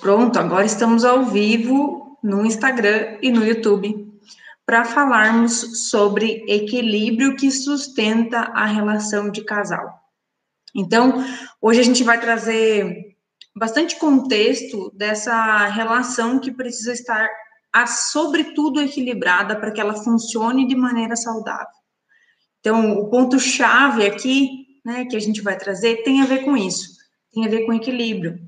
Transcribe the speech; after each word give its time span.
Pronto, 0.00 0.38
agora 0.38 0.64
estamos 0.64 1.04
ao 1.04 1.24
vivo 1.24 2.16
no 2.22 2.46
Instagram 2.46 3.18
e 3.20 3.32
no 3.32 3.44
YouTube 3.44 4.08
para 4.64 4.84
falarmos 4.84 5.88
sobre 5.88 6.44
equilíbrio 6.46 7.34
que 7.34 7.50
sustenta 7.50 8.38
a 8.54 8.64
relação 8.64 9.28
de 9.28 9.42
casal. 9.42 9.88
Então, 10.74 11.24
hoje 11.60 11.80
a 11.80 11.82
gente 11.82 12.04
vai 12.04 12.20
trazer 12.20 13.16
bastante 13.56 13.96
contexto 13.96 14.92
dessa 14.94 15.66
relação 15.66 16.38
que 16.38 16.52
precisa 16.52 16.92
estar, 16.92 17.28
a, 17.72 17.86
sobretudo, 17.86 18.80
equilibrada 18.80 19.56
para 19.56 19.72
que 19.72 19.80
ela 19.80 19.94
funcione 19.94 20.68
de 20.68 20.76
maneira 20.76 21.16
saudável. 21.16 21.66
Então, 22.60 22.98
o 22.98 23.08
ponto-chave 23.08 24.06
aqui, 24.06 24.66
né, 24.84 25.06
que 25.06 25.16
a 25.16 25.20
gente 25.20 25.40
vai 25.40 25.56
trazer, 25.56 26.04
tem 26.04 26.22
a 26.22 26.26
ver 26.26 26.44
com 26.44 26.56
isso, 26.56 26.98
tem 27.32 27.44
a 27.44 27.48
ver 27.48 27.66
com 27.66 27.72
equilíbrio. 27.72 28.47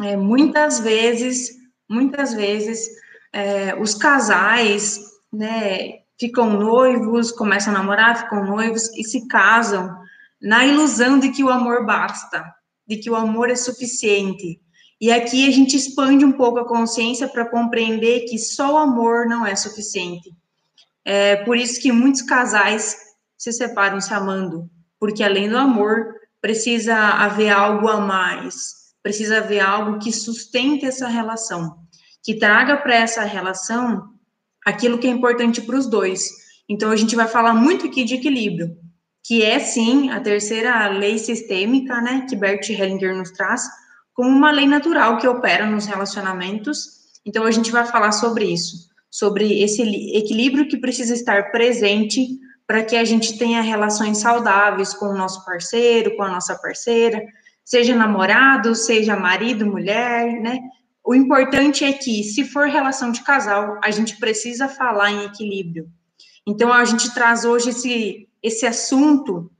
É, 0.00 0.16
muitas 0.16 0.80
vezes, 0.80 1.50
muitas 1.88 2.34
vezes, 2.34 2.88
é, 3.32 3.74
os 3.80 3.94
casais, 3.94 5.00
né, 5.32 6.00
ficam 6.18 6.50
noivos, 6.50 7.32
começam 7.32 7.74
a 7.74 7.78
namorar, 7.78 8.22
ficam 8.22 8.44
noivos 8.44 8.88
e 8.96 9.04
se 9.04 9.26
casam 9.28 9.96
na 10.40 10.64
ilusão 10.64 11.18
de 11.18 11.30
que 11.30 11.42
o 11.42 11.50
amor 11.50 11.86
basta, 11.86 12.44
de 12.86 12.96
que 12.96 13.10
o 13.10 13.16
amor 13.16 13.50
é 13.50 13.56
suficiente. 13.56 14.60
E 15.00 15.10
aqui 15.10 15.48
a 15.48 15.50
gente 15.50 15.76
expande 15.76 16.24
um 16.24 16.32
pouco 16.32 16.58
a 16.58 16.68
consciência 16.68 17.28
para 17.28 17.48
compreender 17.48 18.26
que 18.26 18.38
só 18.38 18.74
o 18.74 18.78
amor 18.78 19.26
não 19.26 19.46
é 19.46 19.54
suficiente. 19.54 20.32
É 21.04 21.36
por 21.36 21.56
isso 21.56 21.80
que 21.80 21.92
muitos 21.92 22.22
casais 22.22 22.96
se 23.36 23.52
separam 23.52 24.00
se 24.00 24.14
amando, 24.14 24.70
porque 24.98 25.22
além 25.22 25.48
do 25.48 25.58
amor, 25.58 26.14
precisa 26.40 26.96
haver 26.96 27.50
algo 27.50 27.88
a 27.88 28.00
mais, 28.00 28.83
precisa 29.04 29.36
haver 29.36 29.60
algo 29.60 29.98
que 29.98 30.10
sustente 30.10 30.86
essa 30.86 31.06
relação, 31.06 31.76
que 32.22 32.36
traga 32.36 32.78
para 32.78 32.94
essa 32.94 33.22
relação 33.22 34.14
aquilo 34.64 34.98
que 34.98 35.06
é 35.06 35.10
importante 35.10 35.60
para 35.60 35.76
os 35.76 35.86
dois. 35.86 36.26
Então, 36.66 36.90
a 36.90 36.96
gente 36.96 37.14
vai 37.14 37.28
falar 37.28 37.52
muito 37.52 37.86
aqui 37.86 38.02
de 38.02 38.14
equilíbrio, 38.14 38.74
que 39.22 39.42
é, 39.42 39.58
sim, 39.58 40.08
a 40.08 40.18
terceira 40.20 40.88
lei 40.88 41.18
sistêmica, 41.18 42.00
né, 42.00 42.24
que 42.26 42.34
Bert 42.34 42.66
Hellinger 42.70 43.14
nos 43.14 43.30
traz, 43.30 43.62
como 44.14 44.30
uma 44.30 44.50
lei 44.50 44.66
natural 44.66 45.18
que 45.18 45.28
opera 45.28 45.66
nos 45.66 45.84
relacionamentos. 45.84 46.88
Então, 47.26 47.44
a 47.44 47.50
gente 47.50 47.70
vai 47.70 47.84
falar 47.84 48.12
sobre 48.12 48.46
isso, 48.46 48.88
sobre 49.10 49.62
esse 49.62 49.82
equilíbrio 50.16 50.66
que 50.66 50.78
precisa 50.78 51.12
estar 51.12 51.50
presente 51.50 52.38
para 52.66 52.82
que 52.82 52.96
a 52.96 53.04
gente 53.04 53.36
tenha 53.36 53.60
relações 53.60 54.16
saudáveis 54.16 54.94
com 54.94 55.06
o 55.06 55.16
nosso 55.16 55.44
parceiro, 55.44 56.16
com 56.16 56.22
a 56.22 56.30
nossa 56.30 56.54
parceira, 56.54 57.22
seja 57.64 57.94
namorado, 57.94 58.74
seja 58.74 59.16
marido, 59.16 59.66
mulher, 59.66 60.40
né? 60.40 60.58
O 61.04 61.14
importante 61.14 61.84
é 61.84 61.92
que, 61.92 62.22
se 62.24 62.44
for 62.44 62.66
relação 62.66 63.10
de 63.10 63.22
casal, 63.22 63.78
a 63.82 63.90
gente 63.90 64.16
precisa 64.18 64.68
falar 64.68 65.10
em 65.10 65.24
equilíbrio. 65.24 65.86
Então, 66.46 66.72
a 66.72 66.84
gente 66.84 67.12
traz 67.12 67.44
hoje 67.44 67.70
esse, 67.70 68.28
esse 68.42 68.66
assunto 68.66 69.50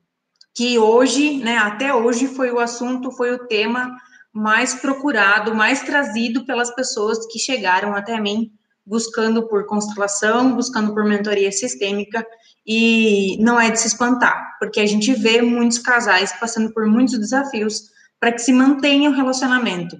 que 0.54 0.78
hoje, 0.78 1.38
né, 1.38 1.58
até 1.58 1.92
hoje 1.94 2.28
foi 2.28 2.50
o 2.50 2.60
assunto, 2.60 3.10
foi 3.10 3.32
o 3.32 3.46
tema 3.46 3.94
mais 4.32 4.74
procurado, 4.74 5.54
mais 5.54 5.82
trazido 5.82 6.44
pelas 6.44 6.74
pessoas 6.74 7.26
que 7.26 7.38
chegaram 7.38 7.94
até 7.94 8.20
mim 8.20 8.52
buscando 8.86 9.48
por 9.48 9.66
constelação, 9.66 10.54
buscando 10.54 10.92
por 10.92 11.04
mentoria 11.04 11.50
sistêmica, 11.50 12.26
e 12.66 13.36
não 13.42 13.60
é 13.60 13.70
de 13.70 13.80
se 13.80 13.88
espantar, 13.88 14.56
porque 14.58 14.80
a 14.80 14.86
gente 14.86 15.12
vê 15.14 15.40
muitos 15.40 15.78
casais 15.78 16.32
passando 16.38 16.72
por 16.72 16.86
muitos 16.86 17.18
desafios 17.18 17.93
para 18.20 18.32
que 18.32 18.38
se 18.38 18.52
mantenha 18.52 19.10
o 19.10 19.14
relacionamento, 19.14 19.98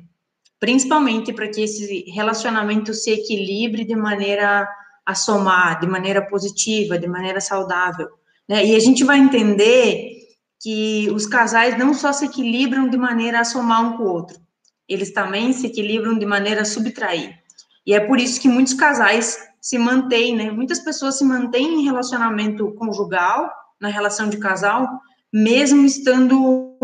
principalmente 0.59 1.33
para 1.33 1.49
que 1.49 1.63
esse 1.63 2.05
relacionamento 2.11 2.95
se 2.95 3.11
equilibre 3.11 3.85
de 3.85 3.95
maneira 3.95 4.69
a 5.05 5.15
somar, 5.15 5.81
de 5.81 5.87
maneira 5.87 6.27
positiva, 6.27 6.99
de 6.99 7.07
maneira 7.07 7.41
saudável. 7.41 8.09
Né? 8.49 8.65
E 8.65 8.75
a 8.75 8.81
gente 8.81 9.05
vai 9.05 9.19
entender 9.19 10.25
que 10.61 11.11
os 11.11 11.27
casais 11.27 11.77
não 11.77 11.93
só 11.93 12.13
se 12.13 12.25
equilibram 12.25 12.89
de 12.89 12.97
maneira 12.97 13.41
a 13.41 13.45
somar 13.45 13.85
um 13.85 13.97
com 13.97 14.05
o 14.05 14.13
outro, 14.13 14.39
eles 14.89 15.13
também 15.13 15.53
se 15.53 15.67
equilibram 15.67 16.19
de 16.19 16.25
maneira 16.25 16.63
a 16.63 16.65
subtrair. 16.65 17.35
E 17.87 17.93
é 17.93 18.01
por 18.01 18.19
isso 18.19 18.41
que 18.41 18.49
muitos 18.49 18.73
casais 18.73 19.39
se 19.61 19.79
mantêm, 19.79 20.35
né? 20.35 20.51
Muitas 20.51 20.79
pessoas 20.79 21.19
se 21.19 21.25
mantêm 21.25 21.81
em 21.81 21.85
relacionamento 21.85 22.73
conjugal, 22.75 23.51
na 23.81 23.89
relação 23.89 24.29
de 24.29 24.39
casal, 24.39 24.89
mesmo 25.33 25.85
estando 25.85 26.77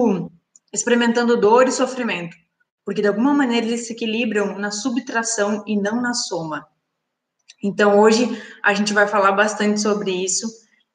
experimentando 0.73 1.41
dor 1.41 1.69
e 1.69 1.73
sofrimento, 1.73 2.37
porque 2.85 3.03
de 3.03 3.09
alguma 3.09 3.35
maneira 3.35 3.67
eles 3.67 3.87
se 3.87 3.93
equilibram 3.93 4.59
na 4.59 4.71
subtração 4.71 5.65
e 5.67 5.77
não 5.77 6.01
na 6.01 6.15
soma. 6.15 6.67
Então, 7.63 8.01
hoje 8.01 8.41
a 8.63 8.73
gente 8.73 8.93
vai 8.93 9.07
falar 9.07 9.33
bastante 9.33 9.81
sobre 9.81 10.11
isso. 10.11 10.47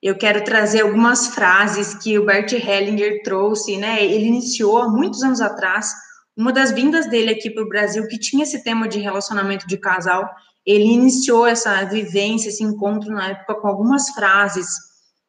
Eu 0.01 0.17
quero 0.17 0.43
trazer 0.43 0.81
algumas 0.81 1.27
frases 1.27 1.93
que 1.93 2.17
o 2.17 2.25
Bert 2.25 2.51
Hellinger 2.51 3.21
trouxe, 3.23 3.77
né? 3.77 4.03
Ele 4.03 4.25
iniciou 4.25 4.79
há 4.79 4.89
muitos 4.89 5.21
anos 5.23 5.41
atrás, 5.41 5.93
uma 6.35 6.51
das 6.51 6.71
vindas 6.71 7.09
dele 7.09 7.31
aqui 7.31 7.49
para 7.49 7.63
o 7.63 7.69
Brasil, 7.69 8.07
que 8.07 8.19
tinha 8.19 8.43
esse 8.43 8.63
tema 8.63 8.87
de 8.87 8.99
relacionamento 8.99 9.65
de 9.67 9.77
casal, 9.77 10.29
ele 10.65 10.85
iniciou 10.85 11.45
essa 11.45 11.83
vivência, 11.85 12.49
esse 12.49 12.63
encontro 12.63 13.11
na 13.11 13.29
época 13.29 13.55
com 13.55 13.67
algumas 13.67 14.09
frases, 14.09 14.67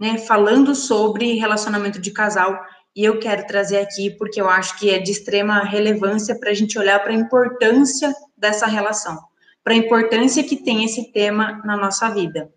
né, 0.00 0.18
falando 0.18 0.74
sobre 0.74 1.34
relacionamento 1.34 2.00
de 2.00 2.10
casal, 2.10 2.58
e 2.96 3.04
eu 3.04 3.20
quero 3.20 3.46
trazer 3.46 3.76
aqui 3.76 4.10
porque 4.10 4.40
eu 4.40 4.48
acho 4.48 4.78
que 4.78 4.88
é 4.88 4.98
de 4.98 5.12
extrema 5.12 5.62
relevância 5.62 6.34
para 6.34 6.50
a 6.50 6.54
gente 6.54 6.78
olhar 6.78 6.98
para 7.00 7.12
a 7.12 7.16
importância 7.16 8.10
dessa 8.34 8.66
relação, 8.66 9.22
para 9.62 9.74
a 9.74 9.76
importância 9.76 10.42
que 10.42 10.56
tem 10.56 10.82
esse 10.82 11.12
tema 11.12 11.60
na 11.62 11.76
nossa 11.76 12.08
vida. 12.08 12.50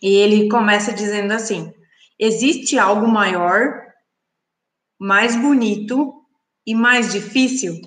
E 0.00 0.08
ele 0.16 0.48
começa 0.48 0.90
dizendo 0.90 1.32
assim: 1.32 1.70
existe 2.18 2.78
algo 2.78 3.06
maior, 3.06 3.82
mais 4.98 5.36
bonito 5.36 6.14
e 6.66 6.74
mais 6.74 7.12
difícil? 7.12 7.78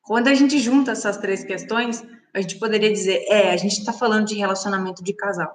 Quando 0.00 0.28
a 0.28 0.34
gente 0.34 0.58
junta 0.58 0.92
essas 0.92 1.18
três 1.18 1.44
questões, 1.44 2.02
a 2.32 2.40
gente 2.40 2.58
poderia 2.58 2.90
dizer, 2.90 3.24
é, 3.28 3.52
a 3.52 3.56
gente 3.56 3.78
está 3.78 3.92
falando 3.92 4.26
de 4.26 4.34
relacionamento 4.34 5.04
de 5.04 5.12
casal. 5.12 5.54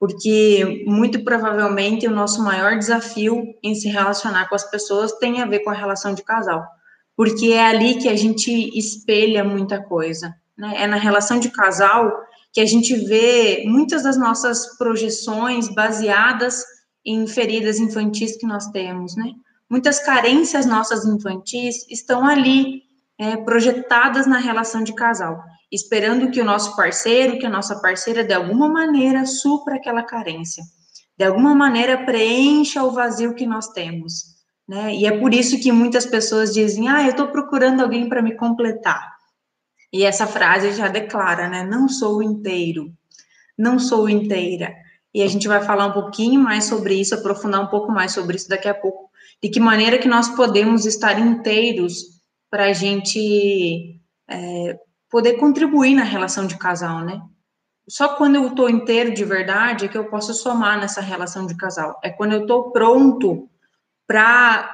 Porque 0.00 0.82
muito 0.86 1.22
provavelmente 1.22 2.06
o 2.06 2.10
nosso 2.10 2.42
maior 2.42 2.78
desafio 2.78 3.44
em 3.62 3.74
se 3.74 3.86
relacionar 3.86 4.48
com 4.48 4.54
as 4.54 4.68
pessoas 4.68 5.12
tem 5.18 5.42
a 5.42 5.46
ver 5.46 5.60
com 5.60 5.68
a 5.68 5.74
relação 5.74 6.14
de 6.14 6.24
casal. 6.24 6.66
Porque 7.14 7.52
é 7.52 7.66
ali 7.66 7.96
que 7.96 8.08
a 8.08 8.16
gente 8.16 8.50
espelha 8.76 9.44
muita 9.44 9.80
coisa. 9.80 10.34
Né? 10.56 10.74
É 10.78 10.86
na 10.86 10.96
relação 10.96 11.38
de 11.38 11.50
casal 11.50 12.10
que 12.50 12.62
a 12.62 12.66
gente 12.66 12.96
vê 12.96 13.62
muitas 13.66 14.02
das 14.02 14.16
nossas 14.16 14.78
projeções 14.78 15.68
baseadas 15.68 16.64
em 17.04 17.26
feridas 17.26 17.78
infantis 17.78 18.36
que 18.36 18.46
nós 18.46 18.68
temos, 18.68 19.14
né? 19.16 19.32
Muitas 19.68 20.00
carências 20.00 20.66
nossas 20.66 21.04
infantis 21.04 21.86
estão 21.88 22.26
ali 22.26 22.82
é, 23.16 23.36
projetadas 23.36 24.26
na 24.26 24.38
relação 24.38 24.82
de 24.82 24.94
casal 24.94 25.40
esperando 25.70 26.30
que 26.30 26.40
o 26.40 26.44
nosso 26.44 26.74
parceiro, 26.74 27.38
que 27.38 27.46
a 27.46 27.50
nossa 27.50 27.80
parceira, 27.80 28.24
de 28.24 28.34
alguma 28.34 28.68
maneira, 28.68 29.24
supra 29.24 29.76
aquela 29.76 30.02
carência, 30.02 30.64
de 31.16 31.24
alguma 31.24 31.54
maneira 31.54 32.04
preencha 32.04 32.82
o 32.82 32.90
vazio 32.90 33.34
que 33.34 33.46
nós 33.46 33.68
temos, 33.68 34.24
né? 34.68 34.94
E 34.94 35.06
é 35.06 35.18
por 35.18 35.32
isso 35.32 35.60
que 35.60 35.70
muitas 35.70 36.06
pessoas 36.06 36.52
dizem, 36.52 36.88
ah, 36.88 37.02
eu 37.02 37.10
estou 37.10 37.28
procurando 37.28 37.80
alguém 37.80 38.08
para 38.08 38.22
me 38.22 38.36
completar. 38.36 39.16
E 39.92 40.04
essa 40.04 40.26
frase 40.26 40.72
já 40.72 40.88
declara, 40.88 41.48
né? 41.48 41.64
Não 41.64 41.88
sou 41.88 42.22
inteiro, 42.22 42.92
não 43.56 43.78
sou 43.78 44.08
inteira. 44.08 44.74
E 45.12 45.22
a 45.22 45.26
gente 45.26 45.48
vai 45.48 45.60
falar 45.62 45.86
um 45.86 45.92
pouquinho 45.92 46.40
mais 46.40 46.64
sobre 46.64 46.94
isso, 46.94 47.14
aprofundar 47.14 47.60
um 47.60 47.66
pouco 47.66 47.90
mais 47.90 48.12
sobre 48.12 48.36
isso 48.36 48.48
daqui 48.48 48.68
a 48.68 48.74
pouco. 48.74 49.10
De 49.42 49.48
que 49.48 49.58
maneira 49.58 49.98
que 49.98 50.08
nós 50.08 50.28
podemos 50.28 50.86
estar 50.86 51.18
inteiros 51.18 52.20
para 52.48 52.66
a 52.66 52.72
gente 52.72 54.00
é, 54.28 54.78
poder 55.10 55.34
contribuir 55.34 55.94
na 55.94 56.04
relação 56.04 56.46
de 56.46 56.56
casal, 56.56 57.00
né? 57.00 57.20
Só 57.88 58.14
quando 58.16 58.36
eu 58.36 58.46
estou 58.48 58.70
inteiro 58.70 59.12
de 59.12 59.24
verdade 59.24 59.84
é 59.84 59.88
que 59.88 59.98
eu 59.98 60.08
posso 60.08 60.32
somar 60.32 60.78
nessa 60.78 61.00
relação 61.00 61.46
de 61.46 61.56
casal. 61.56 61.98
É 62.04 62.10
quando 62.10 62.32
eu 62.32 62.42
estou 62.42 62.70
pronto 62.70 63.50
para 64.06 64.72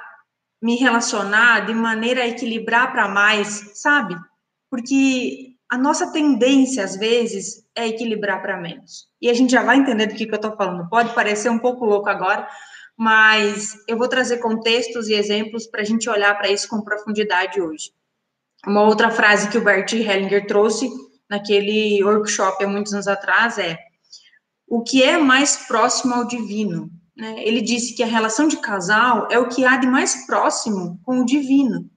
me 0.61 0.77
relacionar 0.77 1.67
de 1.67 1.73
maneira 1.73 2.23
a 2.23 2.27
equilibrar 2.27 2.93
para 2.93 3.09
mais, 3.09 3.71
sabe? 3.75 4.15
Porque 4.71 5.55
a 5.69 5.79
nossa 5.79 6.13
tendência, 6.13 6.85
às 6.85 6.97
vezes, 6.97 7.65
é 7.75 7.87
equilibrar 7.87 8.43
para 8.43 8.57
menos. 8.57 9.09
E 9.21 9.31
a 9.31 9.35
gente 9.35 9.53
já 9.53 9.63
vai 9.63 9.77
entender 9.77 10.07
do 10.07 10.15
que, 10.15 10.27
que 10.27 10.33
eu 10.33 10.37
estou 10.37 10.57
falando. 10.57 10.89
Pode 10.89 11.15
parecer 11.15 11.51
um 11.51 11.59
pouco 11.59 11.85
louco 11.85 12.09
agora, 12.09 12.47
mas 12.97 13.77
eu 13.89 13.97
vou 13.97 14.09
trazer 14.09 14.39
contextos 14.39 15.09
e 15.09 15.15
exemplos 15.15 15.67
para 15.67 15.81
a 15.81 15.85
gente 15.85 16.09
olhar 16.09 16.37
para 16.37 16.51
isso 16.51 16.69
com 16.69 16.83
profundidade 16.83 17.61
hoje. 17.61 17.93
Uma 18.67 18.83
outra 18.83 19.11
frase 19.11 19.49
que 19.49 19.59
o 19.59 19.65
Bert 19.65 19.93
Hellinger 19.93 20.47
trouxe 20.47 20.91
naquele 21.31 22.03
workshop 22.03 22.65
há 22.65 22.69
muitos 22.69 22.93
anos 22.93 23.07
atrás 23.07 23.59
é: 23.59 23.79
o 24.67 24.83
que 24.83 25.03
é 25.03 25.17
mais 25.17 25.57
próximo 25.69 26.15
ao 26.15 26.27
divino? 26.27 26.91
Né? 27.17 27.37
Ele 27.39 27.61
disse 27.61 27.95
que 27.95 28.03
a 28.03 28.07
relação 28.07 28.49
de 28.49 28.59
casal 28.59 29.29
é 29.31 29.39
o 29.39 29.49
que 29.49 29.65
há 29.65 29.77
de 29.77 29.87
mais 29.87 30.27
próximo 30.27 31.01
com 31.03 31.21
o 31.21 31.27
divino. 31.27 31.89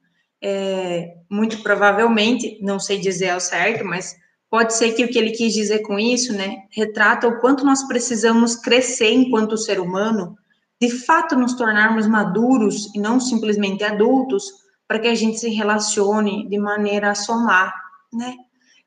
é, 0.41 1.15
muito 1.29 1.61
provavelmente, 1.61 2.57
não 2.61 2.79
sei 2.79 2.97
dizer 2.97 3.29
ao 3.29 3.39
certo, 3.39 3.85
mas 3.85 4.15
pode 4.49 4.73
ser 4.73 4.93
que 4.93 5.03
o 5.03 5.09
que 5.09 5.17
ele 5.17 5.31
quis 5.31 5.53
dizer 5.53 5.79
com 5.79 5.99
isso, 5.99 6.33
né, 6.33 6.63
retrata 6.71 7.27
o 7.27 7.39
quanto 7.39 7.65
nós 7.65 7.87
precisamos 7.87 8.55
crescer 8.55 9.11
enquanto 9.11 9.57
ser 9.57 9.79
humano, 9.79 10.35
de 10.81 10.89
fato 10.89 11.35
nos 11.35 11.53
tornarmos 11.53 12.07
maduros 12.07 12.93
e 12.95 12.99
não 12.99 13.19
simplesmente 13.19 13.83
adultos, 13.83 14.45
para 14.89 14.97
que 14.97 15.07
a 15.07 15.13
gente 15.13 15.39
se 15.39 15.49
relacione 15.51 16.49
de 16.49 16.57
maneira 16.57 17.11
a 17.11 17.15
somar, 17.15 17.71
né? 18.11 18.35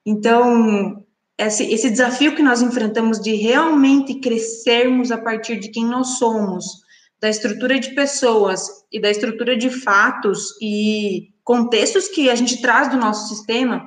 Então, 0.04 1.00
esse, 1.38 1.62
esse 1.72 1.88
desafio 1.88 2.34
que 2.34 2.42
nós 2.42 2.60
enfrentamos 2.60 3.20
de 3.20 3.36
realmente 3.36 4.16
crescermos 4.16 5.12
a 5.12 5.18
partir 5.18 5.60
de 5.60 5.68
quem 5.68 5.86
nós 5.86 6.18
somos, 6.18 6.82
da 7.20 7.28
estrutura 7.28 7.78
de 7.78 7.94
pessoas 7.94 8.68
e 8.90 9.00
da 9.00 9.08
estrutura 9.08 9.56
de 9.56 9.70
fatos 9.70 10.56
e 10.60 11.28
contextos 11.44 12.08
que 12.08 12.28
a 12.28 12.34
gente 12.34 12.60
traz 12.60 12.90
do 12.90 12.96
nosso 12.96 13.32
sistema, 13.32 13.80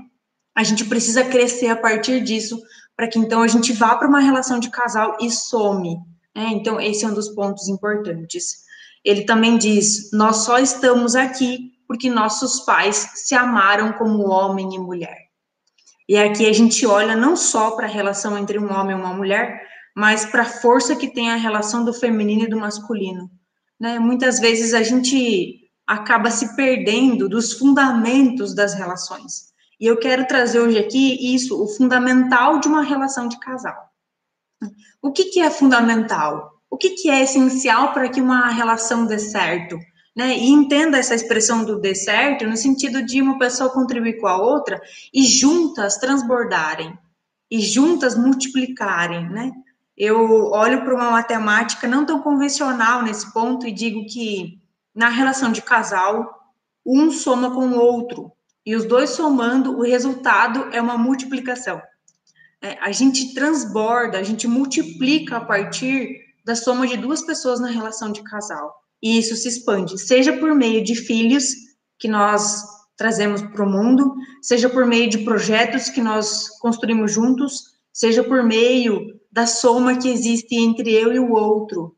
a 0.56 0.64
gente 0.64 0.86
precisa 0.86 1.22
crescer 1.22 1.68
a 1.68 1.76
partir 1.76 2.22
disso, 2.22 2.58
para 2.96 3.10
que 3.10 3.20
então 3.20 3.42
a 3.42 3.48
gente 3.50 3.74
vá 3.74 3.94
para 3.98 4.08
uma 4.08 4.22
relação 4.22 4.58
de 4.58 4.70
casal 4.70 5.18
e 5.20 5.30
some. 5.30 5.98
Né? 6.34 6.48
Então, 6.54 6.80
esse 6.80 7.04
é 7.04 7.10
um 7.10 7.14
dos 7.14 7.28
pontos 7.28 7.68
importantes. 7.68 8.64
Ele 9.04 9.26
também 9.26 9.58
diz: 9.58 10.12
nós 10.14 10.38
só 10.46 10.60
estamos 10.60 11.14
aqui 11.14 11.75
porque 11.88 12.10
nossos 12.10 12.62
pais 12.62 13.12
se 13.16 13.36
amaram 13.36 13.94
como 13.94 14.30
homem 14.30 14.76
e 14.76 14.80
mulher. 14.80 15.26
E 16.08 16.18
aqui 16.18 16.46
a 16.48 16.54
gente 16.54 16.86
olha 16.86 17.16
não 17.16 17.36
só 17.36 17.72
para 17.72 17.88
a 17.88 17.90
relação 17.90 18.38
entre 18.38 18.60
um 18.60 18.72
homem 18.72 18.96
e 18.96 19.00
uma 19.00 19.14
mulher, 19.14 19.62
mas 19.96 20.26
para 20.26 20.44
a 20.44 20.46
força 20.46 20.96
que 20.96 21.08
tem 21.08 21.32
a 21.32 21.36
relação 21.36 21.84
do 21.84 21.94
feminino 21.94 22.44
e 22.44 22.50
do 22.50 22.58
masculino. 22.58 23.30
Né? 23.80 23.98
Muitas 23.98 24.40
vezes 24.40 24.74
a 24.74 24.84
gente 24.84 25.62
acaba 25.88 26.30
se 26.30 26.56
perdendo 26.56 27.30
dos 27.30 27.54
fundamentos 27.54 28.54
das 28.54 28.74
relações. 28.74 29.54
E 29.80 29.86
eu 29.86 29.98
quero 29.98 30.26
trazer 30.28 30.60
hoje 30.60 30.78
aqui 30.78 31.34
isso, 31.34 31.62
o 31.62 31.68
fundamental 31.68 32.60
de 32.60 32.68
uma 32.68 32.82
relação 32.82 33.28
de 33.28 33.40
casal. 33.40 33.90
O 35.02 35.12
que, 35.12 35.26
que 35.26 35.40
é 35.40 35.50
fundamental? 35.50 36.52
O 36.70 36.78
que, 36.78 36.92
que 36.92 37.10
é 37.10 37.22
essencial 37.22 37.94
para 37.94 38.10
que 38.10 38.22
uma 38.22 38.50
relação 38.50 39.06
dê 39.06 39.20
certo? 39.20 39.78
Né? 40.16 40.38
E 40.38 40.50
entenda 40.50 40.98
essa 40.98 41.14
expressão 41.14 41.66
do 41.66 41.80
dê 41.80 41.94
certo 41.94 42.48
no 42.48 42.56
sentido 42.56 43.06
de 43.06 43.22
uma 43.22 43.38
pessoa 43.38 43.70
contribuir 43.70 44.20
com 44.20 44.28
a 44.28 44.38
outra 44.38 44.82
e 45.14 45.26
juntas 45.26 45.98
transbordarem, 45.98 46.98
e 47.52 47.60
juntas 47.60 48.16
multiplicarem, 48.16 49.30
né? 49.30 49.52
Eu 49.98 50.52
olho 50.52 50.84
para 50.84 50.94
uma 50.94 51.12
matemática 51.12 51.88
não 51.88 52.06
tão 52.06 52.22
convencional 52.22 53.02
nesse 53.02 53.32
ponto 53.32 53.68
e 53.68 53.72
digo 53.72 54.06
que 54.06 54.60
na 54.94 55.10
relação 55.10 55.52
de 55.52 55.62
casal, 55.62 56.54
um 56.86 57.12
soma 57.12 57.52
com 57.54 57.68
o 57.68 57.80
outro, 57.80 58.32
e 58.66 58.76
os 58.76 58.86
dois 58.86 59.12
somando, 59.12 59.78
o 59.78 59.84
resultado 59.84 60.70
é 60.72 60.82
uma 60.82 60.98
multiplicação. 60.98 61.82
É, 62.62 62.78
a 62.82 62.92
gente 62.92 63.34
transborda, 63.34 64.18
a 64.18 64.24
gente 64.24 64.48
multiplica 64.48 65.38
a 65.38 65.46
partir 65.46 66.20
da 66.44 66.56
soma 66.56 66.88
de 66.88 66.98
duas 66.98 67.22
pessoas 67.22 67.60
na 67.60 67.68
relação 67.68 68.12
de 68.12 68.24
casal. 68.24 68.85
E 69.02 69.20
isso 69.20 69.36
se 69.36 69.48
expande, 69.48 70.00
seja 70.00 70.34
por 70.34 70.56
meio 70.56 70.84
de 70.84 70.96
filhos 70.96 71.46
que 72.00 72.08
nós 72.08 72.64
trazemos 72.98 73.42
para 73.42 73.64
o 73.64 73.70
mundo, 73.70 74.16
seja 74.42 74.70
por 74.70 74.86
meio 74.86 75.10
de 75.10 75.20
projetos 75.20 75.90
que 75.90 76.02
nós 76.02 76.48
construímos 76.60 77.12
juntos, 77.12 77.76
seja 77.94 78.24
por 78.24 78.44
meio 78.44 79.20
da 79.32 79.46
soma 79.46 79.98
que 79.98 80.10
existe 80.10 80.56
entre 80.56 80.94
eu 80.94 81.14
e 81.14 81.20
o 81.20 81.34
outro. 81.34 81.96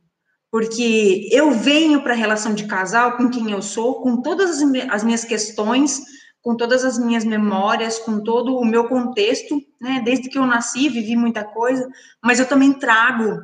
Porque 0.52 1.30
eu 1.32 1.52
venho 1.52 2.02
para 2.02 2.14
a 2.14 2.18
relação 2.18 2.54
de 2.54 2.66
casal 2.66 3.18
com 3.18 3.30
quem 3.30 3.52
eu 3.52 3.62
sou, 3.62 4.02
com 4.02 4.22
todas 4.22 4.62
as 4.90 5.04
minhas 5.04 5.24
questões, 5.24 6.02
com 6.42 6.56
todas 6.56 6.86
as 6.86 6.98
minhas 6.98 7.26
memórias, 7.26 8.00
com 8.00 8.22
todo 8.24 8.56
o 8.56 8.66
meu 8.66 8.88
contexto, 8.88 9.62
né? 9.82 10.02
Desde 10.04 10.30
que 10.30 10.38
eu 10.38 10.46
nasci, 10.46 10.88
vivi 10.88 11.16
muita 11.16 11.44
coisa, 11.44 11.88
mas 12.24 12.40
eu 12.40 12.48
também 12.48 12.74
trago 12.74 13.38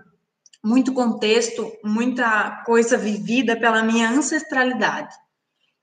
muito 0.64 0.94
contexto, 0.94 1.72
muita 1.84 2.64
coisa 2.66 2.98
vivida 2.98 3.56
pela 3.56 3.84
minha 3.84 4.10
ancestralidade. 4.10 5.14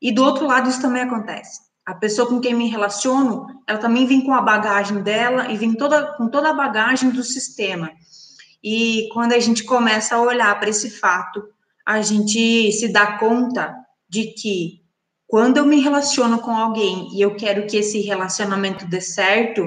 E 0.01 0.11
do 0.11 0.25
outro 0.25 0.47
lado, 0.47 0.71
isso 0.71 0.81
também 0.81 1.03
acontece. 1.03 1.61
A 1.85 1.95
pessoa 1.95 2.29
com 2.29 2.41
quem 2.41 2.55
me 2.55 2.69
relaciono, 2.69 3.47
ela 3.67 3.79
também 3.79 4.07
vem 4.07 4.25
com 4.25 4.33
a 4.33 4.41
bagagem 4.41 5.03
dela 5.03 5.53
e 5.53 5.57
vem 5.57 5.75
toda, 5.75 6.15
com 6.15 6.29
toda 6.29 6.51
a 6.51 6.55
bagagem 6.55 7.11
do 7.11 7.23
sistema. 7.23 7.91
E 8.63 9.09
quando 9.13 9.33
a 9.33 9.39
gente 9.39 9.65
começa 9.65 10.15
a 10.15 10.23
olhar 10.23 10.59
para 10.59 10.71
esse 10.71 10.91
fato, 10.91 11.43
a 11.85 12.01
gente 12.01 12.73
se 12.73 12.89
dá 12.89 13.19
conta 13.19 13.75
de 14.09 14.33
que 14.35 14.81
quando 15.27 15.59
eu 15.59 15.67
me 15.67 15.81
relaciono 15.81 16.41
com 16.41 16.53
alguém 16.53 17.09
e 17.15 17.21
eu 17.21 17.37
quero 17.37 17.67
que 17.67 17.77
esse 17.77 18.01
relacionamento 18.01 18.87
dê 18.87 19.01
certo, 19.01 19.65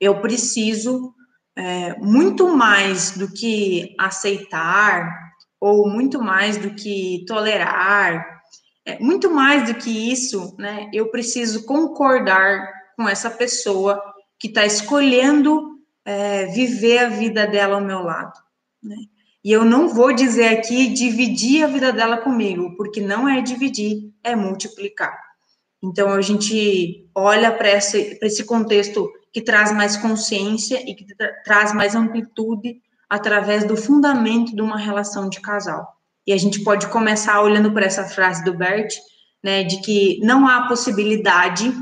eu 0.00 0.20
preciso 0.20 1.14
é, 1.56 1.94
muito 1.98 2.48
mais 2.56 3.12
do 3.12 3.30
que 3.30 3.94
aceitar, 3.98 5.32
ou 5.60 5.88
muito 5.88 6.20
mais 6.20 6.56
do 6.56 6.74
que 6.74 7.24
tolerar, 7.26 8.42
é, 8.84 8.98
muito 8.98 9.30
mais 9.30 9.66
do 9.66 9.74
que 9.74 10.10
isso, 10.10 10.56
né? 10.58 10.90
Eu 10.92 11.08
preciso 11.08 11.64
concordar 11.64 12.68
com 12.96 13.08
essa 13.08 13.30
pessoa 13.30 14.02
que 14.38 14.48
está 14.48 14.66
escolhendo 14.66 15.78
é, 16.04 16.46
viver 16.46 16.98
a 16.98 17.08
vida 17.08 17.46
dela 17.46 17.76
ao 17.76 17.84
meu 17.84 18.02
lado, 18.02 18.32
né? 18.82 18.96
E 19.44 19.50
eu 19.50 19.64
não 19.64 19.88
vou 19.88 20.12
dizer 20.12 20.48
aqui 20.48 20.88
dividir 20.88 21.64
a 21.64 21.66
vida 21.66 21.92
dela 21.92 22.16
comigo, 22.18 22.76
porque 22.76 23.00
não 23.00 23.28
é 23.28 23.40
dividir, 23.40 24.12
é 24.22 24.36
multiplicar. 24.36 25.31
Então 25.82 26.10
a 26.10 26.20
gente 26.20 27.08
olha 27.14 27.50
para 27.50 27.70
esse, 27.70 28.18
esse 28.22 28.44
contexto 28.44 29.10
que 29.32 29.40
traz 29.40 29.72
mais 29.72 29.96
consciência 29.96 30.82
e 30.88 30.94
que 30.94 31.04
tra 31.04 31.32
traz 31.42 31.74
mais 31.74 31.94
amplitude 31.94 32.80
através 33.08 33.64
do 33.64 33.76
fundamento 33.76 34.54
de 34.54 34.62
uma 34.62 34.78
relação 34.78 35.28
de 35.28 35.40
casal. 35.40 35.86
E 36.26 36.32
a 36.32 36.36
gente 36.36 36.62
pode 36.62 36.86
começar 36.86 37.40
olhando 37.42 37.72
para 37.72 37.84
essa 37.84 38.04
frase 38.04 38.44
do 38.44 38.54
Bert, 38.54 38.94
né, 39.42 39.64
de 39.64 39.80
que 39.80 40.20
não 40.22 40.46
há 40.46 40.68
possibilidade 40.68 41.74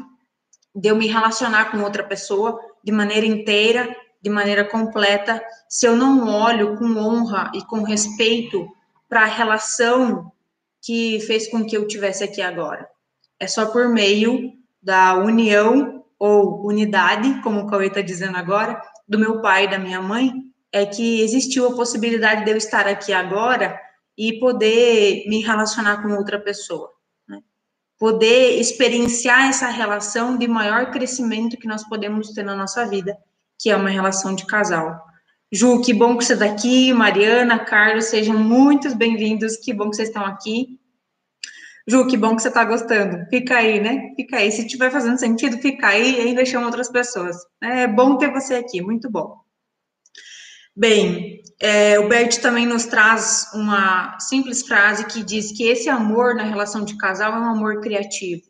de 0.75 0.89
eu 0.89 0.97
me 0.97 1.07
relacionar 1.07 1.71
com 1.71 1.83
outra 1.83 2.03
pessoa 2.03 2.59
de 2.83 2.91
maneira 2.91 3.27
inteira, 3.27 3.95
de 4.23 4.31
maneira 4.31 4.65
completa, 4.65 5.43
se 5.69 5.87
eu 5.87 5.95
não 5.95 6.27
olho 6.29 6.77
com 6.77 6.97
honra 6.97 7.51
e 7.55 7.63
com 7.67 7.83
respeito 7.83 8.67
para 9.09 9.23
a 9.23 9.27
relação 9.27 10.33
que 10.83 11.21
fez 11.21 11.51
com 11.51 11.65
que 11.65 11.77
eu 11.77 11.87
tivesse 11.87 12.25
aqui 12.25 12.41
agora. 12.41 12.89
É 13.41 13.47
só 13.47 13.67
por 13.67 13.89
meio 13.89 14.53
da 14.83 15.15
união 15.15 16.05
ou 16.19 16.67
unidade, 16.67 17.41
como 17.43 17.61
o 17.61 17.67
Cauê 17.67 17.87
está 17.87 18.03
dizendo 18.03 18.37
agora, 18.37 18.81
do 19.09 19.19
meu 19.19 19.41
pai 19.41 19.65
e 19.65 19.71
da 19.71 19.79
minha 19.79 20.03
mãe, 20.03 20.31
é 20.71 20.85
que 20.85 21.23
existiu 21.23 21.67
a 21.67 21.75
possibilidade 21.75 22.45
de 22.45 22.51
eu 22.51 22.57
estar 22.57 22.87
aqui 22.87 23.13
agora 23.13 23.81
e 24.17 24.39
poder 24.39 25.25
me 25.27 25.41
relacionar 25.41 26.03
com 26.03 26.13
outra 26.13 26.39
pessoa. 26.39 26.91
Né? 27.27 27.41
Poder 27.99 28.61
experienciar 28.61 29.49
essa 29.49 29.69
relação 29.69 30.37
de 30.37 30.47
maior 30.47 30.91
crescimento 30.91 31.57
que 31.57 31.67
nós 31.67 31.83
podemos 31.89 32.33
ter 32.33 32.43
na 32.43 32.55
nossa 32.55 32.87
vida, 32.87 33.17
que 33.59 33.71
é 33.71 33.77
uma 33.77 33.89
relação 33.89 34.35
de 34.35 34.45
casal. 34.45 35.01
Ju, 35.51 35.81
que 35.81 35.93
bom 35.93 36.17
que 36.17 36.25
você 36.25 36.35
está 36.35 36.45
aqui. 36.45 36.93
Mariana, 36.93 37.59
Carlos, 37.59 38.05
sejam 38.05 38.39
muito 38.39 38.95
bem-vindos. 38.95 39.57
Que 39.57 39.73
bom 39.73 39.91
que 39.91 39.97
vocês 39.97 40.09
estão 40.09 40.25
aqui. 40.25 40.80
Ju, 41.91 42.07
que 42.07 42.17
bom 42.17 42.37
que 42.37 42.43
você 42.43 42.49
está 42.49 42.65
gostando. 42.65 43.27
Fica 43.29 43.57
aí, 43.57 43.81
né? 43.81 44.13
Fica 44.15 44.37
aí. 44.37 44.53
Se 44.53 44.61
estiver 44.61 44.93
fazendo 44.93 45.19
sentido, 45.19 45.59
fica 45.59 45.89
aí 45.89 46.19
e 46.19 46.21
ainda 46.21 46.45
chama 46.45 46.67
outras 46.67 46.89
pessoas. 46.89 47.37
É 47.61 47.89
bom 47.89 48.17
ter 48.17 48.31
você 48.31 48.55
aqui, 48.55 48.81
muito 48.81 49.11
bom. 49.11 49.41
Bem, 50.77 51.43
é, 51.61 51.99
o 51.99 52.09
Bert 52.09 52.41
também 52.41 52.65
nos 52.65 52.87
traz 52.87 53.51
uma 53.53 54.17
simples 54.21 54.63
frase 54.63 55.05
que 55.05 55.25
diz 55.25 55.51
que 55.51 55.65
esse 55.65 55.89
amor 55.89 56.37
na 56.37 56.45
relação 56.45 56.85
de 56.85 56.97
casal 56.97 57.33
é 57.33 57.41
um 57.41 57.51
amor 57.51 57.81
criativo. 57.81 58.43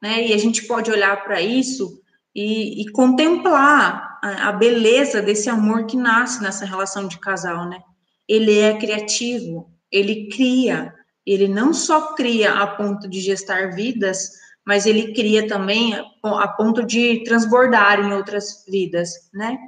Né? 0.00 0.28
E 0.28 0.32
a 0.32 0.38
gente 0.38 0.68
pode 0.68 0.92
olhar 0.92 1.24
para 1.24 1.42
isso 1.42 2.00
e, 2.32 2.82
e 2.82 2.92
contemplar 2.92 4.20
a, 4.22 4.48
a 4.48 4.52
beleza 4.52 5.20
desse 5.20 5.50
amor 5.50 5.86
que 5.86 5.96
nasce 5.96 6.40
nessa 6.40 6.64
relação 6.64 7.08
de 7.08 7.18
casal, 7.18 7.68
né? 7.68 7.80
Ele 8.28 8.60
é 8.60 8.78
criativo, 8.78 9.68
ele 9.90 10.28
cria, 10.28 10.94
ele 11.32 11.48
não 11.48 11.72
só 11.72 12.14
cria 12.14 12.52
a 12.54 12.66
ponto 12.66 13.08
de 13.08 13.20
gestar 13.20 13.74
vidas, 13.74 14.30
mas 14.66 14.86
ele 14.86 15.12
cria 15.12 15.46
também 15.46 15.94
a 16.22 16.48
ponto 16.48 16.84
de 16.84 17.22
transbordar 17.24 18.00
em 18.00 18.12
outras 18.12 18.64
vidas, 18.68 19.10
né? 19.32 19.58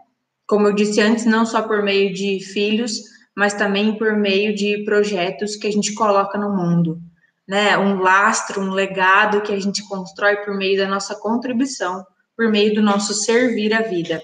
Como 0.46 0.66
eu 0.66 0.74
disse 0.74 1.00
antes, 1.00 1.24
não 1.24 1.46
só 1.46 1.62
por 1.62 1.82
meio 1.82 2.12
de 2.12 2.40
filhos, 2.40 3.00
mas 3.34 3.54
também 3.54 3.96
por 3.96 4.16
meio 4.16 4.54
de 4.54 4.84
projetos 4.84 5.56
que 5.56 5.66
a 5.66 5.72
gente 5.72 5.94
coloca 5.94 6.36
no 6.36 6.54
mundo, 6.54 7.00
né? 7.48 7.78
Um 7.78 8.00
lastro, 8.00 8.60
um 8.60 8.70
legado 8.70 9.40
que 9.40 9.52
a 9.52 9.60
gente 9.60 9.86
constrói 9.88 10.36
por 10.38 10.54
meio 10.54 10.78
da 10.78 10.88
nossa 10.88 11.14
contribuição, 11.14 12.04
por 12.36 12.50
meio 12.50 12.74
do 12.74 12.82
nosso 12.82 13.14
servir 13.14 13.72
à 13.72 13.82
vida. 13.82 14.22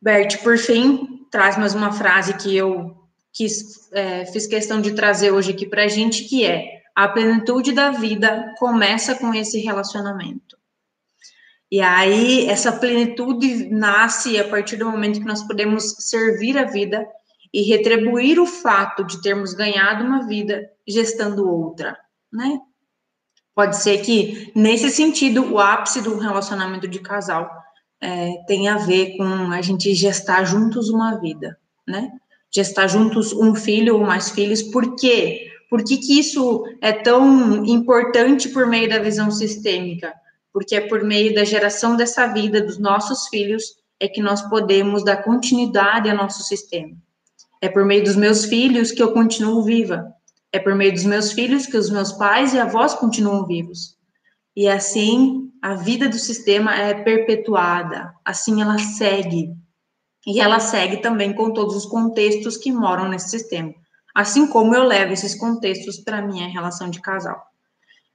Bert, 0.00 0.42
por 0.42 0.58
fim, 0.58 1.26
traz 1.30 1.56
mais 1.56 1.74
uma 1.74 1.90
frase 1.90 2.34
que 2.34 2.54
eu 2.54 3.03
quis, 3.34 3.92
é, 3.92 4.24
fiz 4.26 4.46
questão 4.46 4.80
de 4.80 4.92
trazer 4.92 5.32
hoje 5.32 5.50
aqui 5.50 5.66
para 5.66 5.84
a 5.84 5.88
gente, 5.88 6.24
que 6.24 6.46
é 6.46 6.82
A 6.96 7.08
plenitude 7.08 7.72
da 7.72 7.90
vida 7.90 8.54
começa 8.56 9.16
com 9.16 9.34
esse 9.34 9.58
relacionamento. 9.58 10.56
E 11.70 11.80
aí, 11.80 12.46
essa 12.46 12.70
plenitude 12.70 13.68
nasce 13.68 14.38
a 14.38 14.48
partir 14.48 14.76
do 14.76 14.88
momento 14.88 15.18
que 15.18 15.26
nós 15.26 15.42
podemos 15.42 15.96
servir 15.98 16.56
a 16.56 16.64
vida 16.64 17.04
e 17.52 17.62
retribuir 17.62 18.38
o 18.38 18.46
fato 18.46 19.02
de 19.02 19.20
termos 19.20 19.54
ganhado 19.54 20.04
uma 20.04 20.24
vida 20.24 20.70
gestando 20.86 21.50
outra, 21.50 21.98
né? 22.32 22.60
Pode 23.56 23.76
ser 23.76 23.98
que, 24.02 24.52
nesse 24.54 24.88
sentido, 24.90 25.52
o 25.52 25.58
ápice 25.58 26.00
do 26.00 26.16
relacionamento 26.18 26.86
de 26.86 27.00
casal 27.00 27.50
é, 28.00 28.34
tenha 28.46 28.74
a 28.74 28.78
ver 28.78 29.16
com 29.16 29.24
a 29.24 29.60
gente 29.60 29.94
gestar 29.94 30.44
juntos 30.44 30.88
uma 30.88 31.18
vida, 31.18 31.58
né? 31.88 32.12
Gestar 32.54 32.88
juntos 32.88 33.32
um 33.32 33.54
filho 33.54 33.96
ou 33.96 34.02
mais 34.02 34.30
filhos, 34.30 34.62
por 34.62 34.94
quê? 34.96 35.50
Por 35.68 35.82
que, 35.82 35.96
que 35.96 36.18
isso 36.18 36.64
é 36.80 36.92
tão 36.92 37.64
importante 37.64 38.48
por 38.50 38.66
meio 38.66 38.88
da 38.88 39.00
visão 39.00 39.30
sistêmica? 39.30 40.14
Porque 40.52 40.76
é 40.76 40.80
por 40.82 41.02
meio 41.02 41.34
da 41.34 41.44
geração 41.44 41.96
dessa 41.96 42.28
vida 42.28 42.60
dos 42.60 42.78
nossos 42.78 43.26
filhos 43.28 43.76
é 43.98 44.06
que 44.06 44.22
nós 44.22 44.42
podemos 44.42 45.04
dar 45.04 45.24
continuidade 45.24 46.08
ao 46.08 46.16
nosso 46.16 46.42
sistema. 46.44 46.94
É 47.60 47.68
por 47.68 47.84
meio 47.84 48.04
dos 48.04 48.14
meus 48.14 48.44
filhos 48.44 48.92
que 48.92 49.02
eu 49.02 49.12
continuo 49.12 49.62
viva. 49.62 50.12
É 50.52 50.58
por 50.58 50.74
meio 50.74 50.92
dos 50.92 51.04
meus 51.04 51.32
filhos 51.32 51.66
que 51.66 51.76
os 51.76 51.90
meus 51.90 52.12
pais 52.12 52.54
e 52.54 52.58
avós 52.58 52.94
continuam 52.94 53.46
vivos. 53.46 53.96
E 54.54 54.68
assim, 54.68 55.50
a 55.60 55.74
vida 55.74 56.08
do 56.08 56.18
sistema 56.18 56.74
é 56.74 56.94
perpetuada, 56.94 58.12
assim 58.24 58.60
ela 58.60 58.78
segue. 58.78 59.48
E 60.26 60.40
ela 60.40 60.58
segue 60.58 60.98
também 60.98 61.32
com 61.32 61.52
todos 61.52 61.76
os 61.76 61.86
contextos 61.86 62.56
que 62.56 62.72
moram 62.72 63.08
nesse 63.08 63.28
sistema. 63.28 63.74
Assim 64.14 64.46
como 64.46 64.74
eu 64.74 64.84
levo 64.84 65.12
esses 65.12 65.34
contextos 65.34 65.98
para 65.98 66.22
minha 66.22 66.48
relação 66.48 66.88
de 66.88 67.00
casal. 67.00 67.42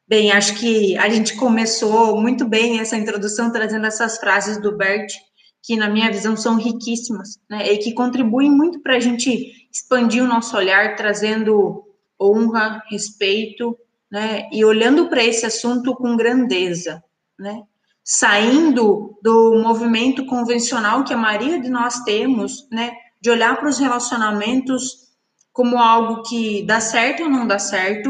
Bem, 0.08 0.32
acho 0.32 0.56
que 0.56 0.98
a 0.98 1.08
gente 1.10 1.36
começou 1.36 2.20
muito 2.20 2.48
bem 2.48 2.80
essa 2.80 2.98
introdução 2.98 3.52
trazendo 3.52 3.86
essas 3.86 4.18
frases 4.18 4.60
do 4.60 4.76
Bert, 4.76 5.14
que 5.62 5.76
na 5.76 5.88
minha 5.88 6.12
visão 6.12 6.36
são 6.36 6.56
riquíssimas, 6.56 7.40
né, 7.50 7.72
e 7.72 7.78
que 7.78 7.94
contribuem 7.94 8.50
muito 8.50 8.82
para 8.82 8.96
a 8.96 9.00
gente 9.00 9.68
expandir 9.72 10.24
o 10.24 10.28
nosso 10.28 10.56
olhar, 10.58 10.96
trazendo 10.96 11.84
honra, 12.20 12.82
respeito, 12.90 13.78
né? 14.12 14.50
E 14.52 14.66
olhando 14.66 15.08
para 15.08 15.24
esse 15.24 15.46
assunto 15.46 15.96
com 15.96 16.18
grandeza, 16.18 17.04
né? 17.38 17.64
Saindo 18.12 19.20
do 19.22 19.62
movimento 19.62 20.26
convencional 20.26 21.04
que 21.04 21.14
a 21.14 21.18
maioria 21.18 21.62
de 21.62 21.70
nós 21.70 22.00
temos, 22.00 22.68
né? 22.72 22.92
De 23.22 23.30
olhar 23.30 23.56
para 23.60 23.70
os 23.70 23.78
relacionamentos 23.78 25.10
como 25.54 25.78
algo 25.78 26.24
que 26.24 26.66
dá 26.66 26.80
certo 26.80 27.22
ou 27.22 27.30
não 27.30 27.46
dá 27.46 27.60
certo, 27.60 28.10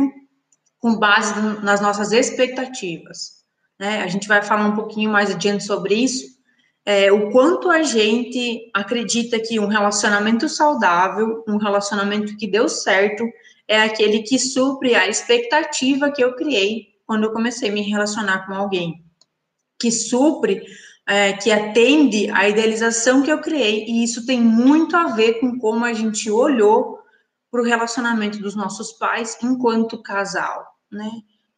com 0.77 0.96
base 0.96 1.34
nas 1.62 1.82
nossas 1.82 2.13
expectativas. 2.13 3.44
Né? 3.77 4.01
A 4.01 4.08
gente 4.08 4.25
vai 4.25 4.41
falar 4.41 4.68
um 4.68 4.75
pouquinho 4.75 5.12
mais 5.12 5.32
adiante 5.32 5.65
sobre 5.65 5.96
isso, 5.96 6.25
é, 6.86 7.12
o 7.12 7.29
quanto 7.32 7.70
a 7.70 7.84
gente 7.84 8.72
acredita 8.74 9.38
que 9.38 9.60
um 9.60 9.68
relacionamento 9.68 10.48
saudável, 10.48 11.44
um 11.46 11.58
relacionamento 11.58 12.38
que 12.38 12.48
deu 12.48 12.70
certo, 12.70 13.25
é 13.68 13.82
aquele 13.82 14.24
que 14.24 14.39
supre 14.39 14.96
a 14.96 15.08
expectativa 15.10 16.10
que 16.10 16.24
eu 16.24 16.36
criei 16.36 16.88
quando 17.06 17.25
eu 17.25 17.34
comecei 17.34 17.70
a 17.70 17.74
me 17.74 17.82
relacionar 17.82 18.48
com 18.48 18.53
alguém, 18.53 19.03
que 19.79 19.91
supre, 19.91 20.63
é, 21.07 21.33
que 21.33 21.51
atende 21.51 22.29
à 22.31 22.48
idealização 22.48 23.24
que 23.24 23.31
eu 23.31 23.39
criei, 23.39 23.86
e 23.88 24.03
isso 24.03 24.25
tem 24.25 24.39
muito 24.39 24.95
a 24.95 25.07
ver 25.07 25.39
com 25.39 25.57
como 25.57 25.86
a 25.86 25.93
gente 25.93 26.29
olhou 26.29 27.00
para 27.50 27.62
o 27.62 27.65
relacionamento 27.65 28.39
dos 28.39 28.55
nossos 28.55 28.91
pais 28.91 29.38
enquanto 29.41 30.01
casal, 30.01 30.65
né? 30.91 31.09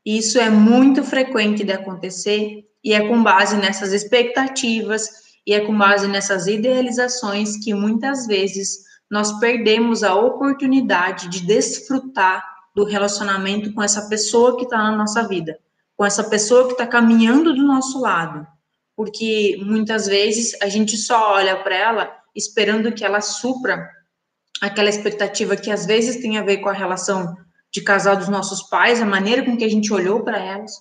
Isso 0.06 0.40
é 0.40 0.50
muito 0.50 1.04
frequente 1.04 1.63
de 1.63 1.72
acontecer 1.72 2.66
e 2.84 2.94
é 2.94 3.08
com 3.08 3.22
base 3.22 3.58
nessas 3.58 3.94
expectativas 3.94 5.10
e 5.46 5.54
é 5.54 5.60
com 5.60 5.78
base 5.78 6.08
nessas 6.08 6.48
idealizações 6.48 7.58
que 7.63 7.74
muitas 7.74 8.25
vezes 8.25 8.80
nós 9.10 9.38
perdemos 9.40 10.04
a 10.04 10.16
oportunidade 10.16 11.28
de 11.28 11.46
desfrutar 11.46 12.44
do 12.74 12.86
relacionamento 12.86 13.74
com 13.74 13.84
essa 13.84 14.08
pessoa 14.08 14.58
que 14.58 14.63
está 14.63 14.78
na 14.78 14.96
nossa 14.96 15.28
vida, 15.28 15.60
com 16.01 16.05
essa 16.05 16.24
pessoa 16.24 16.65
que 16.65 16.72
está 16.72 16.88
caminhando 16.88 17.53
do 17.53 17.62
nosso 17.62 18.01
lado, 18.01 18.48
porque 18.96 19.55
muitas 19.63 20.08
vezes 20.08 20.60
a 20.60 20.67
gente 20.67 20.98
só 20.98 21.34
olha 21.34 21.55
para 21.58 21.75
ela 21.75 22.12
esperando 22.36 22.91
que 22.91 23.05
ela 23.05 23.22
supra 23.22 23.88
aquela 24.60 24.89
expectativa 24.89 25.55
que 25.55 25.70
às 25.70 25.86
vezes 25.86 26.20
tem 26.20 26.39
a 26.39 26.41
ver 26.41 26.58
com 26.58 26.70
a 26.70 26.74
relação 26.74 27.38
de 27.72 27.81
casal 27.81 28.17
dos 28.17 28.29
nossos 28.29 28.63
pais, 28.63 29.00
a 29.00 29.05
maneira 29.05 29.46
com 29.46 29.55
que 29.55 29.63
a 29.63 29.70
gente 29.70 29.93
olhou 29.93 30.24
para 30.24 30.39
elas. 30.39 30.72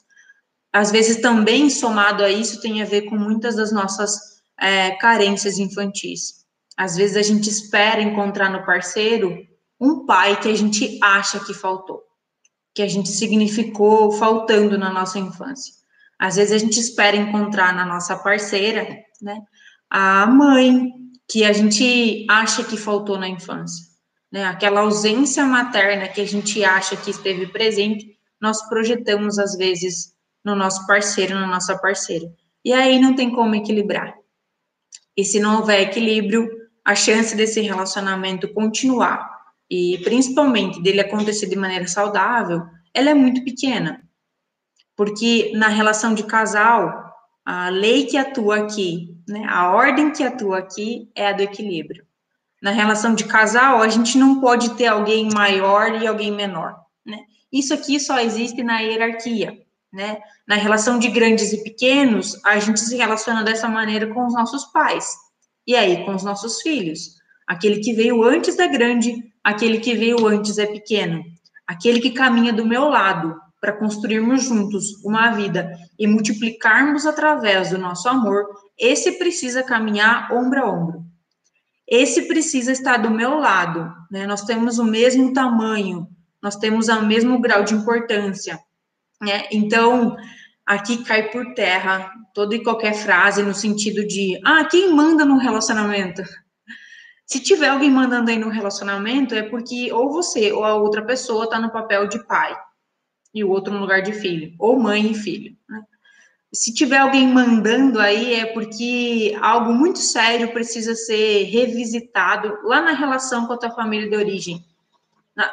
Às 0.73 0.91
vezes 0.91 1.21
também 1.21 1.69
somado 1.69 2.25
a 2.25 2.31
isso 2.31 2.59
tem 2.63 2.81
a 2.81 2.87
ver 2.87 3.03
com 3.03 3.15
muitas 3.15 3.57
das 3.57 3.71
nossas 3.71 4.19
é, 4.59 4.93
carências 4.93 5.59
infantis. 5.59 6.47
Às 6.79 6.97
vezes 6.97 7.19
a 7.19 7.23
gente 7.23 7.51
espera 7.51 8.01
encontrar 8.01 8.49
no 8.49 8.65
parceiro 8.65 9.37
um 9.79 10.07
pai 10.07 10.41
que 10.41 10.49
a 10.49 10.57
gente 10.57 10.99
acha 11.03 11.39
que 11.41 11.53
faltou, 11.53 12.01
que 12.75 12.83
a 12.83 12.89
gente 12.89 13.09
significou 13.09 14.13
faltando 14.13 14.79
na 14.79 14.93
nossa 14.93 15.19
infância. 15.19 15.75
Às 16.19 16.37
vezes 16.37 16.53
a 16.53 16.59
gente 16.59 16.79
espera 16.79 17.17
encontrar 17.17 17.75
na 17.75 17.85
nossa 17.85 18.17
parceira, 18.17 18.87
né, 19.21 19.41
a 19.89 20.27
mãe 20.27 20.93
que 21.29 21.45
a 21.45 21.53
gente 21.53 22.27
acha 22.29 22.65
que 22.65 22.77
faltou 22.77 23.19
na 23.19 23.29
infância, 23.29 23.87
né? 24.33 24.45
Aquela 24.45 24.81
ausência 24.81 25.45
materna 25.45 26.09
que 26.09 26.21
a 26.21 26.27
gente 26.27 26.65
acha 26.65 26.97
que 26.97 27.11
esteve 27.11 27.47
presente, 27.47 28.19
nós 28.41 28.69
projetamos 28.69 29.39
às 29.39 29.57
vezes 29.57 30.13
no 30.45 30.57
nosso 30.57 30.87
parceiro, 30.87 31.35
na 31.35 31.47
nossa 31.47 31.79
parceira. 31.79 32.27
E 32.65 32.73
aí 32.73 32.99
não 32.99 33.15
tem 33.15 33.31
como 33.31 33.55
equilibrar. 33.55 34.15
E 35.17 35.25
se 35.25 35.39
não 35.39 35.59
houver 35.59 35.83
equilíbrio, 35.83 36.49
a 36.85 36.95
chance 36.95 37.37
desse 37.37 37.61
relacionamento 37.61 38.53
continuar 38.53 39.40
e 39.71 39.99
principalmente 39.99 40.83
dele 40.83 41.01
acontecer 41.01 41.47
de 41.47 41.57
maneira 41.57 41.87
saudável, 41.87 42.63
ela 42.93 43.11
é 43.11 43.15
muito 43.15 43.45
pequena. 43.45 44.03
Porque 44.97 45.53
na 45.55 45.69
relação 45.69 46.13
de 46.13 46.25
casal, 46.25 47.15
a 47.45 47.69
lei 47.69 48.05
que 48.07 48.17
atua 48.17 48.59
aqui, 48.59 49.17
né, 49.29 49.47
a 49.49 49.71
ordem 49.71 50.11
que 50.11 50.25
atua 50.25 50.59
aqui 50.59 51.09
é 51.15 51.29
a 51.29 51.33
do 51.33 51.43
equilíbrio. 51.43 52.05
Na 52.61 52.73
relação 52.73 53.15
de 53.15 53.25
casal, 53.25 53.81
a 53.81 53.89
gente 53.89 54.19
não 54.19 54.41
pode 54.41 54.75
ter 54.75 54.87
alguém 54.87 55.31
maior 55.33 56.03
e 56.03 56.07
alguém 56.07 56.31
menor, 56.31 56.77
né? 57.07 57.21
Isso 57.51 57.73
aqui 57.73 57.99
só 57.99 58.21
existe 58.21 58.63
na 58.63 58.81
hierarquia, 58.81 59.57
né? 59.91 60.21
Na 60.47 60.57
relação 60.57 60.99
de 60.99 61.09
grandes 61.09 61.53
e 61.55 61.63
pequenos, 61.65 62.39
a 62.45 62.59
gente 62.59 62.81
se 62.81 62.95
relaciona 62.97 63.43
dessa 63.43 63.67
maneira 63.67 64.13
com 64.13 64.27
os 64.27 64.35
nossos 64.35 64.67
pais. 64.67 65.09
E 65.67 65.75
aí, 65.75 66.05
com 66.05 66.15
os 66.15 66.23
nossos 66.23 66.61
filhos? 66.61 67.17
Aquele 67.47 67.81
que 67.81 67.95
veio 67.95 68.23
antes 68.23 68.59
é 68.59 68.69
grande, 68.69 69.30
aquele 69.43 69.79
que 69.79 69.95
veio 69.95 70.27
antes 70.27 70.59
é 70.59 70.67
pequeno. 70.67 71.23
Aquele 71.67 72.01
que 72.01 72.11
caminha 72.11 72.53
do 72.53 72.67
meu 72.67 72.89
lado 72.89 73.37
para 73.61 73.73
construirmos 73.73 74.45
juntos 74.45 75.03
uma 75.05 75.31
vida 75.31 75.71
e 75.99 76.07
multiplicarmos 76.07 77.07
através 77.07 77.71
do 77.71 77.79
nosso 77.79 78.09
amor, 78.09 78.47
esse 78.79 79.13
precisa 79.13 79.63
caminhar 79.63 80.33
ombro 80.33 80.61
a 80.61 80.71
ombro. 80.71 81.05
Esse 81.87 82.23
precisa 82.23 82.73
estar 82.73 82.97
do 82.99 83.11
meu 83.11 83.39
lado, 83.39 83.93
né? 84.11 84.27
Nós 84.27 84.43
temos 84.43 84.79
o 84.79 84.85
mesmo 84.85 85.33
tamanho, 85.33 86.09
nós 86.43 86.57
temos 86.57 86.89
o 86.89 87.03
mesmo 87.03 87.41
grau 87.41 87.65
de 87.65 87.75
importância, 87.75 88.59
né? 89.21 89.47
Então, 89.51 90.17
aqui 90.65 91.05
cai 91.05 91.31
por 91.31 91.53
terra 91.53 92.11
toda 92.33 92.55
e 92.55 92.63
qualquer 92.63 92.95
frase 92.95 93.43
no 93.43 93.55
sentido 93.55 94.07
de, 94.07 94.41
ah, 94.45 94.65
quem 94.65 94.95
manda 94.95 95.25
no 95.25 95.37
relacionamento? 95.37 96.23
Se 97.31 97.39
tiver 97.39 97.69
alguém 97.69 97.91
mandando 97.91 98.29
aí 98.29 98.37
no 98.37 98.49
relacionamento, 98.49 99.37
é 99.37 99.43
porque 99.43 99.93
ou 99.93 100.11
você 100.11 100.51
ou 100.51 100.65
a 100.65 100.75
outra 100.75 101.05
pessoa 101.05 101.45
está 101.45 101.61
no 101.61 101.71
papel 101.71 102.09
de 102.09 102.19
pai 102.27 102.57
e 103.33 103.45
o 103.45 103.51
outro 103.51 103.73
no 103.73 103.79
lugar 103.79 104.03
de 104.03 104.13
filho, 104.13 104.53
ou 104.59 104.77
mãe 104.77 105.13
e 105.13 105.15
filho. 105.15 105.57
Né? 105.69 105.81
Se 106.53 106.75
tiver 106.75 106.99
alguém 106.99 107.29
mandando 107.29 108.01
aí, 108.01 108.35
é 108.35 108.47
porque 108.47 109.39
algo 109.41 109.73
muito 109.73 110.01
sério 110.01 110.53
precisa 110.53 110.97
ser 110.97 111.45
revisitado 111.45 112.59
lá 112.65 112.83
na 112.83 112.95
relação 112.95 113.47
com 113.47 113.53
a 113.53 113.59
tua 113.59 113.71
família 113.71 114.11
de 114.11 114.17
origem, 114.17 114.65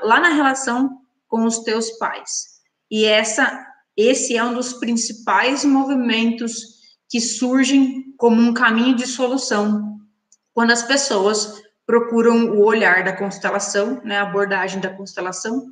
lá 0.02 0.20
na 0.20 0.30
relação 0.30 1.00
com 1.28 1.44
os 1.44 1.60
teus 1.60 1.92
pais. 1.92 2.60
E 2.90 3.06
essa 3.06 3.66
esse 3.96 4.36
é 4.36 4.44
um 4.44 4.54
dos 4.56 4.74
principais 4.74 5.64
movimentos 5.64 6.78
que 7.08 7.22
surgem 7.22 8.16
como 8.18 8.42
um 8.42 8.54
caminho 8.54 8.96
de 8.96 9.06
solução 9.06 10.00
quando 10.54 10.72
as 10.72 10.82
pessoas 10.82 11.67
procuram 11.88 12.52
o 12.52 12.64
olhar 12.64 13.04
da 13.04 13.14
constelação, 13.14 14.02
né, 14.04 14.18
a 14.18 14.24
abordagem 14.24 14.80
da 14.82 14.90
constelação, 14.90 15.68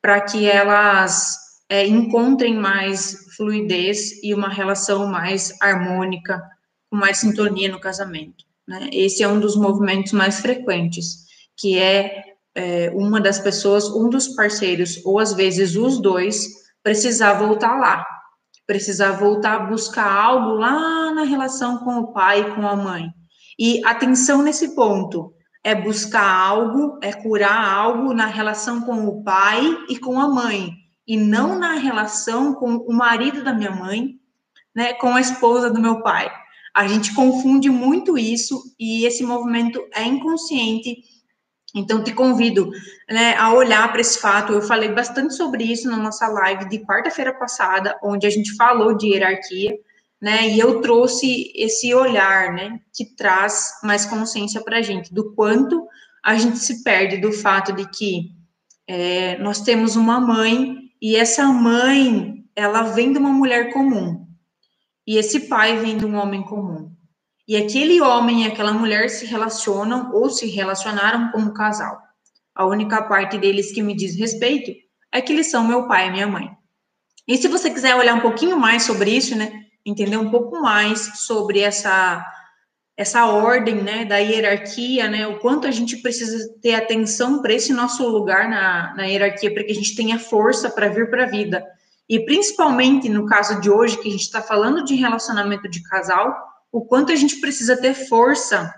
para 0.00 0.20
que 0.20 0.46
elas 0.46 1.38
é, 1.68 1.86
encontrem 1.86 2.54
mais 2.54 3.34
fluidez 3.34 4.22
e 4.22 4.34
uma 4.34 4.50
relação 4.50 5.06
mais 5.06 5.52
harmônica, 5.60 6.40
com 6.90 6.96
mais 6.96 7.18
sintonia 7.18 7.72
no 7.72 7.80
casamento. 7.80 8.44
Né? 8.68 8.90
Esse 8.92 9.22
é 9.22 9.28
um 9.28 9.40
dos 9.40 9.56
movimentos 9.56 10.12
mais 10.12 10.40
frequentes, 10.40 11.24
que 11.56 11.78
é 11.78 12.34
é, 12.54 12.90
uma 12.94 13.20
das 13.20 13.38
pessoas, 13.38 13.88
um 13.90 14.08
dos 14.08 14.28
parceiros, 14.28 15.00
ou 15.04 15.18
às 15.18 15.32
vezes 15.32 15.74
os 15.74 16.00
dois, 16.00 16.48
precisar 16.82 17.34
voltar 17.34 17.78
lá, 17.78 18.06
precisar 18.66 19.12
voltar 19.12 19.54
a 19.54 19.66
buscar 19.66 20.10
algo 20.10 20.50
lá 20.52 21.12
na 21.12 21.24
relação 21.24 21.78
com 21.78 21.98
o 21.98 22.12
pai 22.12 22.42
e 22.42 22.54
com 22.54 22.66
a 22.66 22.76
mãe. 22.76 23.08
E 23.58 23.84
atenção 23.84 24.42
nesse 24.42 24.74
ponto, 24.74 25.32
é 25.64 25.74
buscar 25.74 26.30
algo, 26.30 26.98
é 27.02 27.10
curar 27.10 27.66
algo 27.66 28.12
na 28.12 28.26
relação 28.26 28.82
com 28.82 29.06
o 29.08 29.24
pai 29.24 29.62
e 29.88 29.98
com 29.98 30.20
a 30.20 30.28
mãe, 30.28 30.74
e 31.08 31.16
não 31.16 31.58
na 31.58 31.72
relação 31.72 32.54
com 32.54 32.76
o 32.76 32.92
marido 32.92 33.42
da 33.42 33.54
minha 33.54 33.70
mãe, 33.70 34.20
né, 34.74 34.92
com 34.92 35.16
a 35.16 35.20
esposa 35.20 35.70
do 35.70 35.80
meu 35.80 36.02
pai. 36.02 36.30
A 36.74 36.86
gente 36.86 37.14
confunde 37.14 37.70
muito 37.70 38.18
isso 38.18 38.60
e 38.78 39.06
esse 39.06 39.24
movimento 39.24 39.80
é 39.94 40.04
inconsciente. 40.04 40.96
Então, 41.74 42.04
te 42.04 42.12
convido 42.12 42.70
né, 43.08 43.34
a 43.36 43.52
olhar 43.52 43.90
para 43.90 44.00
esse 44.00 44.18
fato. 44.18 44.52
Eu 44.52 44.62
falei 44.62 44.90
bastante 44.90 45.34
sobre 45.34 45.64
isso 45.64 45.88
na 45.88 45.96
nossa 45.96 46.26
live 46.28 46.68
de 46.68 46.80
quarta-feira 46.80 47.32
passada, 47.32 47.98
onde 48.02 48.26
a 48.26 48.30
gente 48.30 48.54
falou 48.56 48.96
de 48.96 49.08
hierarquia, 49.08 49.76
né? 50.24 50.48
E 50.48 50.58
eu 50.58 50.80
trouxe 50.80 51.52
esse 51.54 51.94
olhar, 51.94 52.50
né, 52.54 52.80
que 52.94 53.04
traz 53.14 53.74
mais 53.82 54.06
consciência 54.06 54.62
para 54.62 54.78
a 54.78 54.82
gente 54.82 55.12
do 55.12 55.34
quanto 55.34 55.86
a 56.24 56.34
gente 56.38 56.56
se 56.60 56.82
perde 56.82 57.18
do 57.18 57.30
fato 57.30 57.74
de 57.74 57.86
que 57.90 58.30
é, 58.88 59.36
nós 59.36 59.60
temos 59.60 59.96
uma 59.96 60.18
mãe 60.18 60.78
e 61.00 61.14
essa 61.14 61.44
mãe 61.48 62.42
ela 62.56 62.84
vem 62.84 63.12
de 63.12 63.18
uma 63.18 63.28
mulher 63.28 63.70
comum 63.70 64.26
e 65.06 65.18
esse 65.18 65.40
pai 65.40 65.76
vem 65.76 65.98
de 65.98 66.06
um 66.06 66.16
homem 66.16 66.42
comum. 66.42 66.90
E 67.46 67.54
aquele 67.54 68.00
homem 68.00 68.44
e 68.44 68.46
aquela 68.46 68.72
mulher 68.72 69.10
se 69.10 69.26
relacionam 69.26 70.10
ou 70.14 70.30
se 70.30 70.46
relacionaram 70.46 71.30
como 71.32 71.52
casal. 71.52 71.98
A 72.54 72.64
única 72.64 73.02
parte 73.02 73.36
deles 73.36 73.72
que 73.72 73.82
me 73.82 73.94
diz 73.94 74.16
respeito 74.16 74.72
é 75.12 75.20
que 75.20 75.34
eles 75.34 75.50
são 75.50 75.68
meu 75.68 75.86
pai 75.86 76.08
e 76.08 76.12
minha 76.12 76.26
mãe. 76.26 76.50
E 77.28 77.36
se 77.36 77.46
você 77.46 77.70
quiser 77.70 77.94
olhar 77.94 78.14
um 78.14 78.20
pouquinho 78.20 78.58
mais 78.58 78.84
sobre 78.84 79.10
isso, 79.10 79.36
né, 79.36 79.63
entender 79.84 80.16
um 80.16 80.30
pouco 80.30 80.60
mais 80.60 81.20
sobre 81.26 81.60
essa 81.60 82.24
essa 82.96 83.26
ordem, 83.26 83.82
né, 83.82 84.04
da 84.04 84.18
hierarquia, 84.18 85.08
né, 85.08 85.26
o 85.26 85.40
quanto 85.40 85.66
a 85.66 85.70
gente 85.72 85.96
precisa 85.96 86.48
ter 86.62 86.74
atenção 86.74 87.42
para 87.42 87.52
esse 87.52 87.72
nosso 87.72 88.08
lugar 88.08 88.48
na, 88.48 88.94
na 88.94 89.02
hierarquia, 89.04 89.52
para 89.52 89.64
que 89.64 89.72
a 89.72 89.74
gente 89.74 89.96
tenha 89.96 90.16
força 90.16 90.70
para 90.70 90.88
vir 90.88 91.10
para 91.10 91.24
a 91.24 91.28
vida. 91.28 91.66
E 92.08 92.24
principalmente 92.24 93.08
no 93.08 93.26
caso 93.26 93.60
de 93.60 93.68
hoje, 93.68 94.00
que 94.00 94.08
a 94.08 94.12
gente 94.12 94.22
está 94.22 94.40
falando 94.40 94.84
de 94.84 94.94
relacionamento 94.94 95.68
de 95.68 95.82
casal, 95.82 96.36
o 96.70 96.84
quanto 96.84 97.10
a 97.10 97.16
gente 97.16 97.40
precisa 97.40 97.76
ter 97.76 97.94
força 97.94 98.72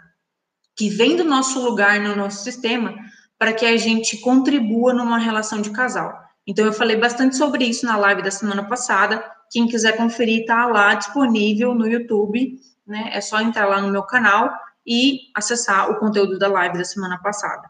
que 0.77 0.89
vem 0.89 1.17
do 1.17 1.25
nosso 1.25 1.61
lugar 1.61 2.01
no 2.01 2.15
nosso 2.15 2.45
sistema 2.45 2.95
para 3.39 3.53
que 3.53 3.67
a 3.67 3.77
gente 3.77 4.19
contribua 4.19 4.95
numa 4.95 5.19
relação 5.19 5.61
de 5.61 5.71
casal. 5.71 6.15
Então, 6.47 6.65
eu 6.65 6.73
falei 6.73 6.97
bastante 6.97 7.37
sobre 7.37 7.65
isso 7.65 7.85
na 7.85 7.97
live 7.97 8.23
da 8.23 8.31
semana 8.31 8.65
passada. 8.65 9.25
Quem 9.51 9.67
quiser 9.67 9.97
conferir, 9.97 10.41
está 10.41 10.67
lá 10.67 10.95
disponível 10.95 11.75
no 11.75 11.87
YouTube, 11.87 12.59
né? 12.87 13.11
É 13.13 13.21
só 13.21 13.41
entrar 13.41 13.67
lá 13.67 13.81
no 13.81 13.91
meu 13.91 14.03
canal 14.03 14.51
e 14.87 15.21
acessar 15.35 15.91
o 15.91 15.99
conteúdo 15.99 16.39
da 16.39 16.49
live 16.49 16.79
da 16.79 16.85
semana 16.85 17.19
passada. 17.19 17.69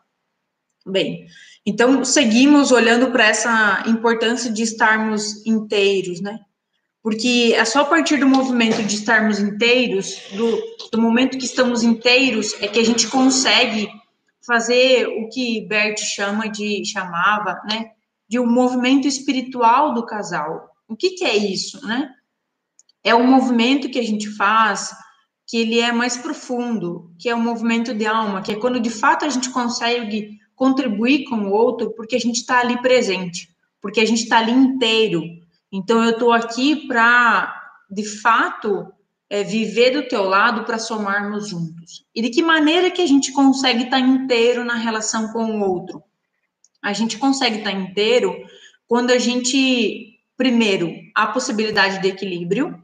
Bem, 0.87 1.27
então, 1.65 2.05
seguimos 2.05 2.71
olhando 2.71 3.11
para 3.11 3.27
essa 3.27 3.83
importância 3.89 4.53
de 4.53 4.63
estarmos 4.63 5.45
inteiros, 5.45 6.21
né? 6.21 6.39
Porque 7.03 7.55
é 7.57 7.65
só 7.65 7.81
a 7.81 7.85
partir 7.85 8.19
do 8.19 8.29
movimento 8.29 8.83
de 8.83 8.95
estarmos 8.95 9.39
inteiros, 9.39 10.21
do, 10.33 10.61
do 10.93 11.01
momento 11.01 11.39
que 11.39 11.45
estamos 11.45 11.83
inteiros, 11.83 12.55
é 12.61 12.69
que 12.69 12.79
a 12.79 12.85
gente 12.85 13.09
consegue 13.09 13.89
fazer 14.47 15.09
o 15.09 15.29
que 15.29 15.67
Bert 15.67 15.99
chama 15.99 16.49
de, 16.49 16.85
chamava, 16.85 17.61
né? 17.69 17.91
De 18.29 18.39
um 18.39 18.47
movimento 18.47 19.09
espiritual 19.09 19.93
do 19.93 20.07
casal. 20.07 20.71
O 20.89 20.97
que, 20.97 21.11
que 21.11 21.25
é 21.25 21.37
isso, 21.37 21.85
né? 21.87 22.11
É 23.03 23.15
um 23.15 23.27
movimento 23.27 23.89
que 23.89 23.99
a 23.99 24.05
gente 24.05 24.29
faz 24.31 24.95
que 25.47 25.59
ele 25.59 25.79
é 25.79 25.93
mais 25.93 26.17
profundo, 26.17 27.15
que 27.19 27.29
é 27.29 27.35
um 27.35 27.43
movimento 27.43 27.95
de 27.95 28.05
alma, 28.05 28.43
que 28.43 28.53
é 28.53 28.57
quando 28.57 28.81
de 28.81 28.91
fato 28.91 29.25
a 29.25 29.29
gente 29.29 29.51
consegue 29.51 30.41
contribuir 30.57 31.25
com 31.25 31.37
o 31.37 31.53
outro 31.53 31.95
porque 31.95 32.17
a 32.17 32.21
gente 32.21 32.41
está 32.41 32.61
ali 32.61 32.81
presente, 32.83 33.49
porque 33.81 34.01
a 34.01 34.05
gente 34.05 34.25
está 34.25 34.39
ali 34.39 34.51
inteiro. 34.51 35.23
Então, 35.73 36.03
eu 36.03 36.11
estou 36.11 36.33
aqui 36.33 36.87
para, 36.89 37.55
de 37.91 38.05
fato, 38.05 38.93
é, 39.29 39.43
viver 39.43 39.91
do 39.91 40.09
teu 40.09 40.25
lado 40.25 40.65
para 40.65 40.79
somarmos 40.79 41.49
juntos. 41.49 42.05
E 42.15 42.23
de 42.23 42.31
que 42.31 42.43
maneira 42.43 42.91
que 42.91 43.03
a 43.03 43.07
gente 43.07 43.33
consegue 43.33 43.85
estar 43.85 44.01
tá 44.01 44.07
inteiro 44.07 44.65
na 44.65 44.75
relação 44.75 45.33
com 45.33 45.45
o 45.45 45.69
outro? 45.69 46.03
A 46.83 46.93
gente 46.93 47.19
consegue 47.19 47.59
estar 47.59 47.73
tá 47.73 47.77
inteiro 47.77 48.35
quando 48.87 49.11
a 49.11 49.19
gente, 49.19 50.16
primeiro, 50.37 50.93
a 51.15 51.27
possibilidade 51.29 52.01
de 52.01 52.09
equilíbrio, 52.09 52.83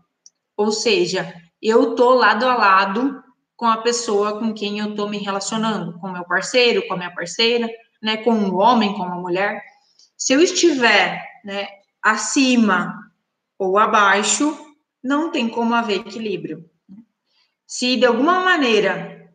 ou 0.57 0.73
seja, 0.73 1.35
eu 1.61 1.95
tô 1.95 2.15
lado 2.15 2.47
a 2.47 2.57
lado 2.57 3.23
com 3.57 3.67
a 3.67 3.79
pessoa 3.79 4.39
com 4.39 4.53
quem 4.53 4.81
eu 4.81 4.91
estou 4.91 5.09
me 5.09 5.19
relacionando, 5.19 5.99
com 6.01 6.11
meu 6.11 6.25
parceiro, 6.25 6.87
com 6.89 6.95
a 6.95 6.97
minha 6.97 7.15
parceira, 7.15 7.69
né, 8.03 8.17
com 8.17 8.33
um 8.33 8.57
homem, 8.57 8.95
com 8.95 9.05
a 9.05 9.15
mulher. 9.15 9.63
Se 10.17 10.33
eu 10.33 10.41
estiver, 10.41 11.25
né, 11.45 11.69
acima 12.03 12.93
ou 13.59 13.79
abaixo, 13.79 14.59
não 15.03 15.31
tem 15.31 15.49
como 15.49 15.75
haver 15.75 16.01
equilíbrio. 16.01 16.69
Se 17.67 17.97
de 17.97 18.05
alguma 18.05 18.41
maneira 18.41 19.33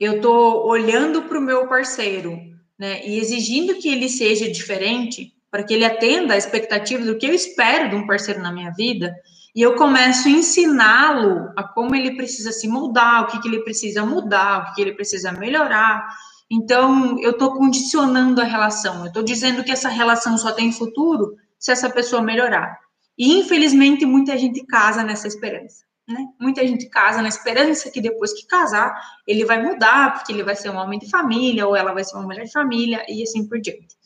eu 0.00 0.16
estou 0.16 0.66
olhando 0.66 1.22
para 1.22 1.38
o 1.38 1.42
meu 1.42 1.68
parceiro, 1.68 2.40
né, 2.78 3.06
e 3.06 3.18
exigindo 3.18 3.74
que 3.74 3.88
ele 3.88 4.08
seja 4.08 4.50
diferente, 4.50 5.34
para 5.50 5.62
que 5.62 5.74
ele 5.74 5.84
atenda 5.84 6.34
a 6.34 6.36
expectativa 6.36 7.04
do 7.04 7.16
que 7.16 7.26
eu 7.26 7.34
espero 7.34 7.88
de 7.88 7.96
um 7.96 8.06
parceiro 8.06 8.40
na 8.40 8.52
minha 8.52 8.70
vida, 8.70 9.14
e 9.54 9.62
eu 9.62 9.74
começo 9.76 10.28
a 10.28 10.30
ensiná-lo 10.30 11.50
a 11.56 11.62
como 11.62 11.94
ele 11.94 12.16
precisa 12.16 12.52
se 12.52 12.68
mudar, 12.68 13.22
o 13.22 13.26
que, 13.26 13.40
que 13.40 13.48
ele 13.48 13.64
precisa 13.64 14.04
mudar, 14.04 14.60
o 14.60 14.64
que, 14.66 14.74
que 14.74 14.80
ele 14.82 14.92
precisa 14.92 15.32
melhorar. 15.32 16.06
Então, 16.50 17.18
eu 17.20 17.32
estou 17.32 17.54
condicionando 17.54 18.40
a 18.40 18.44
relação, 18.44 19.00
eu 19.00 19.06
estou 19.06 19.22
dizendo 19.22 19.64
que 19.64 19.72
essa 19.72 19.88
relação 19.88 20.36
só 20.38 20.52
tem 20.52 20.70
futuro 20.70 21.36
se 21.58 21.72
essa 21.72 21.90
pessoa 21.90 22.22
melhorar. 22.22 22.78
E, 23.16 23.38
infelizmente, 23.38 24.06
muita 24.06 24.38
gente 24.38 24.64
casa 24.64 25.02
nessa 25.02 25.26
esperança. 25.26 25.84
Né? 26.06 26.24
Muita 26.40 26.66
gente 26.66 26.88
casa 26.88 27.20
na 27.20 27.28
esperança 27.28 27.90
que 27.90 28.00
depois 28.00 28.32
que 28.32 28.46
casar, 28.46 28.98
ele 29.26 29.44
vai 29.44 29.62
mudar, 29.62 30.14
porque 30.14 30.32
ele 30.32 30.44
vai 30.44 30.54
ser 30.54 30.70
um 30.70 30.76
homem 30.76 30.98
de 30.98 31.10
família, 31.10 31.66
ou 31.66 31.74
ela 31.74 31.92
vai 31.92 32.04
ser 32.04 32.16
uma 32.16 32.24
mulher 32.24 32.44
de 32.44 32.52
família, 32.52 33.04
e 33.08 33.22
assim 33.22 33.46
por 33.46 33.60
diante. 33.60 33.96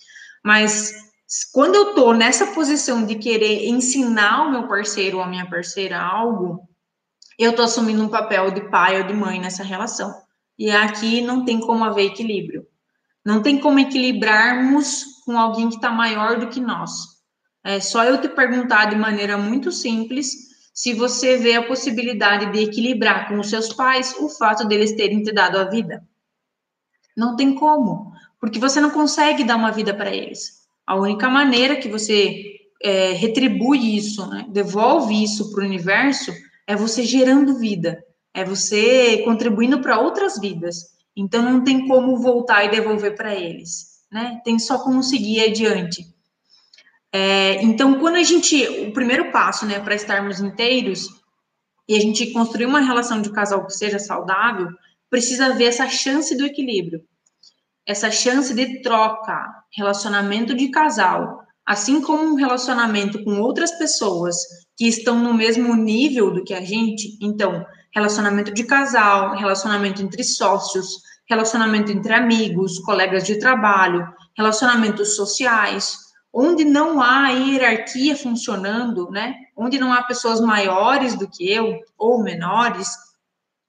Mas 0.43 1.12
quando 1.53 1.75
eu 1.75 1.95
tô 1.95 2.13
nessa 2.13 2.49
posição 2.49 3.07
de 3.07 3.15
querer 3.15 3.67
ensinar 3.69 4.47
o 4.47 4.51
meu 4.51 4.69
parceiro 4.69 5.19
ou 5.19 5.23
a 5.23 5.29
minha 5.29 5.49
parceira 5.49 6.01
algo, 6.01 6.69
eu 7.39 7.55
tô 7.55 7.63
assumindo 7.63 8.03
um 8.03 8.09
papel 8.09 8.51
de 8.51 8.69
pai 8.71 9.01
ou 9.01 9.07
de 9.07 9.15
mãe 9.15 9.41
nessa 9.41 9.63
relação. 9.63 10.13
E 10.59 10.71
aqui 10.71 11.21
não 11.21 11.45
tem 11.45 11.59
como 11.61 11.85
haver 11.85 12.07
equilíbrio. 12.07 12.67
Não 13.25 13.43
tem 13.43 13.59
como 13.59 13.79
equilibrarmos 13.79 15.05
com 15.25 15.39
alguém 15.39 15.69
que 15.69 15.77
está 15.77 15.91
maior 15.91 16.39
do 16.39 16.49
que 16.49 16.61
nós. 16.61 16.91
É 17.65 17.81
só 17.81 18.05
eu 18.05 18.21
te 18.21 18.29
perguntar 18.29 18.87
de 18.87 18.97
maneira 18.97 19.39
muito 19.39 19.71
simples 19.71 20.33
se 20.75 20.93
você 20.93 21.37
vê 21.37 21.55
a 21.55 21.67
possibilidade 21.67 22.51
de 22.53 22.61
equilibrar 22.61 23.29
com 23.29 23.39
os 23.39 23.49
seus 23.49 23.73
pais 23.73 24.17
o 24.19 24.29
fato 24.29 24.67
deles 24.67 24.93
terem 24.93 25.23
te 25.23 25.33
dado 25.33 25.59
a 25.59 25.65
vida. 25.65 26.03
Não 27.17 27.37
tem 27.37 27.55
como, 27.55 28.13
porque 28.41 28.59
você 28.59 28.81
não 28.81 28.91
consegue 28.91 29.45
dar 29.45 29.57
uma 29.57 29.71
vida 29.71 29.95
para 29.95 30.11
eles. 30.11 30.62
A 30.93 30.95
única 30.95 31.27
maneira 31.31 31.77
que 31.77 31.89
você 31.89 32.55
é, 32.83 33.13
retribui 33.13 33.97
isso, 33.97 34.29
né, 34.29 34.45
devolve 34.51 35.25
isso 35.25 35.51
para 35.51 35.65
o 35.65 35.67
universo, 35.67 36.31
é 36.67 36.77
você 36.77 37.03
gerando 37.03 37.59
vida, 37.59 38.05
é 38.35 38.45
você 38.45 39.23
contribuindo 39.25 39.81
para 39.81 39.99
outras 39.99 40.39
vidas. 40.39 40.93
Então 41.17 41.41
não 41.41 41.65
tem 41.65 41.89
como 41.89 42.19
voltar 42.19 42.67
e 42.67 42.71
devolver 42.71 43.17
para 43.17 43.35
eles, 43.35 44.03
né? 44.13 44.39
Tem 44.45 44.59
só 44.59 44.81
como 44.81 45.03
seguir 45.03 45.41
adiante. 45.41 46.05
É, 47.11 47.63
então, 47.63 47.99
quando 47.99 48.17
a 48.17 48.23
gente, 48.23 48.63
o 48.87 48.93
primeiro 48.93 49.33
passo, 49.33 49.65
né, 49.65 49.81
para 49.81 49.95
estarmos 49.95 50.41
inteiros 50.41 51.09
e 51.89 51.97
a 51.97 52.01
gente 52.01 52.33
construir 52.33 52.67
uma 52.67 52.81
relação 52.81 53.23
de 53.23 53.33
casal 53.33 53.65
que 53.65 53.73
seja 53.73 53.99
saudável, 53.99 54.69
precisa 55.09 55.55
ver 55.55 55.65
essa 55.65 55.89
chance 55.89 56.37
do 56.37 56.45
equilíbrio 56.45 57.03
essa 57.87 58.11
chance 58.11 58.55
de 58.55 58.83
troca, 58.83 59.45
relacionamento 59.77 60.55
de 60.55 60.71
casal, 60.71 61.43
assim 61.67 62.01
como 62.01 62.23
um 62.25 62.35
relacionamento 62.35 63.23
com 63.25 63.41
outras 63.41 63.73
pessoas 63.73 64.37
que 64.77 64.87
estão 64.87 65.19
no 65.19 65.35
mesmo 65.35 65.75
nível 65.75 66.33
do 66.33 66.45
que 66.45 66.55
a 66.55 66.61
gente, 66.61 67.19
então, 67.21 67.65
relacionamento 67.95 68.53
de 68.53 68.65
casal, 68.65 69.37
relacionamento 69.37 70.03
entre 70.03 70.25
sócios, 70.25 71.03
relacionamento 71.29 71.91
entre 71.93 72.13
amigos, 72.13 72.79
colegas 72.81 73.25
de 73.25 73.39
trabalho, 73.39 74.07
relacionamentos 74.37 75.15
sociais, 75.15 75.97
onde 76.33 76.65
não 76.65 77.01
há 77.01 77.29
hierarquia 77.29 78.17
funcionando, 78.17 79.11
né? 79.11 79.35
Onde 79.57 79.79
não 79.79 79.93
há 79.93 80.03
pessoas 80.03 80.41
maiores 80.41 81.15
do 81.15 81.29
que 81.29 81.51
eu 81.51 81.79
ou 81.99 82.23
menores. 82.23 82.89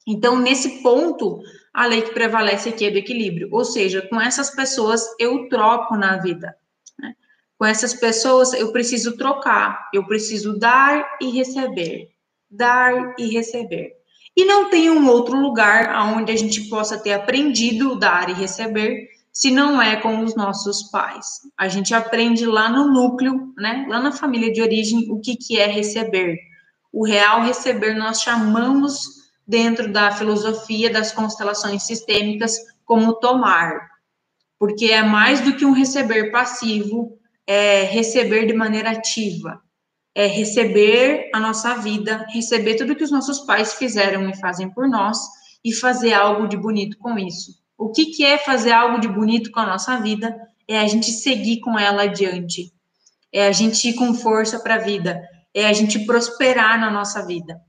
Então, 0.07 0.39
nesse 0.39 0.81
ponto, 0.81 1.39
a 1.73 1.87
lei 1.87 2.03
que 2.03 2.13
prevalece 2.13 2.69
aqui 2.69 2.85
é 2.85 2.91
do 2.91 2.97
equilíbrio. 2.97 3.49
Ou 3.51 3.65
seja, 3.65 4.01
com 4.01 4.21
essas 4.21 4.51
pessoas 4.51 5.03
eu 5.19 5.49
troco 5.49 5.95
na 5.95 6.17
vida. 6.17 6.55
Né? 6.99 7.15
Com 7.57 7.65
essas 7.65 7.93
pessoas 7.93 8.53
eu 8.53 8.71
preciso 8.71 9.17
trocar, 9.17 9.89
eu 9.93 10.05
preciso 10.05 10.57
dar 10.57 11.17
e 11.19 11.31
receber. 11.31 12.09
Dar 12.49 13.15
e 13.17 13.27
receber. 13.27 13.93
E 14.35 14.45
não 14.45 14.69
tem 14.69 14.89
um 14.89 15.07
outro 15.07 15.35
lugar 15.35 15.95
onde 16.13 16.31
a 16.31 16.35
gente 16.35 16.69
possa 16.69 16.97
ter 16.97 17.13
aprendido 17.13 17.95
dar 17.95 18.29
e 18.29 18.33
receber 18.33 19.07
se 19.31 19.49
não 19.49 19.81
é 19.81 19.95
com 19.95 20.19
os 20.23 20.35
nossos 20.35 20.83
pais. 20.91 21.41
A 21.57 21.67
gente 21.67 21.93
aprende 21.93 22.45
lá 22.45 22.69
no 22.69 22.91
núcleo, 22.91 23.51
né? 23.57 23.85
Lá 23.89 23.99
na 23.99 24.11
família 24.11 24.51
de 24.51 24.61
origem, 24.61 25.11
o 25.11 25.19
que, 25.19 25.35
que 25.35 25.59
é 25.59 25.65
receber. 25.65 26.37
O 26.91 27.03
real 27.03 27.41
receber 27.41 27.95
nós 27.95 28.21
chamamos 28.21 29.22
dentro 29.47 29.91
da 29.91 30.11
filosofia 30.11 30.91
das 30.91 31.11
constelações 31.11 31.83
sistêmicas 31.83 32.57
como 32.85 33.13
tomar, 33.15 33.89
porque 34.59 34.85
é 34.85 35.03
mais 35.03 35.41
do 35.41 35.55
que 35.55 35.65
um 35.65 35.73
receber 35.73 36.31
passivo, 36.31 37.17
é 37.45 37.83
receber 37.83 38.45
de 38.45 38.53
maneira 38.53 38.91
ativa, 38.91 39.61
é 40.15 40.27
receber 40.27 41.29
a 41.33 41.39
nossa 41.39 41.75
vida, 41.75 42.25
receber 42.31 42.75
tudo 42.75 42.95
que 42.95 43.03
os 43.03 43.11
nossos 43.11 43.39
pais 43.41 43.73
fizeram 43.73 44.29
e 44.29 44.37
fazem 44.37 44.69
por 44.69 44.87
nós 44.87 45.17
e 45.63 45.73
fazer 45.73 46.13
algo 46.13 46.47
de 46.47 46.55
bonito 46.55 46.97
com 46.97 47.17
isso. 47.17 47.51
O 47.77 47.91
que, 47.91 48.07
que 48.07 48.23
é 48.23 48.37
fazer 48.37 48.71
algo 48.71 48.99
de 48.99 49.07
bonito 49.07 49.51
com 49.51 49.59
a 49.59 49.65
nossa 49.65 49.99
vida? 49.99 50.35
É 50.67 50.79
a 50.79 50.87
gente 50.87 51.11
seguir 51.11 51.59
com 51.59 51.77
ela 51.77 52.03
adiante. 52.03 52.71
É 53.31 53.47
a 53.47 53.51
gente 53.51 53.89
ir 53.89 53.93
com 53.95 54.13
força 54.13 54.59
para 54.59 54.75
a 54.75 54.79
vida. 54.79 55.21
É 55.53 55.67
a 55.67 55.73
gente 55.73 56.05
prosperar 56.05 56.79
na 56.79 56.91
nossa 56.91 57.25
vida. 57.25 57.59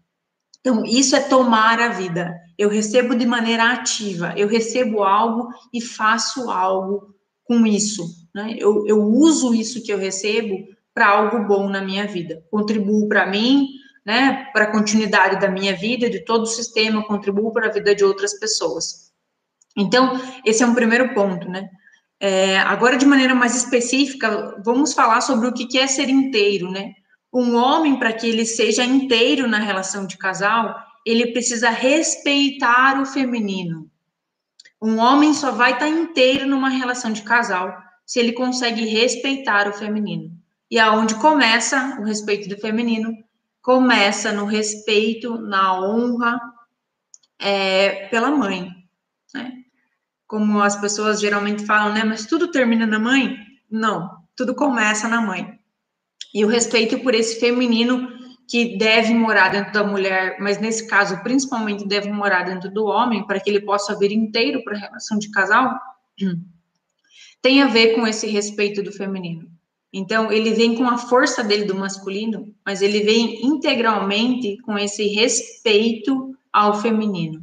Então, 0.65 0.83
isso 0.87 1.15
é 1.15 1.21
tomar 1.21 1.79
a 1.79 1.91
vida. 1.91 2.35
Eu 2.57 2.71
recebo 2.71 3.15
de 3.15 3.27
maneira 3.27 3.71
ativa. 3.71 4.33
Eu 4.35 4.49
recebo 4.49 5.03
algo 5.03 5.49
e 5.71 5.79
faço 5.79 6.51
algo 6.51 7.15
com 7.45 7.67
isso. 7.67 8.03
Né? 8.35 8.57
Eu, 8.59 8.87
eu 8.87 9.03
uso 9.03 9.55
isso 9.55 9.83
que 9.83 9.93
eu 9.93 9.99
recebo 9.99 10.57
para 10.95 11.09
algo 11.09 11.47
bom 11.47 11.69
na 11.69 11.83
minha 11.83 12.07
vida. 12.07 12.43
Contribuo 12.51 13.07
para 13.09 13.27
mim, 13.27 13.69
né, 14.07 14.47
para 14.55 14.65
a 14.65 14.73
continuidade 14.73 15.39
da 15.39 15.51
minha 15.51 15.77
vida, 15.77 16.09
de 16.09 16.25
todo 16.25 16.45
o 16.45 16.47
sistema, 16.47 17.07
contribuo 17.07 17.53
para 17.53 17.67
a 17.67 17.73
vida 17.73 17.95
de 17.95 18.05
outras 18.05 18.39
pessoas. 18.39 19.13
Então, 19.77 20.19
esse 20.47 20.63
é 20.63 20.67
um 20.67 20.75
primeiro 20.75 21.13
ponto, 21.15 21.49
né? 21.49 21.69
É, 22.21 22.59
agora, 22.59 22.97
de 22.97 23.05
maneira 23.05 23.35
mais 23.35 23.57
específica, 23.57 24.63
vamos 24.65 24.95
falar 24.95 25.21
sobre 25.21 25.49
o 25.49 25.53
que 25.53 25.79
é 25.79 25.87
ser 25.87 26.09
inteiro, 26.09 26.71
né? 26.71 26.93
Um 27.35 27.57
homem, 27.57 27.99
para 27.99 28.13
que 28.13 28.29
ele 28.29 28.47
seja 28.47 28.85
inteiro 28.85 29.49
na 29.49 29.59
relação 29.59 30.07
de 30.07 30.17
casal, 30.17 30.75
ele 31.05 31.33
precisa 31.33 31.69
respeitar 31.69 33.01
o 33.01 33.05
feminino. 33.05 33.91
Um 34.81 34.99
homem 34.99 35.35
só 35.35 35.51
vai 35.51 35.73
estar 35.73 35.87
tá 35.87 35.91
inteiro 35.91 36.47
numa 36.47 36.69
relação 36.69 37.13
de 37.13 37.23
casal 37.23 37.77
se 38.07 38.21
ele 38.21 38.33
consegue 38.33 38.85
respeitar 38.87 39.69
o 39.69 39.73
feminino. 39.73 40.31
E 40.71 40.79
aonde 40.79 41.17
começa 41.17 41.99
o 42.01 42.05
respeito 42.05 42.49
do 42.49 42.61
feminino? 42.61 43.13
Começa 43.61 44.31
no 44.33 44.45
respeito, 44.45 45.37
na 45.39 45.81
honra 45.81 46.41
é, 47.39 48.07
pela 48.09 48.31
mãe. 48.31 48.71
Né? 49.35 49.65
como 50.35 50.61
as 50.61 50.75
pessoas 50.75 51.21
geralmente 51.21 51.65
falam, 51.65 51.95
né? 51.95 52.03
Mas 52.03 52.27
tudo 52.27 52.51
termina 52.51 52.85
na 52.85 52.99
mãe? 52.99 53.39
Não, 53.71 54.11
tudo 54.35 54.53
começa 54.53 55.09
na 55.09 55.21
mãe. 55.21 55.59
E 56.35 56.45
o 56.45 56.49
respeito 56.49 56.99
por 56.99 57.15
esse 57.15 57.39
feminino 57.39 58.09
que 58.49 58.77
deve 58.77 59.15
morar 59.15 59.51
dentro 59.51 59.73
da 59.73 59.85
mulher, 59.85 60.37
mas 60.41 60.61
nesse 60.61 60.87
caso 60.87 61.23
principalmente 61.23 61.87
deve 61.87 62.11
morar 62.11 62.43
dentro 62.43 62.71
do 62.71 62.85
homem 62.85 63.27
para 63.27 63.41
que 63.41 63.49
ele 63.49 63.61
possa 63.61 63.97
vir 63.99 64.13
inteiro 64.13 64.63
para 64.65 64.77
a 64.77 64.81
relação 64.81 65.19
de 65.19 65.31
casal, 65.31 65.79
tem 67.41 67.63
a 67.63 67.67
ver 67.67 67.95
com 67.95 68.07
esse 68.07 68.27
respeito 68.27 68.83
do 68.83 68.93
feminino. 68.93 69.49
Então, 69.97 70.33
ele 70.33 70.51
vem 70.51 70.75
com 70.75 70.89
a 70.89 70.99
força 70.99 71.45
dele 71.45 71.67
do 71.67 71.75
masculino, 71.77 72.53
mas 72.67 72.83
ele 72.83 73.05
vem 73.05 73.47
integralmente 73.47 74.59
com 74.63 74.77
esse 74.77 75.07
respeito 75.07 76.37
ao 76.53 76.81
feminino. 76.81 77.41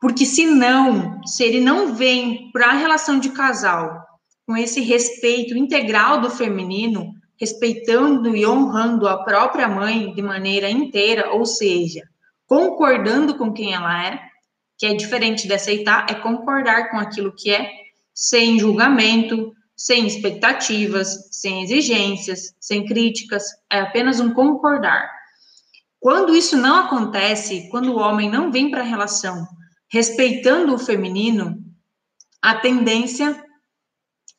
Porque 0.00 0.24
se 0.24 0.46
não, 0.46 1.22
se 1.26 1.44
ele 1.44 1.60
não 1.60 1.94
vem 1.94 2.50
para 2.52 2.68
a 2.68 2.74
relação 2.74 3.18
de 3.18 3.30
casal 3.30 4.02
com 4.46 4.56
esse 4.56 4.80
respeito 4.80 5.54
integral 5.58 6.22
do 6.22 6.30
feminino, 6.30 7.12
respeitando 7.40 8.34
e 8.36 8.46
honrando 8.46 9.06
a 9.06 9.22
própria 9.22 9.68
mãe 9.68 10.12
de 10.12 10.22
maneira 10.22 10.68
inteira, 10.68 11.32
ou 11.32 11.46
seja, 11.46 12.02
concordando 12.46 13.36
com 13.36 13.52
quem 13.52 13.72
ela 13.72 14.06
é, 14.06 14.20
que 14.76 14.86
é 14.86 14.94
diferente 14.94 15.46
de 15.46 15.54
aceitar, 15.54 16.06
é 16.10 16.14
concordar 16.14 16.90
com 16.90 16.98
aquilo 16.98 17.34
que 17.34 17.50
é, 17.50 17.70
sem 18.14 18.58
julgamento, 18.58 19.52
sem 19.76 20.06
expectativas, 20.06 21.28
sem 21.30 21.62
exigências, 21.62 22.54
sem 22.60 22.84
críticas, 22.84 23.44
é 23.70 23.80
apenas 23.80 24.18
um 24.18 24.32
concordar. 24.32 25.08
Quando 26.00 26.34
isso 26.34 26.56
não 26.56 26.86
acontece, 26.86 27.68
quando 27.70 27.92
o 27.92 27.98
homem 27.98 28.30
não 28.30 28.50
vem 28.50 28.70
para 28.70 28.80
a 28.80 28.84
relação 28.84 29.46
respeitando 29.90 30.74
o 30.74 30.78
feminino, 30.78 31.64
a 32.42 32.56
tendência 32.56 33.42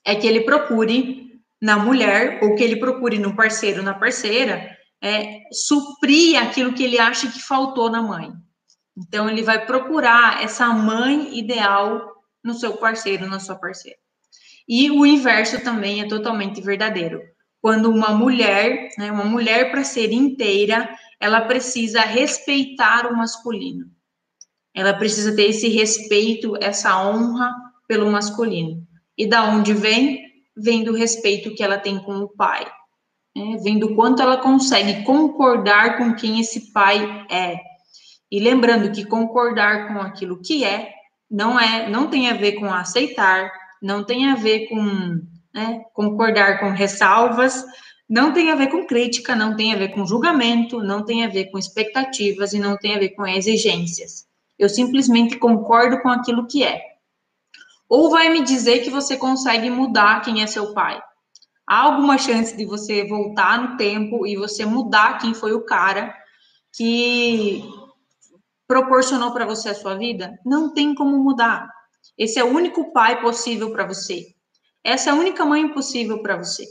é 0.06 0.16
que 0.16 0.28
ele 0.28 0.42
procure 0.42 1.19
na 1.62 1.78
mulher, 1.78 2.40
ou 2.44 2.56
que 2.56 2.64
ele 2.64 2.78
procure 2.78 3.20
no 3.20 3.36
parceiro, 3.36 3.84
na 3.84 3.94
parceira, 3.94 4.78
é, 5.02 5.42
suprir 5.52 6.42
aquilo 6.42 6.74
que 6.74 6.84
ele 6.84 7.00
acha 7.00 7.32
que 7.32 7.42
faltou 7.42 7.90
na 7.90 8.02
mãe. 8.02 8.32
Então, 8.98 9.30
ele 9.30 9.42
vai 9.42 9.66
procurar 9.66 10.44
essa 10.44 10.68
mãe 10.70 11.38
ideal 11.38 12.14
no 12.44 12.54
seu 12.54 12.78
parceiro, 12.78 13.28
na 13.28 13.40
sua 13.40 13.56
parceira. 13.56 13.98
E 14.68 14.92
o 14.92 15.06
inverso 15.06 15.64
também 15.64 16.02
é 16.02 16.08
totalmente 16.08 16.62
verdadeiro. 16.62 17.22
Quando 17.62 17.90
uma 17.90 18.10
mulher, 18.10 18.90
né, 18.98 19.12
uma 19.12 19.26
mulher 19.26 19.72
para 19.72 19.84
ser 19.84 20.12
inteira, 20.12 20.90
ela 21.20 21.42
precisa 21.42 22.02
respeitar 22.02 23.08
o 23.08 23.18
masculino. 23.18 23.86
Ela 24.74 24.94
precisa 24.94 25.36
ter 25.36 25.50
esse 25.50 25.68
respeito, 25.68 26.56
essa 26.62 27.02
honra 27.04 27.54
pelo 27.88 28.10
masculino. 28.10 28.88
E 29.18 29.28
da 29.28 29.44
onde 29.44 29.74
vem? 29.74 30.29
Vem 30.62 30.84
do 30.84 30.94
respeito 30.94 31.54
que 31.54 31.64
ela 31.64 31.78
tem 31.78 32.00
com 32.00 32.18
o 32.18 32.30
pai. 32.30 32.66
Né? 33.36 33.58
Vem 33.64 33.80
quanto 33.96 34.22
ela 34.22 34.38
consegue 34.38 35.04
concordar 35.04 35.98
com 35.98 36.14
quem 36.16 36.40
esse 36.40 36.72
pai 36.72 37.26
é. 37.30 37.58
E 38.32 38.40
lembrando 38.40 38.92
que 38.92 39.06
concordar 39.06 39.88
com 39.88 40.00
aquilo 40.00 40.42
que 40.42 40.64
é 40.64 40.94
não 41.30 41.60
é, 41.60 41.90
não 41.90 42.08
tem 42.08 42.30
a 42.30 42.34
ver 42.34 42.54
com 42.54 42.72
aceitar, 42.74 43.52
não 43.82 44.04
tem 44.04 44.30
a 44.30 44.36
ver 44.36 44.68
com 44.68 45.22
né, 45.54 45.84
concordar 45.94 46.60
com 46.60 46.70
ressalvas, 46.70 47.64
não 48.10 48.34
tem 48.34 48.50
a 48.50 48.56
ver 48.56 48.68
com 48.68 48.88
crítica, 48.88 49.36
não 49.36 49.56
tem 49.56 49.74
a 49.74 49.78
ver 49.78 49.90
com 49.90 50.06
julgamento, 50.06 50.82
não 50.82 51.06
tem 51.06 51.24
a 51.24 51.30
ver 51.30 51.52
com 51.52 51.60
expectativas 51.60 52.54
e 52.54 52.60
não 52.60 52.76
tem 52.78 52.96
a 52.96 53.00
ver 53.00 53.10
com 53.10 53.26
exigências. 53.26 54.26
Eu 54.58 54.68
simplesmente 54.68 55.38
concordo 55.38 56.02
com 56.02 56.10
aquilo 56.10 56.48
que 56.48 56.64
é. 56.64 56.82
Ou 57.90 58.12
vai 58.12 58.30
me 58.30 58.44
dizer 58.44 58.80
que 58.80 58.92
você 58.92 59.18
consegue 59.18 59.70
mudar 59.70 60.22
quem 60.22 60.44
é 60.44 60.48
seu 60.48 60.74
pai. 60.74 61.02
Há 61.68 61.82
alguma 61.82 62.18
chance 62.18 62.56
de 62.56 62.66
você 62.66 63.08
voltar 63.08 63.60
no 63.60 63.78
tempo 63.78 64.28
e 64.28 64.36
você 64.36 64.66
mudar 64.66 65.18
quem 65.18 65.34
foi 65.34 65.54
o 65.54 65.66
cara 65.66 66.16
que 66.76 67.64
proporcionou 68.68 69.32
para 69.32 69.46
você 69.46 69.70
a 69.70 69.76
sua 69.76 69.96
vida? 69.96 70.38
Não 70.46 70.72
tem 70.72 70.94
como 70.94 71.18
mudar. 71.18 71.68
Esse 72.18 72.40
é 72.40 72.44
o 72.44 72.54
único 72.54 72.94
pai 72.94 73.20
possível 73.22 73.72
para 73.72 73.88
você. 73.88 74.28
Essa 74.84 75.10
é 75.10 75.14
a 75.14 75.16
única 75.16 75.44
mãe 75.44 75.68
possível 75.70 76.22
para 76.22 76.38
você. 76.38 76.66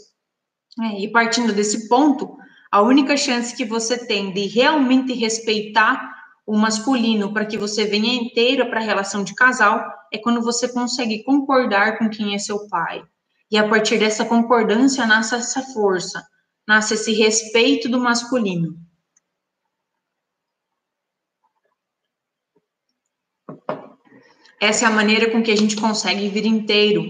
É, 0.81 1.01
e 1.01 1.11
partindo 1.11 1.53
desse 1.53 1.89
ponto, 1.89 2.37
a 2.71 2.81
única 2.81 3.17
chance 3.17 3.57
que 3.57 3.65
você 3.65 3.99
tem 4.07 4.33
de 4.33 4.47
realmente 4.47 5.13
respeitar 5.13 6.17
o 6.47 6.57
masculino 6.57 7.33
para 7.33 7.45
que 7.45 7.59
você 7.59 7.85
venha 7.85 8.15
inteira 8.15 8.67
para 8.67 8.81
a 8.81 8.85
relação 8.85 9.25
de 9.25 9.35
casal 9.35 9.98
é 10.13 10.19
quando 10.19 10.43
você 10.43 10.69
consegue 10.69 11.23
concordar 11.23 11.99
com 11.99 12.09
quem 12.09 12.35
é 12.35 12.39
seu 12.39 12.69
pai. 12.69 13.03
E 13.51 13.57
a 13.57 13.69
partir 13.69 13.99
dessa 13.99 14.25
concordância 14.25 15.07
nasce 15.07 15.35
essa 15.35 15.63
força, 15.63 16.23
nasce 16.67 16.95
esse 16.95 17.13
respeito 17.13 17.89
do 17.89 17.99
masculino. 17.99 18.77
Essa 24.61 24.85
é 24.85 24.89
a 24.89 24.91
maneira 24.91 25.31
com 25.31 25.43
que 25.43 25.53
a 25.53 25.57
gente 25.57 25.77
consegue 25.77 26.29
vir 26.29 26.45
inteiro 26.45 27.05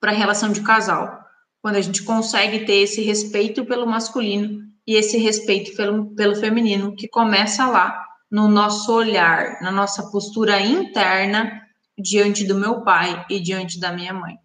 para 0.00 0.10
a 0.10 0.14
relação 0.14 0.50
de 0.50 0.62
casal. 0.62 1.20
Quando 1.60 1.76
a 1.76 1.80
gente 1.80 2.02
consegue 2.02 2.64
ter 2.64 2.80
esse 2.80 3.00
respeito 3.02 3.64
pelo 3.64 3.86
masculino 3.86 4.62
e 4.86 4.96
esse 4.96 5.18
respeito 5.18 5.76
pelo, 5.76 6.14
pelo 6.14 6.36
feminino, 6.36 6.96
que 6.96 7.08
começa 7.08 7.66
lá 7.66 8.02
no 8.30 8.48
nosso 8.48 8.92
olhar, 8.92 9.60
na 9.62 9.70
nossa 9.70 10.10
postura 10.10 10.60
interna 10.60 11.63
diante 11.98 12.44
do 12.44 12.54
meu 12.54 12.82
pai 12.82 13.24
e 13.30 13.40
diante 13.40 13.78
da 13.78 13.92
minha 13.92 14.12
mãe. 14.12 14.36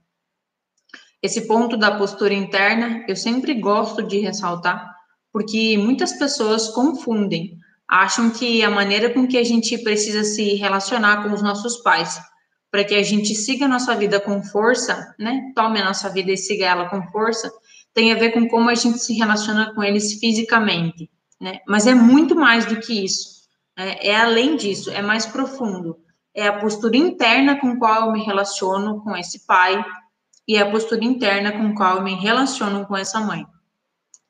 Esse 1.22 1.48
ponto 1.48 1.76
da 1.76 1.98
postura 1.98 2.34
interna 2.34 3.04
eu 3.08 3.16
sempre 3.16 3.54
gosto 3.54 4.02
de 4.02 4.20
ressaltar, 4.20 4.90
porque 5.32 5.78
muitas 5.78 6.14
pessoas 6.14 6.70
confundem 6.70 7.60
acham 7.90 8.30
que 8.30 8.64
a 8.64 8.70
maneira 8.70 9.12
com 9.12 9.28
que 9.28 9.38
a 9.38 9.44
gente 9.44 9.76
precisa 9.80 10.24
se 10.24 10.54
relacionar 10.54 11.24
com 11.24 11.34
os 11.34 11.42
nossos 11.42 11.78
pais, 11.78 12.22
para 12.70 12.84
que 12.84 12.94
a 12.94 13.02
gente 13.02 13.34
siga 13.34 13.66
a 13.66 13.68
nossa 13.68 13.96
vida 13.96 14.20
com 14.20 14.44
força, 14.44 15.16
né? 15.18 15.52
Tome 15.56 15.82
a 15.82 15.86
nossa 15.86 16.08
vida 16.10 16.32
e 16.32 16.38
siga 16.38 16.68
ela 16.68 16.88
com 16.88 17.02
força, 17.08 17.52
tem 17.92 18.14
a 18.14 18.16
ver 18.16 18.32
com 18.32 18.48
como 18.48 18.70
a 18.70 18.76
gente 18.76 19.00
se 19.00 19.14
relaciona 19.14 19.74
com 19.74 19.84
eles 19.84 20.20
fisicamente, 20.20 21.10
né? 21.42 21.60
Mas 21.68 21.88
é 21.88 21.96
muito 21.96 22.36
mais 22.36 22.66
do 22.68 22.80
que 22.80 23.04
isso. 23.04 23.40
Né? 23.76 23.98
É 24.02 24.16
além 24.16 24.56
disso, 24.56 24.92
é 24.92 25.02
mais 25.02 25.26
profundo. 25.26 25.98
É 26.40 26.48
a 26.48 26.58
postura 26.58 26.96
interna 26.96 27.60
com 27.60 27.78
qual 27.78 28.06
eu 28.06 28.12
me 28.14 28.24
relaciono 28.24 29.02
com 29.04 29.14
esse 29.18 29.46
pai 29.46 29.84
e 30.48 30.56
é 30.56 30.62
a 30.62 30.72
postura 30.72 31.04
interna 31.04 31.52
com 31.52 31.76
qual 31.76 31.98
eu 31.98 32.02
me 32.02 32.16
relaciono 32.16 32.86
com 32.86 32.96
essa 32.96 33.20
mãe. 33.20 33.46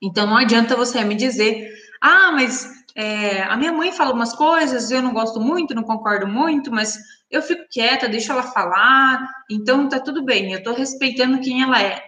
Então 0.02 0.26
não 0.26 0.36
adianta 0.36 0.76
você 0.76 1.04
me 1.04 1.14
dizer, 1.14 1.72
ah, 2.02 2.32
mas 2.32 2.68
é, 2.96 3.44
a 3.44 3.56
minha 3.56 3.72
mãe 3.72 3.92
fala 3.92 4.12
umas 4.12 4.34
coisas, 4.34 4.90
eu 4.90 5.04
não 5.04 5.14
gosto 5.14 5.40
muito, 5.40 5.76
não 5.76 5.84
concordo 5.84 6.28
muito, 6.28 6.72
mas 6.72 6.98
eu 7.30 7.44
fico 7.44 7.68
quieta, 7.72 8.10
deixo 8.10 8.32
ela 8.32 8.42
falar, 8.42 9.24
então 9.48 9.88
tá 9.88 10.00
tudo 10.00 10.26
bem, 10.26 10.52
eu 10.52 10.64
tô 10.64 10.74
respeitando 10.74 11.40
quem 11.42 11.62
ela 11.62 11.80
é. 11.80 12.04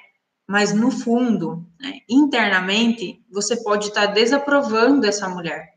Mas 0.47 0.73
no 0.73 0.89
fundo, 0.89 1.63
né, 1.79 1.99
internamente, 2.09 3.23
você 3.31 3.55
pode 3.61 3.89
estar 3.89 4.07
tá 4.07 4.13
desaprovando 4.13 5.05
essa 5.05 5.29
mulher, 5.29 5.75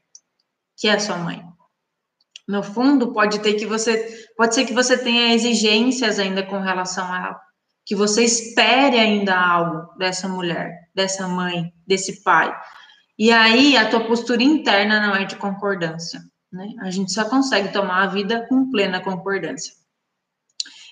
que 0.79 0.89
é 0.89 0.95
a 0.95 0.99
sua 0.99 1.19
mãe. 1.19 1.45
No 2.47 2.63
fundo, 2.63 3.13
pode 3.13 3.41
ter 3.41 3.55
que 3.55 3.67
você, 3.67 4.27
pode 4.37 4.55
ser 4.55 4.65
que 4.67 4.75
você 4.75 4.99
tenha 4.99 5.35
exigências 5.35 6.19
ainda 6.19 6.43
com 6.43 6.59
relação 6.61 7.11
a 7.11 7.19
ela, 7.19 7.41
que 7.87 7.95
você 7.95 8.23
espere 8.23 8.99
ainda 8.99 9.35
algo 9.35 9.97
dessa 9.97 10.29
mulher, 10.29 10.73
dessa 10.95 11.27
mãe, 11.27 11.73
desse 11.87 12.23
pai. 12.23 12.55
E 13.19 13.31
aí 13.31 13.77
a 13.77 13.89
tua 13.89 14.07
postura 14.07 14.43
interna 14.43 15.07
não 15.07 15.15
é 15.15 15.25
de 15.25 15.37
concordância, 15.37 16.21
né? 16.53 16.69
A 16.81 16.91
gente 16.91 17.13
só 17.13 17.25
consegue 17.25 17.73
tomar 17.73 18.03
a 18.03 18.07
vida 18.09 18.47
com 18.49 18.71
plena 18.71 19.01
concordância. 19.01 19.73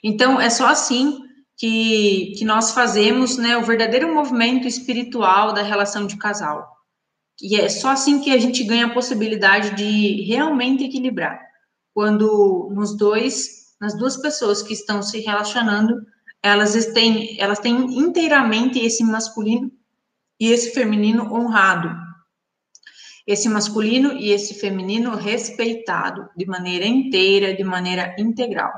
Então 0.03 0.41
é 0.41 0.49
só 0.49 0.69
assim 0.69 1.19
que, 1.57 2.35
que 2.39 2.45
nós 2.45 2.73
fazemos, 2.73 3.37
né, 3.37 3.57
o 3.57 3.63
verdadeiro 3.63 4.13
movimento 4.13 4.67
espiritual 4.67 5.53
da 5.53 5.63
relação 5.63 6.07
de 6.07 6.17
casal. 6.17 6.69
E 7.41 7.57
é 7.57 7.69
só 7.69 7.91
assim 7.91 8.21
que 8.21 8.31
a 8.31 8.39
gente 8.39 8.63
ganha 8.65 8.87
a 8.87 8.95
possibilidade 8.95 9.75
de 9.75 10.23
realmente 10.23 10.85
equilibrar. 10.85 11.41
Quando 11.95 12.71
nos 12.73 12.97
dois, 12.97 13.75
nas 13.81 13.97
duas 13.97 14.17
pessoas 14.17 14.63
que 14.63 14.73
estão 14.73 15.03
se 15.03 15.21
relacionando, 15.21 15.95
elas 16.43 16.75
têm, 16.93 17.41
elas 17.41 17.59
têm 17.59 17.99
inteiramente 17.99 18.79
esse 18.79 19.05
masculino 19.05 19.71
e 20.41 20.51
esse 20.51 20.73
feminino 20.73 21.33
honrado, 21.33 21.89
esse 23.27 23.49
masculino 23.49 24.13
e 24.15 24.31
esse 24.31 24.55
feminino 24.55 25.15
respeitado 25.15 26.29
de 26.37 26.45
maneira 26.47 26.85
inteira, 26.85 27.55
de 27.55 27.63
maneira 27.63 28.15
integral. 28.19 28.73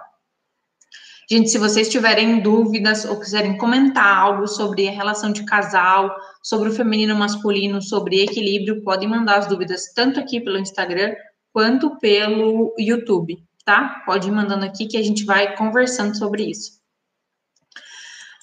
Gente, 1.30 1.48
se 1.48 1.58
vocês 1.58 1.88
tiverem 1.88 2.40
dúvidas 2.40 3.04
ou 3.04 3.18
quiserem 3.18 3.56
comentar 3.56 4.18
algo 4.18 4.46
sobre 4.46 4.88
a 4.88 4.92
relação 4.92 5.32
de 5.32 5.44
casal, 5.44 6.14
sobre 6.42 6.68
o 6.68 6.72
feminino 6.72 7.14
masculino, 7.14 7.80
sobre 7.80 8.22
equilíbrio, 8.22 8.82
podem 8.82 9.08
mandar 9.08 9.38
as 9.38 9.46
dúvidas 9.46 9.92
tanto 9.94 10.20
aqui 10.20 10.40
pelo 10.40 10.58
Instagram 10.58 11.14
quanto 11.52 11.98
pelo 11.98 12.74
YouTube, 12.78 13.42
tá? 13.64 14.02
Pode 14.04 14.28
ir 14.28 14.32
mandando 14.32 14.66
aqui 14.66 14.86
que 14.86 14.98
a 14.98 15.02
gente 15.02 15.24
vai 15.24 15.56
conversando 15.56 16.14
sobre 16.16 16.44
isso. 16.44 16.82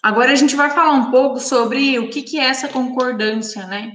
Agora 0.02 0.32
a 0.32 0.36
gente 0.36 0.56
vai 0.56 0.72
falar 0.72 0.94
um 0.94 1.12
pouco 1.12 1.39
sobre 1.39 2.00
o 2.00 2.10
que, 2.10 2.24
que 2.24 2.39
é 2.39 2.46
essa 2.46 2.67
concordância, 2.67 3.67
né? 3.67 3.91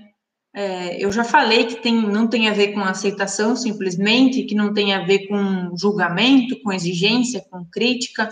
É, 0.55 1.05
eu 1.05 1.11
já 1.11 1.25
falei 1.25 1.65
que 1.65 1.83
tem, 1.83 1.95
não 1.95 2.29
tem 2.29 2.49
a 2.49 2.53
ver 2.53 2.73
com 2.73 2.81
aceitação 2.81 3.57
simplesmente, 3.57 4.45
que 4.45 4.55
não 4.55 4.73
tem 4.73 4.95
a 4.95 5.05
ver 5.05 5.27
com 5.27 5.77
julgamento, 5.77 6.59
com 6.63 6.73
exigência, 6.73 7.45
com 7.51 7.65
crítica, 7.65 8.31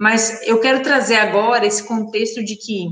mas 0.00 0.40
eu 0.46 0.58
quero 0.58 0.82
trazer 0.82 1.16
agora 1.16 1.66
esse 1.66 1.84
contexto 1.84 2.42
de 2.42 2.56
que, 2.56 2.88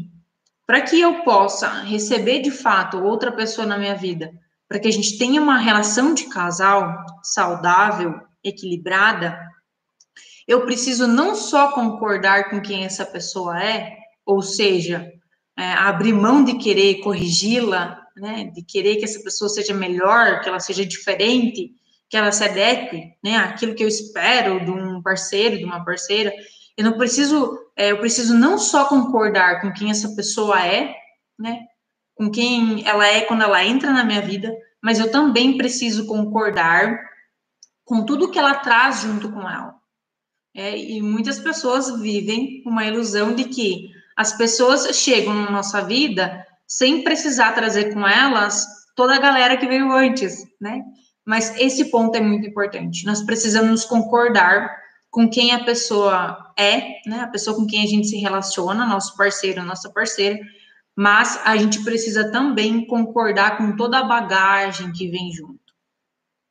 para 0.66 0.82
que 0.82 1.00
eu 1.00 1.22
possa 1.22 1.80
receber 1.80 2.42
de 2.42 2.50
fato 2.50 3.02
outra 3.02 3.32
pessoa 3.32 3.66
na 3.66 3.78
minha 3.78 3.94
vida, 3.94 4.30
para 4.68 4.78
que 4.78 4.88
a 4.88 4.92
gente 4.92 5.16
tenha 5.16 5.40
uma 5.40 5.56
relação 5.56 6.12
de 6.12 6.24
casal 6.24 7.02
saudável, 7.22 8.20
equilibrada, 8.44 9.40
eu 10.46 10.66
preciso 10.66 11.06
não 11.06 11.34
só 11.34 11.72
concordar 11.72 12.50
com 12.50 12.60
quem 12.60 12.84
essa 12.84 13.06
pessoa 13.06 13.58
é, 13.58 13.96
ou 14.26 14.42
seja, 14.42 15.10
é, 15.58 15.64
abrir 15.64 16.12
mão 16.12 16.44
de 16.44 16.58
querer 16.58 17.00
corrigi-la, 17.00 18.02
né, 18.18 18.52
de 18.54 18.62
querer 18.62 18.96
que 18.96 19.04
essa 19.04 19.22
pessoa 19.22 19.48
seja 19.48 19.72
melhor, 19.72 20.42
que 20.42 20.48
ela 20.50 20.60
seja 20.60 20.84
diferente, 20.84 21.72
que 22.10 22.18
ela 22.18 22.32
se 22.32 22.44
adeque, 22.44 23.14
né, 23.24 23.36
aquilo 23.36 23.74
que 23.74 23.82
eu 23.82 23.88
espero 23.88 24.62
de 24.62 24.70
um 24.70 25.00
parceiro, 25.00 25.56
de 25.56 25.64
uma 25.64 25.82
parceira. 25.82 26.30
Eu 26.78 26.84
não 26.84 26.92
preciso, 26.96 27.58
é, 27.76 27.90
eu 27.90 27.98
preciso 27.98 28.38
não 28.38 28.56
só 28.56 28.84
concordar 28.84 29.60
com 29.60 29.72
quem 29.72 29.90
essa 29.90 30.14
pessoa 30.14 30.64
é, 30.64 30.94
né, 31.36 31.66
com 32.14 32.30
quem 32.30 32.86
ela 32.86 33.04
é 33.04 33.22
quando 33.22 33.42
ela 33.42 33.64
entra 33.64 33.92
na 33.92 34.04
minha 34.04 34.22
vida, 34.22 34.56
mas 34.80 35.00
eu 35.00 35.10
também 35.10 35.58
preciso 35.58 36.06
concordar 36.06 36.96
com 37.84 38.04
tudo 38.04 38.30
que 38.30 38.38
ela 38.38 38.54
traz 38.54 39.02
junto 39.02 39.28
com 39.32 39.40
ela. 39.40 39.74
É, 40.54 40.78
e 40.78 41.02
muitas 41.02 41.40
pessoas 41.40 42.00
vivem 42.00 42.62
uma 42.64 42.84
ilusão 42.84 43.34
de 43.34 43.44
que 43.44 43.90
as 44.16 44.36
pessoas 44.36 44.96
chegam 44.96 45.34
na 45.34 45.50
nossa 45.50 45.82
vida 45.82 46.46
sem 46.64 47.02
precisar 47.02 47.52
trazer 47.52 47.92
com 47.92 48.06
elas 48.06 48.66
toda 48.94 49.16
a 49.16 49.20
galera 49.20 49.56
que 49.56 49.66
veio 49.66 49.90
antes, 49.90 50.44
né? 50.60 50.82
Mas 51.26 51.56
esse 51.58 51.86
ponto 51.86 52.16
é 52.16 52.20
muito 52.20 52.46
importante. 52.46 53.04
Nós 53.04 53.22
precisamos 53.24 53.84
concordar 53.84 54.70
com 55.10 55.28
quem 55.28 55.52
a 55.52 55.64
pessoa 55.64 56.52
é, 56.58 57.00
né? 57.08 57.20
A 57.20 57.28
pessoa 57.28 57.56
com 57.56 57.66
quem 57.66 57.82
a 57.82 57.86
gente 57.86 58.08
se 58.08 58.16
relaciona, 58.16 58.86
nosso 58.86 59.16
parceiro, 59.16 59.64
nossa 59.64 59.90
parceira, 59.90 60.38
mas 60.96 61.40
a 61.44 61.56
gente 61.56 61.82
precisa 61.84 62.30
também 62.30 62.86
concordar 62.86 63.56
com 63.56 63.76
toda 63.76 63.98
a 63.98 64.04
bagagem 64.04 64.92
que 64.92 65.08
vem 65.08 65.32
junto. 65.32 65.58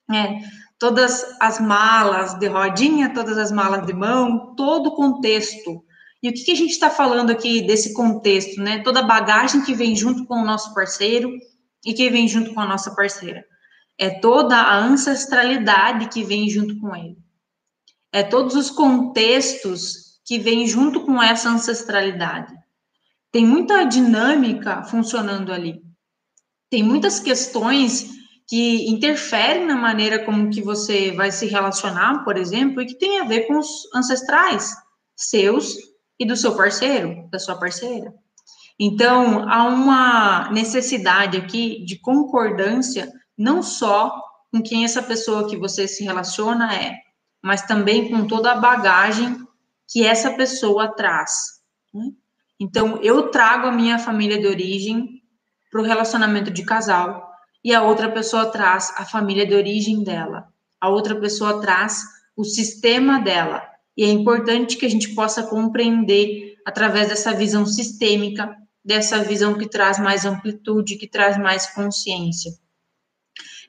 É, 0.10 0.39
todas 0.80 1.36
as 1.39 1.60
malas 1.60 2.34
de 2.36 2.48
rodinha, 2.48 3.13
todas 3.13 3.38
as 3.38 3.52
malas 3.52 3.86
de 3.86 3.93
mão, 3.93 4.56
todo 4.56 4.88
o 4.88 4.96
contexto 4.96 5.84
e 6.22 6.30
o 6.30 6.34
que, 6.34 6.46
que 6.46 6.52
a 6.52 6.56
gente 6.56 6.72
está 6.72 6.89
falando 6.89 7.30
aqui 7.30 7.62
desse 7.62 7.93
contexto, 7.93 8.60
né? 8.62 8.80
Toda 8.80 9.02
a 9.02 9.04
bagagem 9.04 9.62
que 9.63 9.74
vem 9.74 9.96
junto 9.96 10.26
com 10.26 10.36
o 10.36 10.46
nosso 10.46 10.74
parceiro 10.74 11.32
e 11.86 11.93
que 11.93 12.10
vem 12.10 12.28
junto 12.28 12.54
com 12.54 12.60
a 12.60 12.65
nossa 12.65 12.96
parceira. 12.96 13.46
É 14.00 14.10
toda 14.10 14.56
a 14.56 14.78
ancestralidade 14.78 16.10
que 16.10 16.24
vem 16.24 16.50
junto 16.50 16.80
com 16.80 16.96
ele. 16.96 17.17
É 18.12 18.24
todos 18.24 18.56
os 18.56 18.70
contextos 18.70 20.20
que 20.26 20.39
vêm 20.39 20.67
junto 20.67 21.06
com 21.06 21.22
essa 21.22 21.50
ancestralidade. 21.50 22.54
Tem 23.32 23.46
muita 23.46 23.84
dinâmica 23.84 24.84
funcionando 24.84 25.52
ali. 25.52 25.82
Tem 26.70 26.84
muitas 26.84 27.20
questões 27.20 28.17
que 28.48 28.89
interferem 28.89 29.65
na 29.65 29.76
maneira 29.76 30.24
como 30.24 30.50
que 30.50 30.62
você 30.62 31.12
vai 31.12 31.32
se 31.32 31.46
relacionar, 31.46 32.24
por 32.24 32.38
exemplo, 32.38 32.82
e 32.82 32.86
que 32.86 32.96
tem 32.96 33.20
a 33.20 33.26
ver 33.26 33.41
com 33.48 33.58
os 33.58 33.67
ancestrais 33.93 34.74
seus 35.15 35.76
e 36.20 36.26
do 36.26 36.36
seu 36.36 36.56
parceiro, 36.56 37.28
da 37.30 37.39
sua 37.39 37.56
parceira. 37.60 38.13
Então, 38.80 39.50
há 39.50 39.65
uma 39.65 40.50
necessidade 40.52 41.38
aqui 41.38 41.84
de 41.84 42.00
concordância, 42.00 43.12
não 43.38 43.63
só 43.63 44.13
com 44.52 44.62
quem 44.62 44.86
essa 44.86 45.02
pessoa 45.02 45.50
que 45.50 45.58
você 45.58 45.88
se 45.88 46.04
relaciona 46.04 46.74
é, 46.74 46.93
mas 47.43 47.62
também 47.63 48.10
com 48.10 48.26
toda 48.26 48.52
a 48.52 48.60
bagagem 48.60 49.38
que 49.88 50.06
essa 50.06 50.32
pessoa 50.32 50.89
traz. 50.89 51.32
Né? 51.93 52.12
Então, 52.60 53.00
eu 53.02 53.30
trago 53.30 53.67
a 53.67 53.71
minha 53.71 54.00
família 54.00 54.39
de 54.39 54.47
origem 54.47 55.21
para 55.71 55.82
o 55.82 55.84
relacionamento 55.84 56.52
de 56.52 56.63
casal, 56.63 57.28
e 57.63 57.73
a 57.73 57.84
outra 57.84 58.10
pessoa 58.10 58.45
traz 58.47 58.93
a 58.95 59.04
família 59.04 59.45
de 59.45 59.54
origem 59.54 60.04
dela, 60.04 60.47
a 60.80 60.89
outra 60.89 61.19
pessoa 61.19 61.60
traz 61.60 62.04
o 62.36 62.43
sistema 62.43 63.19
dela, 63.19 63.62
e 63.95 64.04
é 64.04 64.08
importante 64.08 64.78
que 64.78 64.86
a 64.86 64.89
gente 64.89 65.13
possa 65.13 65.43
compreender 65.43 66.56
através 66.65 67.10
dessa 67.10 67.34
visão 67.34 67.65
sistêmica, 67.65 68.56
dessa 68.86 69.23
visão 69.23 69.58
que 69.58 69.67
traz 69.67 70.00
mais 70.00 70.23
amplitude, 70.23 70.97
que 70.97 71.08
traz 71.08 71.38
mais 71.38 71.67
consciência. 71.73 72.52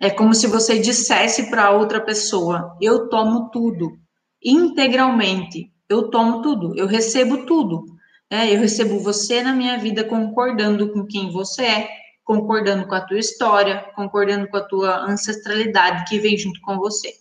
É 0.00 0.10
como 0.10 0.34
se 0.34 0.46
você 0.46 0.78
dissesse 0.78 1.50
para 1.50 1.70
outra 1.70 2.00
pessoa: 2.00 2.76
eu 2.80 3.08
tomo 3.08 3.50
tudo, 3.50 3.98
integralmente, 4.42 5.72
eu 5.88 6.10
tomo 6.10 6.42
tudo, 6.42 6.78
eu 6.78 6.86
recebo 6.86 7.46
tudo. 7.46 7.84
É, 8.30 8.54
eu 8.54 8.60
recebo 8.60 8.98
você 9.00 9.42
na 9.42 9.54
minha 9.54 9.78
vida 9.78 10.04
concordando 10.04 10.92
com 10.92 11.06
quem 11.06 11.32
você 11.32 11.64
é, 11.64 11.88
concordando 12.22 12.86
com 12.86 12.94
a 12.94 13.00
tua 13.00 13.18
história, 13.18 13.90
concordando 13.96 14.46
com 14.48 14.58
a 14.58 14.64
tua 14.64 15.00
ancestralidade 15.02 16.04
que 16.06 16.18
vem 16.18 16.36
junto 16.36 16.60
com 16.60 16.76
você. 16.76 17.14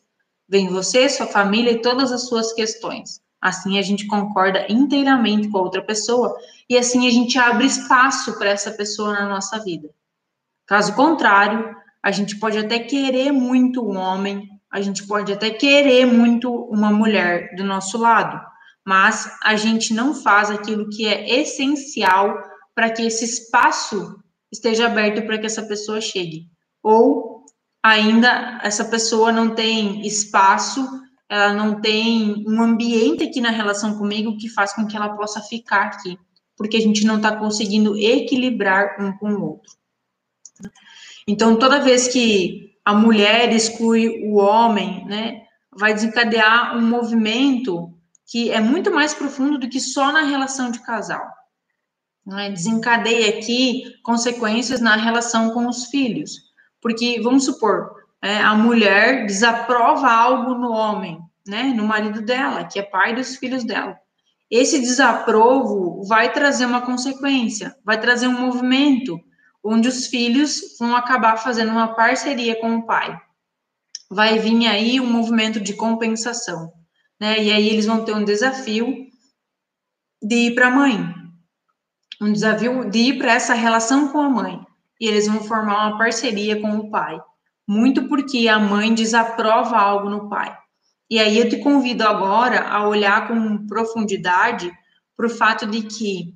Vem 0.49 0.67
você, 0.67 1.07
sua 1.07 1.25
família 1.25 1.71
e 1.71 1.81
todas 1.81 2.11
as 2.11 2.27
suas 2.27 2.51
questões. 2.51 3.21
Assim 3.41 3.79
a 3.79 3.81
gente 3.81 4.05
concorda 4.07 4.65
inteiramente 4.69 5.47
com 5.47 5.59
a 5.59 5.61
outra 5.61 5.81
pessoa 5.81 6.35
e 6.69 6.77
assim 6.77 7.07
a 7.07 7.11
gente 7.11 7.37
abre 7.37 7.65
espaço 7.65 8.37
para 8.37 8.49
essa 8.49 8.71
pessoa 8.71 9.13
na 9.13 9.27
nossa 9.27 9.63
vida. 9.63 9.89
Caso 10.65 10.93
contrário, 10.93 11.73
a 12.08 12.12
gente 12.12 12.39
pode 12.39 12.58
até 12.58 12.80
querer 12.80 13.34
muito 13.34 13.86
um 13.86 13.98
homem, 13.98 14.48
a 14.72 14.80
gente 14.80 15.06
pode 15.06 15.34
até 15.34 15.50
querer 15.50 16.06
muito 16.06 16.50
uma 16.50 16.89
mulher 16.89 17.54
do 17.58 17.65
nosso 17.65 17.98
lado, 17.98 18.39
mas 18.86 19.30
a 19.43 19.58
gente 19.58 19.93
não 19.93 20.13
faz 20.13 20.50
aquilo 20.50 20.88
que 20.88 21.06
é 21.06 21.41
essencial 21.41 22.34
para 22.74 22.89
que 22.91 23.02
esse 23.02 23.26
espaço 23.26 24.24
esteja 24.50 24.86
aberto 24.86 25.26
para 25.26 25.38
que 25.38 25.48
essa 25.48 25.63
pessoa 25.63 26.00
chegue. 26.00 26.46
Ou 26.82 27.43
ainda 27.84 28.62
essa 28.63 28.86
pessoa 28.86 29.30
não 29.30 29.54
tem 29.54 30.08
espaço, 30.08 30.88
ela 31.30 31.52
não 31.52 31.82
tem 31.82 32.41
um 32.48 32.62
ambiente 32.62 33.26
aqui 33.26 33.41
na 33.41 33.52
relação 33.52 33.98
comigo 33.98 34.38
que 34.38 34.48
faz 34.48 34.72
com 34.72 34.88
que 34.88 34.96
ela 34.96 35.17
possa 35.17 35.41
ficar 35.41 35.88
aqui, 35.88 36.17
porque 36.56 36.78
a 36.78 36.82
gente 36.82 37.06
não 37.06 37.17
está 37.17 37.36
conseguindo 37.36 37.98
equilibrar 37.98 38.96
um 38.98 39.12
com 39.17 39.34
o 39.34 39.43
outro. 39.43 39.78
Então, 41.27 41.59
toda 41.59 41.83
vez 41.83 42.07
que 42.07 42.71
a 42.85 42.93
mulher 42.93 43.51
exclui 43.53 44.23
o 44.23 44.35
homem, 44.35 45.05
né, 45.05 45.41
vai 45.75 45.93
desencadear 45.93 46.77
um 46.77 46.81
movimento 46.81 47.93
que 48.25 48.49
é 48.49 48.61
muito 48.61 48.91
mais 48.91 49.13
profundo 49.13 49.57
do 49.57 49.69
que 49.69 49.79
só 49.79 50.11
na 50.11 50.21
relação 50.21 50.71
de 50.71 50.79
casal. 50.79 51.25
Né? 52.25 52.49
Desencadeia 52.51 53.37
aqui 53.37 53.83
consequências 54.03 54.79
na 54.79 54.95
relação 54.95 55.51
com 55.51 55.67
os 55.67 55.85
filhos. 55.85 56.31
Porque, 56.81 57.21
vamos 57.21 57.45
supor, 57.45 57.91
é, 58.21 58.37
a 58.37 58.55
mulher 58.55 59.25
desaprova 59.25 60.09
algo 60.09 60.55
no 60.55 60.71
homem, 60.71 61.19
né, 61.45 61.63
no 61.75 61.85
marido 61.85 62.21
dela, 62.21 62.65
que 62.65 62.79
é 62.79 62.83
pai 62.83 63.15
dos 63.15 63.35
filhos 63.35 63.63
dela. 63.63 63.97
Esse 64.49 64.79
desaprovo 64.79 66.05
vai 66.07 66.31
trazer 66.31 66.65
uma 66.65 66.81
consequência, 66.81 67.75
vai 67.83 67.99
trazer 67.99 68.27
um 68.27 68.39
movimento, 68.39 69.19
onde 69.67 69.88
os 69.88 70.08
filhos 70.08 70.77
vão 70.80 70.95
acabar 70.95 71.38
fazendo 71.38 71.71
uma 71.71 71.93
parceria 71.93 72.60
com 72.60 72.77
o 72.77 72.86
pai. 72.86 73.19
Vai 74.10 74.39
vir 74.39 74.65
aí 74.67 75.01
um 75.01 75.12
movimento 75.12 75.60
de 75.60 75.73
compensação, 75.73 76.71
né? 77.19 77.43
E 77.43 77.51
aí 77.51 77.67
eles 77.67 77.86
vão 77.86 78.06
ter 78.06 78.15
um 78.15 78.23
desafio 78.23 79.08
de 80.23 80.36
ir 80.47 80.56
para 80.56 80.67
a 80.67 80.71
mãe, 80.71 81.13
um 82.21 82.32
desafio 82.32 82.89
de 82.89 82.99
ir 82.99 83.17
para 83.17 83.34
essa 83.34 83.53
relação 83.53 84.08
com 84.08 84.19
a 84.19 84.30
mãe. 84.30 84.60
E 84.99 85.08
eles 85.08 85.27
vão 85.27 85.43
formar 85.43 85.88
uma 85.88 85.97
parceria 85.97 86.60
com 86.60 86.77
o 86.77 86.89
pai, 86.89 87.19
muito 87.67 88.08
porque 88.08 88.47
a 88.47 88.58
mãe 88.58 88.93
desaprova 88.93 89.77
algo 89.77 90.10
no 90.10 90.30
pai. 90.30 90.58
E 91.10 91.19
aí 91.19 91.38
eu 91.38 91.49
te 91.49 91.58
convido 91.58 92.03
agora 92.03 92.67
a 92.67 92.88
olhar 92.88 93.27
com 93.27 93.67
profundidade 93.67 94.71
para 95.15 95.27
o 95.27 95.30
fato 95.30 95.67
de 95.67 95.84
que 95.84 96.34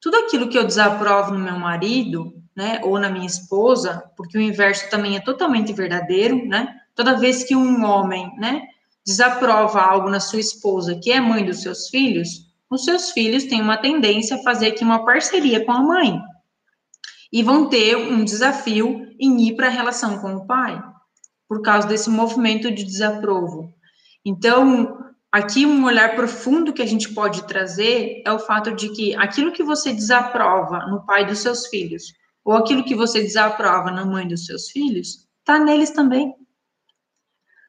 tudo 0.00 0.16
aquilo 0.18 0.48
que 0.48 0.58
eu 0.58 0.64
desaprovo 0.64 1.32
no 1.32 1.40
meu 1.40 1.58
marido, 1.58 2.43
né, 2.56 2.80
ou 2.84 2.98
na 2.98 3.10
minha 3.10 3.26
esposa, 3.26 4.04
porque 4.16 4.38
o 4.38 4.40
inverso 4.40 4.88
também 4.90 5.16
é 5.16 5.20
totalmente 5.20 5.72
verdadeiro, 5.72 6.46
né? 6.46 6.80
Toda 6.94 7.18
vez 7.18 7.42
que 7.42 7.56
um 7.56 7.84
homem, 7.84 8.32
né, 8.38 8.62
desaprova 9.04 9.80
algo 9.80 10.08
na 10.08 10.20
sua 10.20 10.40
esposa, 10.40 10.98
que 11.02 11.10
é 11.10 11.20
mãe 11.20 11.44
dos 11.44 11.62
seus 11.62 11.88
filhos, 11.88 12.44
os 12.70 12.84
seus 12.84 13.10
filhos 13.10 13.44
têm 13.44 13.60
uma 13.60 13.76
tendência 13.76 14.36
a 14.36 14.42
fazer 14.42 14.68
aqui 14.68 14.82
uma 14.82 15.04
parceria 15.04 15.64
com 15.64 15.72
a 15.72 15.82
mãe. 15.82 16.20
E 17.32 17.42
vão 17.42 17.68
ter 17.68 17.96
um 17.96 18.24
desafio 18.24 19.12
em 19.18 19.48
ir 19.48 19.56
para 19.56 19.66
a 19.66 19.70
relação 19.70 20.18
com 20.18 20.34
o 20.34 20.46
pai, 20.46 20.80
por 21.48 21.62
causa 21.62 21.86
desse 21.86 22.08
movimento 22.08 22.70
de 22.70 22.84
desaprovo. 22.84 23.72
Então, 24.24 24.98
aqui 25.30 25.66
um 25.66 25.84
olhar 25.84 26.14
profundo 26.14 26.72
que 26.72 26.82
a 26.82 26.86
gente 26.86 27.12
pode 27.12 27.46
trazer 27.46 28.22
é 28.24 28.32
o 28.32 28.38
fato 28.38 28.72
de 28.72 28.88
que 28.90 29.14
aquilo 29.16 29.52
que 29.52 29.62
você 29.62 29.92
desaprova 29.92 30.86
no 30.86 31.04
pai 31.04 31.26
dos 31.26 31.40
seus 31.40 31.66
filhos, 31.66 32.14
ou 32.44 32.54
aquilo 32.54 32.84
que 32.84 32.94
você 32.94 33.22
desaprova 33.22 33.90
na 33.90 34.04
mãe 34.04 34.28
dos 34.28 34.44
seus 34.44 34.68
filhos, 34.68 35.26
está 35.38 35.58
neles 35.58 35.90
também. 35.90 36.34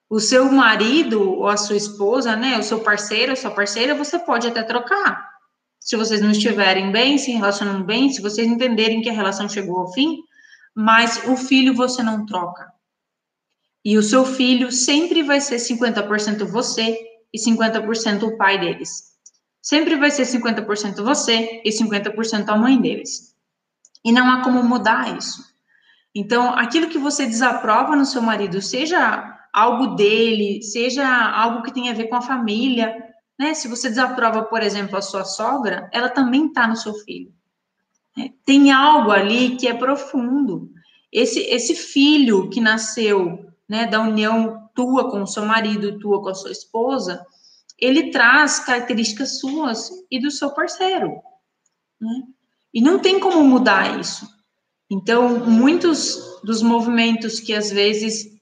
O 0.09 0.19
seu 0.19 0.51
marido 0.51 1.31
ou 1.31 1.47
a 1.47 1.57
sua 1.57 1.77
esposa, 1.77 2.35
né, 2.35 2.59
o 2.59 2.63
seu 2.63 2.79
parceiro, 2.81 3.31
a 3.31 3.35
sua 3.35 3.51
parceira, 3.51 3.95
você 3.95 4.19
pode 4.19 4.47
até 4.47 4.61
trocar. 4.61 5.29
Se 5.79 5.95
vocês 5.95 6.21
não 6.21 6.31
estiverem 6.31 6.91
bem, 6.91 7.17
se 7.17 7.31
relacionando 7.31 7.83
bem, 7.83 8.09
se 8.09 8.21
vocês 8.21 8.47
entenderem 8.47 9.01
que 9.01 9.09
a 9.09 9.13
relação 9.13 9.47
chegou 9.47 9.79
ao 9.79 9.93
fim, 9.93 10.17
mas 10.75 11.23
o 11.27 11.37
filho 11.37 11.73
você 11.73 12.03
não 12.03 12.25
troca. 12.25 12.67
E 13.83 13.97
o 13.97 14.03
seu 14.03 14.25
filho 14.25 14.71
sempre 14.71 15.21
vai 15.21 15.39
ser 15.39 15.57
50% 15.57 16.43
você 16.45 16.97
e 17.31 17.39
50% 17.39 18.23
o 18.23 18.37
pai 18.37 18.59
deles. 18.59 19.15
Sempre 19.61 19.95
vai 19.95 20.11
ser 20.11 20.23
50% 20.23 21.03
você 21.03 21.61
e 21.63 21.69
50% 21.69 22.49
a 22.49 22.57
mãe 22.57 22.81
deles. 22.81 23.34
E 24.05 24.11
não 24.11 24.29
há 24.29 24.43
como 24.43 24.63
mudar 24.63 25.17
isso. 25.17 25.43
Então, 26.13 26.53
aquilo 26.53 26.87
que 26.87 26.97
você 26.97 27.25
desaprova 27.25 27.95
no 27.95 28.05
seu 28.05 28.21
marido, 28.21 28.61
seja 28.61 29.37
algo 29.51 29.95
dele, 29.95 30.61
seja 30.61 31.05
algo 31.07 31.63
que 31.63 31.73
tenha 31.73 31.91
a 31.91 31.95
ver 31.95 32.07
com 32.07 32.15
a 32.15 32.21
família, 32.21 32.95
né? 33.37 33.53
Se 33.53 33.67
você 33.67 33.89
desaprova, 33.89 34.43
por 34.43 34.61
exemplo, 34.61 34.97
a 34.97 35.01
sua 35.01 35.25
sogra, 35.25 35.89
ela 35.91 36.07
também 36.07 36.47
está 36.47 36.67
no 36.67 36.75
seu 36.77 36.93
filho. 36.93 37.33
Né? 38.15 38.31
Tem 38.45 38.71
algo 38.71 39.11
ali 39.11 39.57
que 39.57 39.67
é 39.67 39.73
profundo. 39.73 40.69
Esse, 41.11 41.39
esse 41.41 41.75
filho 41.75 42.49
que 42.49 42.61
nasceu 42.61 43.49
né, 43.67 43.85
da 43.85 44.01
união 44.01 44.69
tua 44.73 45.09
com 45.09 45.23
o 45.23 45.27
seu 45.27 45.45
marido, 45.45 45.99
tua 45.99 46.21
com 46.21 46.29
a 46.29 46.35
sua 46.35 46.51
esposa, 46.51 47.25
ele 47.77 48.11
traz 48.11 48.59
características 48.59 49.39
suas 49.39 49.89
e 50.09 50.19
do 50.19 50.31
seu 50.31 50.51
parceiro. 50.51 51.11
Né? 51.99 52.23
E 52.75 52.81
não 52.81 52.99
tem 52.99 53.21
como 53.21 53.41
mudar 53.41 53.97
isso. 54.01 54.27
Então, 54.91 55.39
muitos 55.49 56.41
dos 56.43 56.61
movimentos 56.61 57.39
que 57.39 57.53
às 57.53 57.71
vezes 57.71 58.35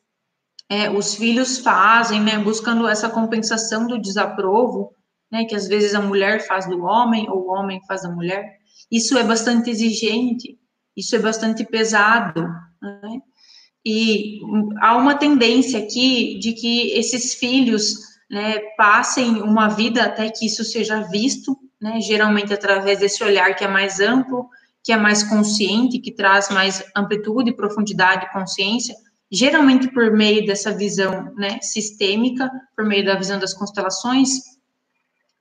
é, 0.68 0.90
os 0.90 1.14
filhos 1.14 1.60
fazem, 1.60 2.20
né, 2.20 2.40
buscando 2.40 2.88
essa 2.88 3.08
compensação 3.08 3.86
do 3.86 4.02
desaprovo, 4.02 4.92
né, 5.32 5.46
que 5.46 5.56
às 5.56 5.68
vezes 5.68 5.94
a 5.94 6.02
mulher 6.02 6.48
faz 6.48 6.68
do 6.68 6.82
homem 6.84 7.30
ou 7.30 7.46
o 7.46 7.52
homem 7.52 7.80
faz 7.88 8.02
da 8.02 8.10
mulher, 8.10 8.58
isso 8.92 9.16
é 9.18 9.24
bastante 9.24 9.70
exigente, 9.70 10.58
isso 10.98 11.16
é 11.16 11.20
bastante 11.20 11.64
pesado, 11.64 12.42
né? 12.82 13.20
E 13.86 14.40
há 14.80 14.96
uma 14.96 15.16
tendência 15.16 15.80
aqui 15.80 16.40
de 16.40 16.54
que 16.54 16.92
esses 16.92 17.34
filhos 17.34 17.96
né, 18.32 18.60
passem 18.78 19.42
uma 19.42 19.68
vida 19.68 20.04
até 20.04 20.30
que 20.30 20.46
isso 20.46 20.64
seja 20.64 21.02
visto 21.02 21.58
né, 21.84 22.00
geralmente 22.00 22.54
através 22.54 23.00
desse 23.00 23.22
olhar 23.22 23.54
que 23.58 23.64
é 23.66 23.68
mais 23.68 24.00
amplo, 24.00 24.48
que 24.82 24.94
é 24.94 24.96
mais 24.96 25.22
consciente, 25.22 26.00
que 26.00 26.14
traz 26.14 26.48
mais 26.50 26.82
amplitude, 26.96 27.54
profundidade, 27.54 28.32
consciência, 28.32 28.96
geralmente 29.30 29.92
por 29.92 30.10
meio 30.12 30.46
dessa 30.46 30.72
visão 30.74 31.34
né, 31.36 31.60
sistêmica, 31.62 32.50
por 32.74 32.86
meio 32.86 33.04
da 33.04 33.16
visão 33.16 33.38
das 33.38 33.54
constelações, 33.54 34.30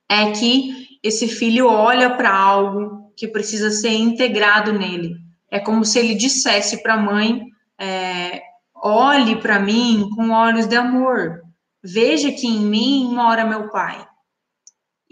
é 0.09 0.31
que 0.31 0.99
esse 1.01 1.29
filho 1.29 1.67
olha 1.67 2.09
para 2.09 2.35
algo 2.35 3.13
que 3.15 3.27
precisa 3.27 3.71
ser 3.71 3.93
integrado 3.93 4.73
nele. 4.73 5.15
É 5.49 5.59
como 5.59 5.85
se 5.85 5.97
ele 5.97 6.13
dissesse 6.13 6.83
para 6.83 6.95
a 6.95 7.01
mãe: 7.01 7.45
é, 7.79 8.41
olhe 8.75 9.37
para 9.37 9.59
mim 9.59 10.09
com 10.13 10.31
olhos 10.31 10.67
de 10.67 10.75
amor, 10.75 11.41
veja 11.81 12.31
que 12.33 12.47
em 12.47 12.59
mim 12.59 13.13
mora 13.13 13.45
meu 13.45 13.69
pai. 13.69 14.05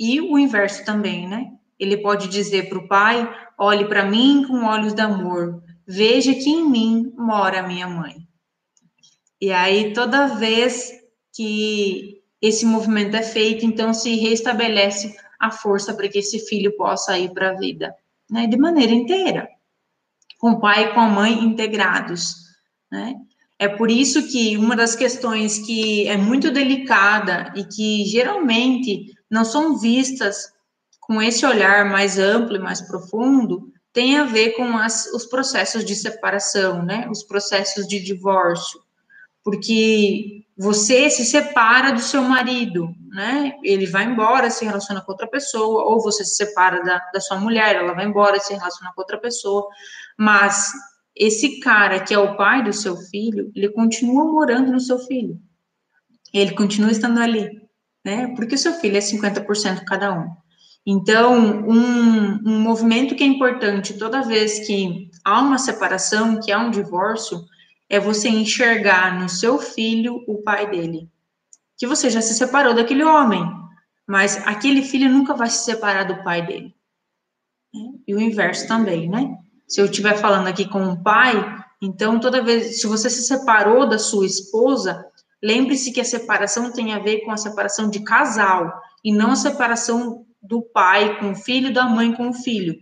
E 0.04 0.20
o 0.20 0.40
inverso 0.40 0.84
também, 0.84 1.28
né? 1.28 1.52
Ele 1.80 1.96
pode 1.96 2.28
dizer 2.28 2.68
para 2.68 2.80
o 2.80 2.88
pai: 2.88 3.32
olhe 3.56 3.86
para 3.86 4.04
mim 4.04 4.44
com 4.48 4.66
olhos 4.66 4.96
de 4.96 5.02
amor, 5.02 5.62
veja 5.88 6.34
que 6.34 6.50
em 6.50 6.68
mim 6.68 7.14
mora 7.16 7.62
minha 7.62 7.88
mãe. 7.88 8.16
E 9.40 9.52
aí, 9.52 9.94
toda 9.94 10.26
vez 10.26 10.92
que 11.32 12.20
esse 12.42 12.66
movimento 12.66 13.16
é 13.16 13.22
feito, 13.22 13.64
então 13.64 13.94
se 13.94 14.16
restabelece 14.16 15.16
a 15.40 15.52
força 15.52 15.94
para 15.94 16.10
que 16.10 16.18
esse 16.18 16.40
filho 16.48 16.76
possa 16.76 17.20
ir 17.20 17.32
para 17.32 17.52
a 17.52 17.58
vida, 17.60 17.94
né? 18.28 18.48
De 18.48 18.58
maneira 18.58 18.92
inteira, 18.92 19.48
com 20.40 20.54
o 20.54 20.60
pai 20.60 20.86
e 20.86 20.94
com 20.96 21.00
a 21.00 21.08
mãe 21.08 21.44
integrados, 21.44 22.38
né? 22.92 23.14
É 23.60 23.68
por 23.68 23.92
isso 23.92 24.28
que 24.32 24.58
uma 24.58 24.76
das 24.76 24.96
questões 24.96 25.60
que 25.60 26.08
é 26.08 26.18
muito 26.18 26.50
delicada 26.50 27.54
e 27.56 27.64
que 27.64 28.04
geralmente 28.06 29.21
não 29.32 29.46
são 29.46 29.78
vistas 29.78 30.52
com 31.00 31.22
esse 31.22 31.46
olhar 31.46 31.86
mais 31.86 32.20
amplo 32.20 32.58
e 32.58 32.60
mais 32.60 32.82
profundo, 32.82 33.72
tem 33.94 34.18
a 34.18 34.26
ver 34.26 34.52
com 34.52 34.78
as, 34.78 35.08
os 35.08 35.26
processos 35.26 35.86
de 35.86 35.96
separação, 35.96 36.84
né? 36.84 37.08
Os 37.10 37.24
processos 37.24 37.88
de 37.88 38.00
divórcio. 38.02 38.80
Porque 39.44 40.44
você 40.58 41.10
se 41.10 41.26
separa 41.26 41.92
do 41.92 42.00
seu 42.00 42.22
marido, 42.22 42.94
né? 43.10 43.54
Ele 43.64 43.86
vai 43.88 44.04
embora, 44.04 44.50
se 44.50 44.66
relaciona 44.66 45.02
com 45.02 45.12
outra 45.12 45.28
pessoa, 45.28 45.86
ou 45.86 46.02
você 46.02 46.24
se 46.24 46.36
separa 46.36 46.84
da, 46.84 47.00
da 47.14 47.20
sua 47.20 47.38
mulher, 47.38 47.76
ela 47.76 47.94
vai 47.94 48.06
embora, 48.06 48.40
se 48.40 48.54
relaciona 48.54 48.92
com 48.94 49.02
outra 49.02 49.18
pessoa. 49.18 49.68
Mas 50.18 50.72
esse 51.16 51.60
cara 51.60 52.00
que 52.00 52.14
é 52.14 52.20
o 52.20 52.36
pai 52.38 52.64
do 52.64 52.74
seu 52.74 52.96
filho, 52.96 53.52
ele 53.56 53.70
continua 53.70 54.26
morando 54.26 54.72
no 54.72 54.80
seu 54.80 55.00
filho. 55.00 55.40
Ele 56.34 56.52
continua 56.52 56.92
estando 56.92 57.20
ali 57.20 57.61
né? 58.04 58.34
Porque 58.36 58.56
o 58.56 58.58
seu 58.58 58.74
filho 58.74 58.98
é 58.98 59.00
50% 59.00 59.84
cada 59.86 60.14
um. 60.14 60.30
Então, 60.86 61.36
um, 61.38 62.40
um 62.46 62.60
movimento 62.60 63.16
que 63.16 63.24
é 63.24 63.28
importante 63.28 63.94
toda 63.94 64.24
vez 64.24 64.66
que 64.66 65.10
há 65.24 65.40
uma 65.40 65.58
separação, 65.58 66.40
que 66.40 66.52
há 66.52 66.60
um 66.60 66.72
divórcio, 66.72 67.46
é 67.88 68.00
você 68.00 68.30
enxergar 68.30 69.20
no 69.20 69.30
seu 69.30 69.60
filho 69.60 70.24
o 70.28 70.42
pai 70.42 70.70
dele. 70.70 71.10
Que 71.78 71.86
você 71.86 72.10
já 72.10 72.22
se 72.22 72.34
separou 72.34 72.74
daquele 72.74 73.04
homem, 73.04 73.44
mas 74.08 74.38
aquele 74.48 74.82
filho 74.82 75.10
nunca 75.10 75.34
vai 75.34 75.50
se 75.50 75.66
separar 75.66 76.06
do 76.06 76.24
pai 76.24 76.46
dele. 76.46 76.76
E 78.08 78.16
o 78.16 78.20
inverso 78.20 78.68
também, 78.68 79.10
né? 79.10 79.38
Se 79.68 79.80
eu 79.80 79.86
estiver 79.86 80.18
falando 80.18 80.48
aqui 80.48 80.68
com 80.68 80.82
um 80.82 81.02
pai, 81.02 81.36
então 81.82 82.20
toda 82.20 82.44
vez, 82.44 82.80
se 82.80 82.88
você 82.88 83.10
se 83.10 83.24
separou 83.24 83.88
da 83.88 83.98
sua 83.98 84.26
esposa, 84.26 85.06
lembre-se 85.42 85.92
que 85.92 86.02
a 86.02 86.06
separação 86.06 86.72
tem 86.72 86.94
a 86.94 87.00
ver 87.00 87.22
com 87.22 87.32
a 87.32 87.38
separação 87.38 87.90
de 87.90 88.02
casal 88.02 88.72
e 89.04 89.14
não 89.14 89.32
a 89.32 89.36
separação 89.36 90.26
do 90.42 90.62
pai 90.62 91.20
com 91.20 91.32
o 91.32 91.36
filho, 91.36 91.74
da 91.74 91.86
mãe 91.86 92.14
com 92.14 92.30
o 92.30 92.34
filho. 92.34 92.76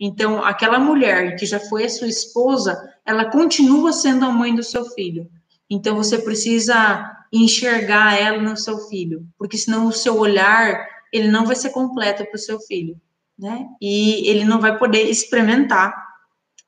Então, 0.00 0.44
aquela 0.44 0.78
mulher 0.78 1.36
que 1.36 1.44
já 1.44 1.58
foi 1.58 1.84
a 1.84 1.88
sua 1.88 2.06
esposa, 2.06 2.78
ela 3.04 3.24
continua 3.24 3.92
sendo 3.92 4.24
a 4.24 4.30
mãe 4.30 4.54
do 4.54 4.62
seu 4.62 4.84
filho. 4.84 5.28
Então, 5.68 5.96
você 5.96 6.18
precisa 6.18 7.10
enxergar 7.32 8.14
ela 8.14 8.40
no 8.40 8.56
seu 8.56 8.78
filho, 8.88 9.26
porque 9.36 9.58
senão 9.58 9.86
o 9.86 9.92
seu 9.92 10.16
olhar, 10.16 10.86
ele 11.12 11.28
não 11.28 11.44
vai 11.44 11.56
ser 11.56 11.70
completo 11.70 12.24
para 12.24 12.36
o 12.36 12.38
seu 12.38 12.60
filho, 12.60 12.98
né? 13.38 13.66
E 13.80 14.28
ele 14.30 14.44
não 14.44 14.60
vai 14.60 14.78
poder 14.78 15.02
experimentar 15.10 15.94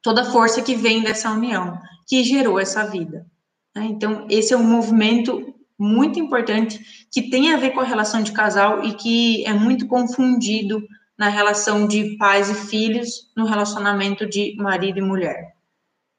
toda 0.03 0.23
a 0.23 0.31
força 0.31 0.61
que 0.61 0.75
vem 0.75 1.03
dessa 1.03 1.31
união, 1.31 1.79
que 2.07 2.25
gerou 2.25 2.59
essa 2.59 2.85
vida. 2.85 3.27
Né? 3.75 3.87
Então, 3.87 4.27
esse 4.31 4.53
é 4.53 4.57
um 4.57 4.65
movimento 4.65 5.55
muito 5.79 6.19
importante 6.19 7.07
que 7.11 7.31
tem 7.31 7.53
a 7.53 7.57
ver 7.57 7.71
com 7.71 7.81
a 7.81 7.85
relação 7.85 8.23
de 8.23 8.33
casal 8.33 8.85
e 8.85 8.95
que 8.95 9.45
é 9.47 9.53
muito 9.53 9.87
confundido 9.87 10.87
na 11.19 11.29
relação 11.29 11.87
de 11.87 12.17
pais 12.17 12.49
e 12.49 12.55
filhos, 12.55 13.31
no 13.37 13.45
relacionamento 13.45 14.27
de 14.29 14.55
marido 14.57 14.99
e 14.99 15.03
mulher. 15.03 15.55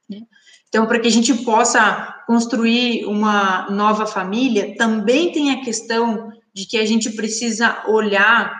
Né? 0.09 0.21
Então, 0.67 0.85
para 0.85 0.99
que 0.99 1.07
a 1.07 1.11
gente 1.11 1.33
possa 1.43 2.23
construir 2.27 3.05
uma 3.05 3.69
nova 3.69 4.05
família, 4.05 4.75
também 4.75 5.31
tem 5.31 5.51
a 5.51 5.61
questão 5.63 6.31
de 6.53 6.65
que 6.65 6.77
a 6.77 6.85
gente 6.85 7.09
precisa 7.11 7.83
olhar 7.87 8.53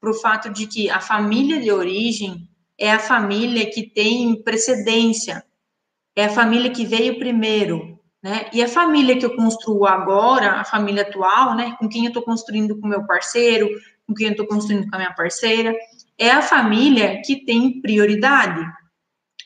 para 0.00 0.10
o 0.10 0.14
fato 0.14 0.50
de 0.50 0.66
que 0.66 0.90
a 0.90 1.00
família 1.00 1.60
de 1.60 1.70
origem 1.70 2.48
é 2.78 2.92
a 2.92 2.98
família 2.98 3.70
que 3.70 3.82
tem 3.82 4.42
precedência, 4.42 5.44
é 6.14 6.26
a 6.26 6.30
família 6.30 6.70
que 6.70 6.84
veio 6.84 7.18
primeiro, 7.18 7.95
né? 8.26 8.50
E 8.52 8.60
a 8.60 8.66
família 8.66 9.16
que 9.16 9.24
eu 9.24 9.36
construo 9.36 9.86
agora, 9.86 10.54
a 10.54 10.64
família 10.64 11.02
atual, 11.02 11.54
né? 11.54 11.76
Com 11.78 11.88
quem 11.88 12.06
eu 12.06 12.08
estou 12.08 12.24
construindo 12.24 12.76
com 12.76 12.88
meu 12.88 13.06
parceiro, 13.06 13.68
com 14.04 14.12
quem 14.12 14.26
eu 14.26 14.32
estou 14.32 14.48
construindo 14.48 14.90
com 14.90 14.96
a 14.96 14.98
minha 14.98 15.14
parceira, 15.14 15.72
é 16.18 16.28
a 16.30 16.42
família 16.42 17.22
que 17.24 17.44
tem 17.44 17.80
prioridade, 17.80 18.66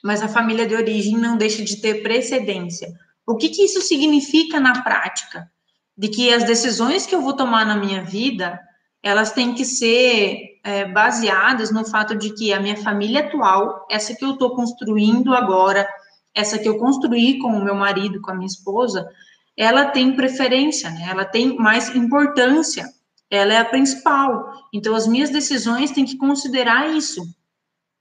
mas 0.03 0.22
a 0.22 0.28
família 0.28 0.66
de 0.66 0.74
origem 0.74 1.18
não 1.18 1.37
deixa 1.37 1.62
de 1.62 1.76
ter 1.76 2.03
precedência. 2.03 2.91
O 3.26 3.37
que, 3.37 3.51
que 3.51 3.66
isso 3.66 3.83
significa 3.83 4.59
na 4.59 4.83
prática? 4.83 5.51
De 5.95 6.09
que 6.09 6.33
as 6.33 6.45
decisões 6.45 7.05
que 7.05 7.14
eu 7.14 7.20
vou 7.20 7.35
tomar 7.35 7.66
na 7.66 7.76
minha 7.76 8.03
vida, 8.03 8.59
elas 9.03 9.31
têm 9.31 9.53
que 9.53 9.66
ser 9.66 10.59
é, 10.64 10.87
baseadas 10.87 11.70
no 11.70 11.85
fato 11.85 12.16
de 12.16 12.33
que 12.33 12.51
a 12.51 12.59
minha 12.61 12.78
família 12.78 13.20
atual, 13.20 13.87
essa 13.91 14.16
que 14.16 14.24
eu 14.24 14.31
estou 14.31 14.57
construindo 14.57 15.35
agora, 15.35 15.87
essa 16.35 16.59
que 16.59 16.68
eu 16.68 16.78
construí 16.78 17.39
com 17.39 17.49
o 17.49 17.64
meu 17.64 17.74
marido, 17.74 18.20
com 18.20 18.31
a 18.31 18.35
minha 18.35 18.47
esposa, 18.47 19.09
ela 19.57 19.87
tem 19.87 20.14
preferência, 20.14 20.91
né? 20.91 21.09
ela 21.11 21.24
tem 21.24 21.57
mais 21.57 21.95
importância 21.95 22.87
ela 23.31 23.55
é 23.55 23.59
a 23.59 23.64
principal. 23.64 24.53
Então, 24.74 24.95
as 24.95 25.07
minhas 25.07 25.31
decisões 25.31 25.93
têm 25.93 26.05
que 26.05 26.16
considerar 26.16 26.91
isso. 26.91 27.22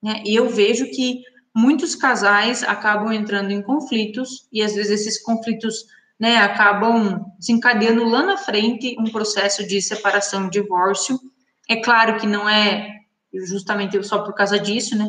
Né? 0.01 0.23
E 0.25 0.35
eu 0.35 0.49
vejo 0.49 0.89
que 0.89 1.21
muitos 1.55 1.93
casais 1.93 2.63
acabam 2.63 3.13
entrando 3.13 3.51
em 3.51 3.61
conflitos, 3.61 4.47
e 4.51 4.63
às 4.63 4.73
vezes 4.73 5.01
esses 5.01 5.21
conflitos 5.21 5.85
né, 6.19 6.37
acabam 6.37 7.23
desencadeando 7.37 8.03
lá 8.05 8.23
na 8.23 8.37
frente 8.37 8.95
um 8.99 9.11
processo 9.11 9.65
de 9.67 9.81
separação 9.81 10.49
divórcio. 10.49 11.19
É 11.69 11.75
claro 11.75 12.17
que 12.19 12.25
não 12.25 12.49
é 12.49 12.95
justamente 13.31 14.01
só 14.03 14.23
por 14.23 14.33
causa 14.33 14.59
disso, 14.59 14.97
né? 14.97 15.07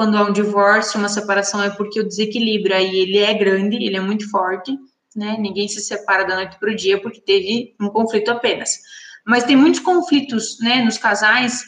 Quando 0.00 0.16
há 0.16 0.24
um 0.24 0.32
divórcio, 0.32 0.98
uma 0.98 1.10
separação 1.10 1.62
é 1.62 1.68
porque 1.68 2.00
o 2.00 2.08
desequilíbrio 2.08 2.74
aí 2.74 3.00
ele 3.00 3.18
é 3.18 3.34
grande, 3.34 3.76
ele 3.76 3.98
é 3.98 4.00
muito 4.00 4.30
forte, 4.30 4.74
né? 5.14 5.36
Ninguém 5.38 5.68
se 5.68 5.78
separa 5.82 6.24
da 6.24 6.36
noite 6.36 6.58
para 6.58 6.72
o 6.72 6.74
dia 6.74 6.98
porque 7.02 7.20
teve 7.20 7.74
um 7.78 7.90
conflito 7.90 8.30
apenas. 8.30 8.78
Mas 9.26 9.44
tem 9.44 9.56
muitos 9.56 9.78
conflitos, 9.80 10.58
né, 10.60 10.82
nos 10.82 10.96
casais 10.96 11.66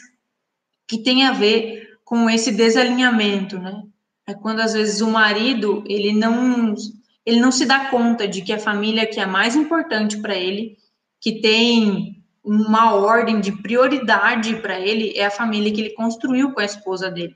que 0.87 0.97
tem 0.97 1.27
a 1.27 1.31
ver 1.31 1.99
com 2.03 2.27
esse 2.27 2.51
desalinhamento, 2.51 3.59
né? 3.59 3.83
É 4.25 4.33
quando 4.33 4.61
às 4.61 4.73
vezes 4.73 4.99
o 4.99 5.11
marido, 5.11 5.83
ele 5.85 6.11
não 6.11 6.73
ele 7.23 7.39
não 7.39 7.51
se 7.51 7.67
dá 7.67 7.91
conta 7.91 8.27
de 8.27 8.41
que 8.41 8.51
a 8.51 8.57
família 8.57 9.05
que 9.05 9.19
é 9.19 9.27
mais 9.27 9.55
importante 9.55 10.17
para 10.17 10.33
ele, 10.33 10.75
que 11.21 11.39
tem 11.39 12.23
uma 12.43 12.95
ordem 12.95 13.39
de 13.39 13.51
prioridade 13.51 14.55
para 14.55 14.79
ele, 14.79 15.13
é 15.15 15.23
a 15.23 15.29
família 15.29 15.71
que 15.71 15.81
ele 15.81 15.93
construiu 15.93 16.51
com 16.51 16.61
a 16.61 16.65
esposa 16.65 17.11
dele? 17.11 17.35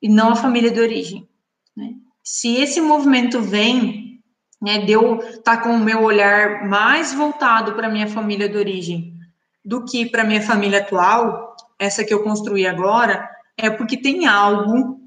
E 0.00 0.08
não 0.08 0.30
a 0.30 0.36
família 0.36 0.70
de 0.70 0.80
origem. 0.80 1.28
Né? 1.76 1.94
Se 2.22 2.56
esse 2.56 2.80
movimento 2.80 3.40
vem 3.40 4.20
né, 4.60 4.78
de 4.78 4.94
tá 5.44 5.56
com 5.56 5.70
o 5.70 5.78
meu 5.78 6.02
olhar 6.02 6.66
mais 6.68 7.14
voltado 7.14 7.74
para 7.74 7.88
minha 7.88 8.08
família 8.08 8.48
de 8.48 8.56
origem 8.56 9.14
do 9.64 9.84
que 9.84 10.06
para 10.06 10.24
minha 10.24 10.42
família 10.42 10.80
atual, 10.80 11.56
essa 11.78 12.04
que 12.04 12.12
eu 12.12 12.22
construí 12.22 12.66
agora, 12.66 13.28
é 13.56 13.70
porque 13.70 13.96
tem 13.96 14.26
algo 14.26 14.98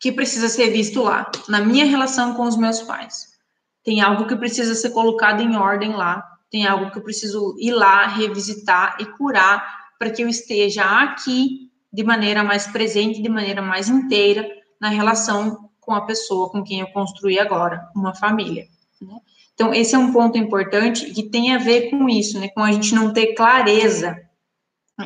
que 0.00 0.12
precisa 0.12 0.48
ser 0.48 0.70
visto 0.70 1.02
lá, 1.02 1.30
na 1.48 1.60
minha 1.60 1.84
relação 1.84 2.34
com 2.34 2.44
os 2.44 2.56
meus 2.56 2.80
pais. 2.82 3.26
Tem 3.82 4.00
algo 4.00 4.26
que 4.26 4.36
precisa 4.36 4.74
ser 4.74 4.90
colocado 4.90 5.40
em 5.40 5.56
ordem 5.56 5.92
lá, 5.92 6.22
tem 6.50 6.66
algo 6.66 6.90
que 6.90 6.98
eu 6.98 7.02
preciso 7.02 7.56
ir 7.58 7.72
lá, 7.72 8.06
revisitar 8.06 8.96
e 9.00 9.06
curar 9.06 9.88
para 9.98 10.10
que 10.10 10.22
eu 10.22 10.28
esteja 10.28 10.84
aqui 10.84 11.67
de 11.92 12.04
maneira 12.04 12.44
mais 12.44 12.66
presente, 12.66 13.22
de 13.22 13.28
maneira 13.28 13.62
mais 13.62 13.88
inteira 13.88 14.48
na 14.80 14.88
relação 14.88 15.70
com 15.80 15.94
a 15.94 16.04
pessoa 16.04 16.50
com 16.50 16.62
quem 16.62 16.80
eu 16.80 16.88
construí 16.88 17.38
agora, 17.38 17.88
uma 17.96 18.14
família. 18.14 18.66
Né? 19.00 19.16
Então, 19.54 19.72
esse 19.72 19.94
é 19.94 19.98
um 19.98 20.12
ponto 20.12 20.36
importante 20.36 21.10
que 21.12 21.30
tem 21.30 21.54
a 21.54 21.58
ver 21.58 21.90
com 21.90 22.08
isso, 22.08 22.38
né? 22.38 22.48
com 22.48 22.60
a 22.60 22.70
gente 22.70 22.94
não 22.94 23.12
ter 23.12 23.34
clareza 23.34 24.16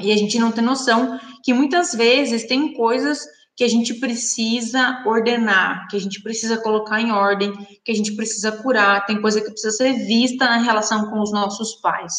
e 0.00 0.10
a 0.10 0.16
gente 0.16 0.38
não 0.38 0.50
ter 0.50 0.62
noção 0.62 1.18
que 1.42 1.52
muitas 1.52 1.92
vezes 1.92 2.46
tem 2.46 2.74
coisas 2.74 3.24
que 3.54 3.64
a 3.64 3.68
gente 3.68 3.94
precisa 3.94 5.02
ordenar, 5.06 5.86
que 5.88 5.96
a 5.96 6.00
gente 6.00 6.22
precisa 6.22 6.56
colocar 6.56 7.00
em 7.00 7.12
ordem, 7.12 7.52
que 7.84 7.92
a 7.92 7.94
gente 7.94 8.12
precisa 8.16 8.50
curar, 8.50 9.04
tem 9.04 9.20
coisa 9.20 9.40
que 9.40 9.50
precisa 9.50 9.76
ser 9.76 9.92
vista 10.06 10.46
na 10.46 10.58
relação 10.58 11.10
com 11.10 11.20
os 11.20 11.30
nossos 11.30 11.74
pais, 11.76 12.14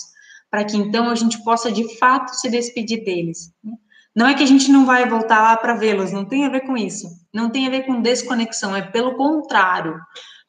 para 0.50 0.64
que 0.64 0.78
então 0.78 1.10
a 1.10 1.16
gente 1.16 1.44
possa 1.44 1.72
de 1.72 1.98
fato 1.98 2.34
se 2.36 2.50
despedir 2.50 3.04
deles. 3.04 3.52
Não 4.16 4.28
é 4.28 4.34
que 4.36 4.44
a 4.44 4.48
gente 4.48 4.72
não 4.72 4.86
vai 4.86 5.08
voltar 5.08 5.42
lá 5.42 5.58
para 5.58 5.74
vê-los, 5.74 6.12
não 6.12 6.24
tem 6.24 6.46
a 6.46 6.50
ver 6.50 6.62
com 6.62 6.78
isso, 6.78 7.08
não 7.34 7.50
tem 7.50 7.66
a 7.66 7.70
ver 7.70 7.84
com 7.84 8.02
desconexão, 8.02 8.76
é 8.76 8.82
pelo 8.82 9.16
contrário. 9.16 10.00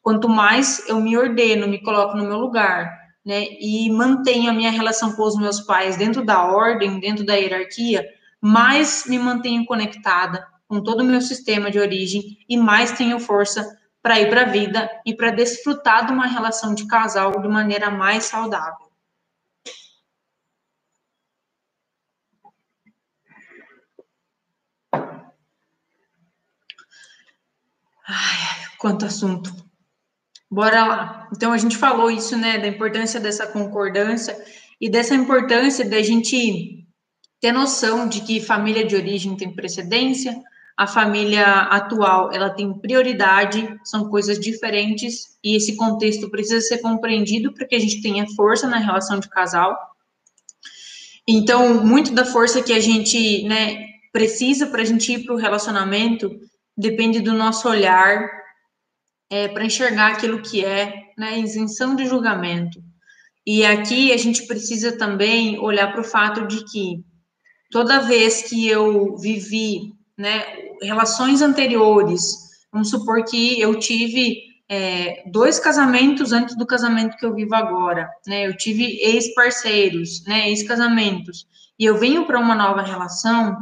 Quanto 0.03 0.29
mais 0.29 0.87
eu 0.87 1.01
me 1.01 1.17
ordeno, 1.17 1.67
me 1.67 1.83
coloco 1.83 2.15
no 2.15 2.25
meu 2.25 2.37
lugar, 2.37 2.91
né, 3.25 3.47
e 3.59 3.91
mantenho 3.91 4.51
a 4.51 4.53
minha 4.53 4.71
relação 4.71 5.13
com 5.13 5.23
os 5.23 5.37
meus 5.37 5.63
pais 5.63 5.97
dentro 5.97 6.23
da 6.23 6.45
ordem, 6.45 7.01
dentro 7.01 7.25
da 7.25 7.35
hierarquia, 7.35 8.05
mais 8.39 9.05
me 9.07 9.19
mantenho 9.19 9.65
conectada 9.65 10.47
com 10.69 10.83
todo 10.83 11.01
o 11.01 11.05
meu 11.05 11.23
sistema 11.23 11.71
de 11.71 11.79
origem 11.79 12.39
e 12.47 12.59
mais 12.59 12.93
tenho 12.93 13.19
força 13.19 13.79
para 14.03 14.21
ir 14.21 14.29
para 14.29 14.43
a 14.43 14.45
vida 14.45 14.91
e 15.07 15.15
para 15.15 15.31
desfrutar 15.31 16.05
de 16.05 16.13
uma 16.13 16.27
relação 16.27 16.75
de 16.75 16.87
casal 16.87 17.41
de 17.41 17.49
maneira 17.49 17.91
mais 17.91 18.25
saudável. 18.25 18.84
Ai, 28.07 28.67
quanto 28.79 29.07
assunto. 29.07 29.55
Bora 30.51 30.85
lá. 30.85 31.29
Então, 31.35 31.53
a 31.53 31.59
gente 31.59 31.77
falou 31.77 32.11
isso, 32.11 32.37
né, 32.37 32.59
da 32.59 32.69
importância 32.69 33.19
dessa 33.19 33.47
concordância 33.47 34.37
e 34.81 34.89
dessa 34.91 35.15
importância 35.15 35.89
da 35.89 36.03
gente 36.03 36.87
ter 37.41 37.53
noção 37.53 38.09
de 38.09 38.21
que 38.21 38.41
família 38.41 38.85
de 38.87 38.95
origem 38.95 39.37
tem 39.37 39.55
precedência, 39.55 40.41
a 40.77 40.87
família 40.87 41.45
atual, 41.45 42.33
ela 42.33 42.51
tem 42.51 42.73
prioridade, 42.73 43.79
são 43.85 44.09
coisas 44.09 44.39
diferentes, 44.41 45.39
e 45.43 45.57
esse 45.57 45.77
contexto 45.77 46.31
precisa 46.31 46.61
ser 46.61 46.79
compreendido 46.79 47.53
para 47.53 47.67
que 47.67 47.75
a 47.75 47.79
gente 47.79 48.03
tenha 48.03 48.27
força 48.35 48.67
na 48.67 48.79
relação 48.79 49.21
de 49.21 49.29
casal. 49.29 49.77
Então, 51.29 51.85
muito 51.85 52.13
da 52.13 52.25
força 52.25 52.63
que 52.63 52.73
a 52.73 52.81
gente, 52.81 53.45
né, 53.45 53.87
precisa 54.13 54.67
para 54.67 54.83
a 54.83 54.85
gente 54.85 55.13
ir 55.13 55.25
para 55.25 55.35
o 55.35 55.39
relacionamento 55.39 56.31
depende 56.77 57.21
do 57.21 57.33
nosso 57.33 57.69
olhar 57.69 58.29
é, 59.31 59.49
para 59.49 59.65
enxergar 59.65 60.13
aquilo 60.13 60.43
que 60.43 60.65
é, 60.65 61.11
né, 61.17 61.39
isenção 61.39 61.95
de 61.95 62.07
julgamento. 62.07 62.83
E 63.47 63.65
aqui 63.65 64.13
a 64.13 64.17
gente 64.17 64.47
precisa 64.47 64.97
também 64.97 65.59
olhar 65.59 65.93
para 65.93 66.01
o 66.01 66.05
fato 66.05 66.47
de 66.47 66.65
que 66.65 67.05
toda 67.71 68.01
vez 68.01 68.43
que 68.43 68.67
eu 68.67 69.17
vivi, 69.17 69.93
né, 70.17 70.45
relações 70.81 71.43
anteriores, 71.43 72.37
vamos 72.73 72.91
supor 72.91 73.25
que 73.25 73.61
eu 73.61 73.79
tive 73.79 74.55
é, 74.69 75.23
dois 75.27 75.59
casamentos 75.59 76.33
antes 76.33 76.57
do 76.57 76.67
casamento 76.67 77.17
que 77.17 77.27
eu 77.27 77.35
vivo 77.35 77.55
agora, 77.55 78.09
né? 78.27 78.47
Eu 78.47 78.57
tive 78.57 78.85
ex-parceiros, 79.01 80.25
né? 80.27 80.49
Ex-casamentos, 80.49 81.47
e 81.79 81.85
eu 81.85 81.99
venho 81.99 82.27
para 82.27 82.41
uma 82.41 82.55
nova 82.55 82.83
relação. 82.83 83.57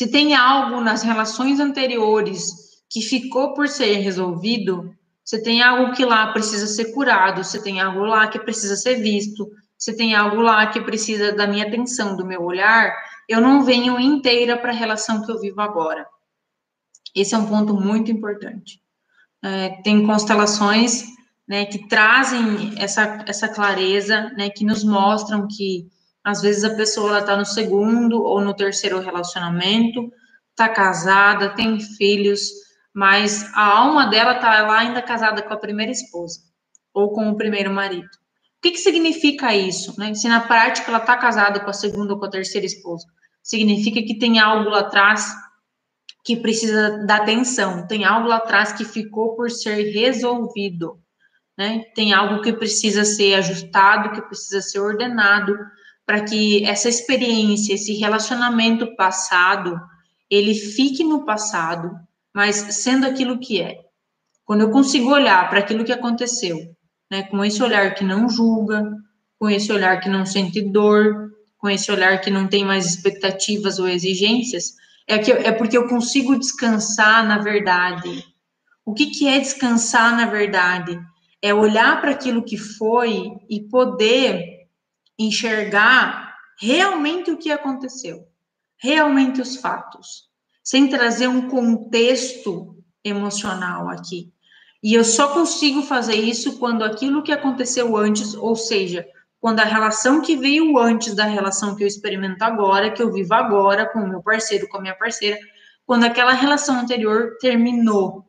Se 0.00 0.10
tem 0.10 0.34
algo 0.34 0.80
nas 0.80 1.02
relações 1.02 1.60
anteriores 1.60 2.80
que 2.88 3.02
ficou 3.02 3.52
por 3.52 3.68
ser 3.68 3.96
resolvido, 3.96 4.94
você 5.22 5.42
tem 5.42 5.60
algo 5.60 5.92
que 5.92 6.06
lá 6.06 6.32
precisa 6.32 6.66
ser 6.66 6.94
curado, 6.94 7.44
você 7.44 7.62
tem 7.62 7.82
algo 7.82 8.00
lá 8.04 8.26
que 8.26 8.38
precisa 8.38 8.76
ser 8.76 8.94
visto, 8.94 9.46
você 9.76 9.94
tem 9.94 10.14
algo 10.14 10.40
lá 10.40 10.68
que 10.68 10.80
precisa 10.80 11.32
da 11.32 11.46
minha 11.46 11.66
atenção, 11.66 12.16
do 12.16 12.24
meu 12.24 12.42
olhar, 12.42 12.96
eu 13.28 13.42
não 13.42 13.62
venho 13.62 14.00
inteira 14.00 14.56
para 14.56 14.70
a 14.70 14.74
relação 14.74 15.22
que 15.22 15.30
eu 15.30 15.38
vivo 15.38 15.60
agora. 15.60 16.06
Esse 17.14 17.34
é 17.34 17.38
um 17.38 17.44
ponto 17.44 17.74
muito 17.74 18.10
importante. 18.10 18.80
É, 19.44 19.82
tem 19.82 20.06
constelações 20.06 21.04
né, 21.46 21.66
que 21.66 21.86
trazem 21.88 22.72
essa, 22.78 23.22
essa 23.26 23.48
clareza, 23.48 24.30
né, 24.30 24.48
que 24.48 24.64
nos 24.64 24.82
mostram 24.82 25.46
que 25.46 25.90
às 26.24 26.42
vezes 26.42 26.64
a 26.64 26.74
pessoa 26.74 27.18
está 27.18 27.36
no 27.36 27.44
segundo 27.44 28.22
ou 28.22 28.40
no 28.40 28.54
terceiro 28.54 29.00
relacionamento, 29.00 30.12
está 30.50 30.68
casada, 30.68 31.54
tem 31.54 31.80
filhos, 31.80 32.40
mas 32.94 33.50
a 33.54 33.64
alma 33.64 34.06
dela 34.06 34.34
está 34.34 34.62
lá 34.62 34.80
ainda 34.80 35.00
casada 35.00 35.42
com 35.42 35.54
a 35.54 35.58
primeira 35.58 35.92
esposa 35.92 36.40
ou 36.92 37.12
com 37.12 37.30
o 37.30 37.36
primeiro 37.36 37.72
marido. 37.72 38.06
O 38.06 38.62
que, 38.62 38.72
que 38.72 38.78
significa 38.78 39.54
isso? 39.54 39.98
Né? 39.98 40.12
Se 40.12 40.28
na 40.28 40.40
prática 40.40 40.90
ela 40.90 40.98
está 40.98 41.16
casada 41.16 41.60
com 41.60 41.70
a 41.70 41.72
segunda 41.72 42.12
ou 42.12 42.18
com 42.18 42.26
a 42.26 42.30
terceira 42.30 42.66
esposa, 42.66 43.06
significa 43.42 44.02
que 44.02 44.18
tem 44.18 44.38
algo 44.38 44.68
lá 44.68 44.80
atrás 44.80 45.32
que 46.22 46.36
precisa 46.36 47.06
da 47.06 47.16
atenção, 47.16 47.86
tem 47.86 48.04
algo 48.04 48.28
lá 48.28 48.36
atrás 48.36 48.72
que 48.72 48.84
ficou 48.84 49.34
por 49.34 49.50
ser 49.50 49.90
resolvido, 49.94 51.00
né? 51.56 51.84
Tem 51.94 52.12
algo 52.12 52.42
que 52.42 52.52
precisa 52.52 53.06
ser 53.06 53.34
ajustado, 53.36 54.12
que 54.12 54.20
precisa 54.22 54.60
ser 54.60 54.80
ordenado 54.80 55.56
para 56.10 56.24
que 56.24 56.64
essa 56.64 56.88
experiência, 56.88 57.72
esse 57.72 57.92
relacionamento 57.92 58.96
passado, 58.96 59.80
ele 60.28 60.56
fique 60.56 61.04
no 61.04 61.24
passado, 61.24 61.92
mas 62.34 62.56
sendo 62.56 63.06
aquilo 63.06 63.38
que 63.38 63.62
é. 63.62 63.78
Quando 64.44 64.62
eu 64.62 64.70
consigo 64.72 65.08
olhar 65.08 65.48
para 65.48 65.60
aquilo 65.60 65.84
que 65.84 65.92
aconteceu, 65.92 66.74
né, 67.08 67.22
com 67.22 67.44
esse 67.44 67.62
olhar 67.62 67.94
que 67.94 68.02
não 68.02 68.28
julga, 68.28 68.90
com 69.38 69.48
esse 69.48 69.70
olhar 69.70 70.00
que 70.00 70.08
não 70.08 70.26
sente 70.26 70.60
dor, 70.60 71.30
com 71.56 71.70
esse 71.70 71.92
olhar 71.92 72.20
que 72.20 72.28
não 72.28 72.48
tem 72.48 72.64
mais 72.64 72.86
expectativas 72.86 73.78
ou 73.78 73.86
exigências, 73.86 74.74
é, 75.06 75.16
que, 75.16 75.30
é 75.30 75.52
porque 75.52 75.78
eu 75.78 75.86
consigo 75.86 76.36
descansar 76.36 77.24
na 77.24 77.38
verdade. 77.38 78.24
O 78.84 78.92
que, 78.94 79.06
que 79.06 79.28
é 79.28 79.38
descansar 79.38 80.16
na 80.16 80.26
verdade? 80.26 81.00
É 81.40 81.54
olhar 81.54 82.00
para 82.00 82.10
aquilo 82.10 82.42
que 82.42 82.56
foi 82.56 83.30
e 83.48 83.60
poder 83.60 84.59
enxergar 85.20 86.34
realmente 86.58 87.30
o 87.30 87.36
que 87.36 87.52
aconteceu, 87.52 88.26
realmente 88.78 89.40
os 89.40 89.56
fatos, 89.56 90.30
sem 90.64 90.88
trazer 90.88 91.28
um 91.28 91.48
contexto 91.48 92.82
emocional 93.04 93.90
aqui. 93.90 94.32
E 94.82 94.94
eu 94.94 95.04
só 95.04 95.28
consigo 95.28 95.82
fazer 95.82 96.14
isso 96.14 96.58
quando 96.58 96.82
aquilo 96.82 97.22
que 97.22 97.32
aconteceu 97.32 97.98
antes, 97.98 98.34
ou 98.34 98.56
seja, 98.56 99.06
quando 99.38 99.60
a 99.60 99.64
relação 99.64 100.22
que 100.22 100.36
veio 100.36 100.78
antes 100.78 101.14
da 101.14 101.24
relação 101.24 101.76
que 101.76 101.82
eu 101.82 101.88
experimento 101.88 102.42
agora, 102.42 102.90
que 102.90 103.02
eu 103.02 103.12
vivo 103.12 103.34
agora 103.34 103.86
com 103.86 104.00
o 104.00 104.08
meu 104.08 104.22
parceiro, 104.22 104.68
com 104.68 104.78
a 104.78 104.80
minha 104.80 104.96
parceira, 104.96 105.38
quando 105.86 106.04
aquela 106.04 106.32
relação 106.32 106.78
anterior 106.78 107.36
terminou, 107.40 108.24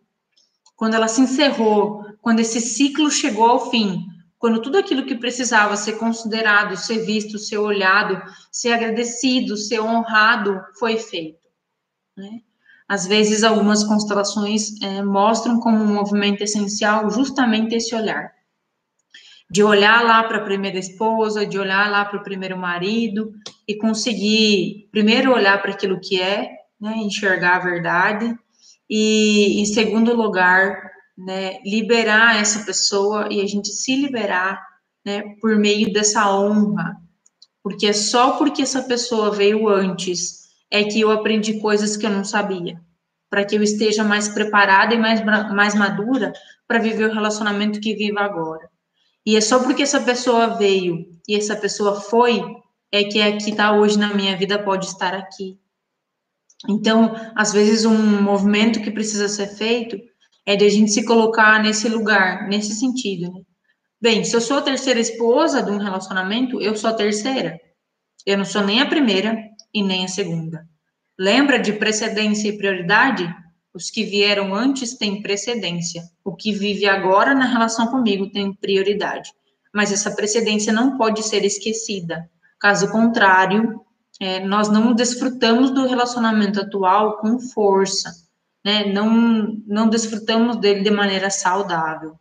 quando 0.75 0.95
ela 0.95 1.07
se 1.07 1.21
encerrou, 1.21 2.03
quando 2.21 2.39
esse 2.39 2.59
ciclo 2.59 3.09
chegou 3.09 3.45
ao 3.45 3.69
fim, 3.69 4.10
quando 4.41 4.61
tudo 4.61 4.79
aquilo 4.79 5.05
que 5.05 5.15
precisava 5.15 5.77
ser 5.77 5.93
considerado, 5.99 6.75
ser 6.75 7.05
visto, 7.05 7.37
ser 7.37 7.59
olhado, 7.59 8.19
ser 8.51 8.73
agradecido, 8.73 9.55
ser 9.55 9.79
honrado, 9.79 10.59
foi 10.79 10.97
feito. 10.97 11.47
Né? 12.17 12.41
Às 12.87 13.05
vezes, 13.05 13.43
algumas 13.43 13.83
constelações 13.83 14.81
é, 14.81 15.03
mostram 15.03 15.59
como 15.59 15.77
um 15.77 15.93
movimento 15.93 16.41
essencial 16.41 17.09
justamente 17.11 17.75
esse 17.75 17.93
olhar 17.95 18.33
de 19.49 19.61
olhar 19.61 20.01
lá 20.01 20.23
para 20.23 20.37
a 20.37 20.45
primeira 20.45 20.79
esposa, 20.79 21.45
de 21.45 21.59
olhar 21.59 21.91
lá 21.91 22.05
para 22.05 22.17
o 22.17 22.23
primeiro 22.23 22.57
marido 22.57 23.33
e 23.67 23.75
conseguir 23.75 24.87
primeiro 24.93 25.33
olhar 25.33 25.61
para 25.61 25.71
aquilo 25.71 25.99
que 25.99 26.21
é, 26.21 26.51
né, 26.79 26.95
enxergar 26.95 27.57
a 27.57 27.59
verdade 27.59 28.33
e 28.89 29.61
em 29.61 29.65
segundo 29.65 30.15
lugar, 30.15 30.89
né, 31.17 31.59
liberar 31.65 32.39
essa 32.39 32.65
pessoa 32.65 33.27
e 33.31 33.41
a 33.41 33.47
gente 33.47 33.69
se 33.69 33.95
liberar, 33.95 34.61
né, 35.05 35.35
por 35.41 35.57
meio 35.57 35.91
dessa 35.91 36.31
honra, 36.33 36.95
porque 37.63 37.87
é 37.87 37.93
só 37.93 38.37
porque 38.37 38.61
essa 38.61 38.83
pessoa 38.83 39.31
veio 39.31 39.67
antes 39.67 40.41
é 40.69 40.83
que 40.83 41.01
eu 41.01 41.11
aprendi 41.11 41.59
coisas 41.59 41.97
que 41.97 42.05
eu 42.05 42.09
não 42.09 42.23
sabia, 42.23 42.79
para 43.29 43.43
que 43.43 43.55
eu 43.55 43.61
esteja 43.61 44.03
mais 44.03 44.29
preparada 44.29 44.95
e 44.95 44.99
mais 44.99 45.23
mais 45.23 45.75
madura 45.75 46.33
para 46.67 46.79
viver 46.79 47.09
o 47.09 47.13
relacionamento 47.13 47.81
que 47.81 47.93
vivo 47.93 48.19
agora. 48.19 48.69
E 49.25 49.35
é 49.35 49.41
só 49.41 49.61
porque 49.61 49.83
essa 49.83 50.01
pessoa 50.01 50.57
veio 50.57 51.05
e 51.27 51.35
essa 51.35 51.55
pessoa 51.55 51.99
foi, 51.99 52.41
é 52.91 53.03
que 53.03 53.19
é 53.19 53.37
que 53.37 53.49
está 53.49 53.73
hoje 53.73 53.99
na 53.99 54.13
minha 54.13 54.35
vida 54.37 54.57
pode 54.57 54.85
estar 54.87 55.13
aqui. 55.13 55.59
Então, 56.67 57.13
às 57.35 57.51
vezes, 57.51 57.85
um 57.85 58.21
movimento 58.21 58.81
que 58.81 58.91
precisa 58.91 59.27
ser 59.27 59.47
feito 59.47 59.97
é 60.45 60.55
de 60.55 60.65
a 60.65 60.69
gente 60.69 60.91
se 60.91 61.05
colocar 61.05 61.61
nesse 61.61 61.87
lugar, 61.87 62.47
nesse 62.47 62.73
sentido. 62.73 63.31
Né? 63.31 63.41
Bem, 64.01 64.23
se 64.23 64.35
eu 64.35 64.41
sou 64.41 64.57
a 64.57 64.61
terceira 64.61 64.99
esposa 64.99 65.61
de 65.61 65.71
um 65.71 65.77
relacionamento, 65.77 66.59
eu 66.61 66.75
sou 66.75 66.89
a 66.89 66.93
terceira. 66.93 67.59
Eu 68.25 68.37
não 68.37 68.45
sou 68.45 68.63
nem 68.63 68.81
a 68.81 68.85
primeira 68.85 69.37
e 69.73 69.83
nem 69.83 70.05
a 70.05 70.07
segunda. 70.07 70.65
Lembra 71.19 71.59
de 71.59 71.73
precedência 71.73 72.49
e 72.49 72.57
prioridade? 72.57 73.31
Os 73.73 73.89
que 73.89 74.03
vieram 74.03 74.53
antes 74.53 74.97
têm 74.97 75.21
precedência. 75.21 76.03
O 76.23 76.35
que 76.35 76.51
vive 76.51 76.85
agora 76.87 77.33
na 77.33 77.45
relação 77.45 77.87
comigo 77.87 78.29
tem 78.29 78.53
prioridade. 78.53 79.31
Mas 79.73 79.91
essa 79.91 80.11
precedência 80.15 80.73
não 80.73 80.97
pode 80.97 81.23
ser 81.23 81.45
esquecida. 81.45 82.29
Caso 82.59 82.91
contrário, 82.91 83.79
é, 84.19 84.39
nós 84.39 84.69
não 84.69 84.93
desfrutamos 84.93 85.71
do 85.71 85.87
relacionamento 85.87 86.59
atual 86.59 87.17
com 87.17 87.39
força, 87.39 88.11
né? 88.63 88.85
Não, 88.85 89.57
não 89.65 89.89
desfrutamos 89.89 90.57
dele 90.57 90.81
de 90.81 90.91
maneira 90.91 91.29
saudável. 91.29 92.15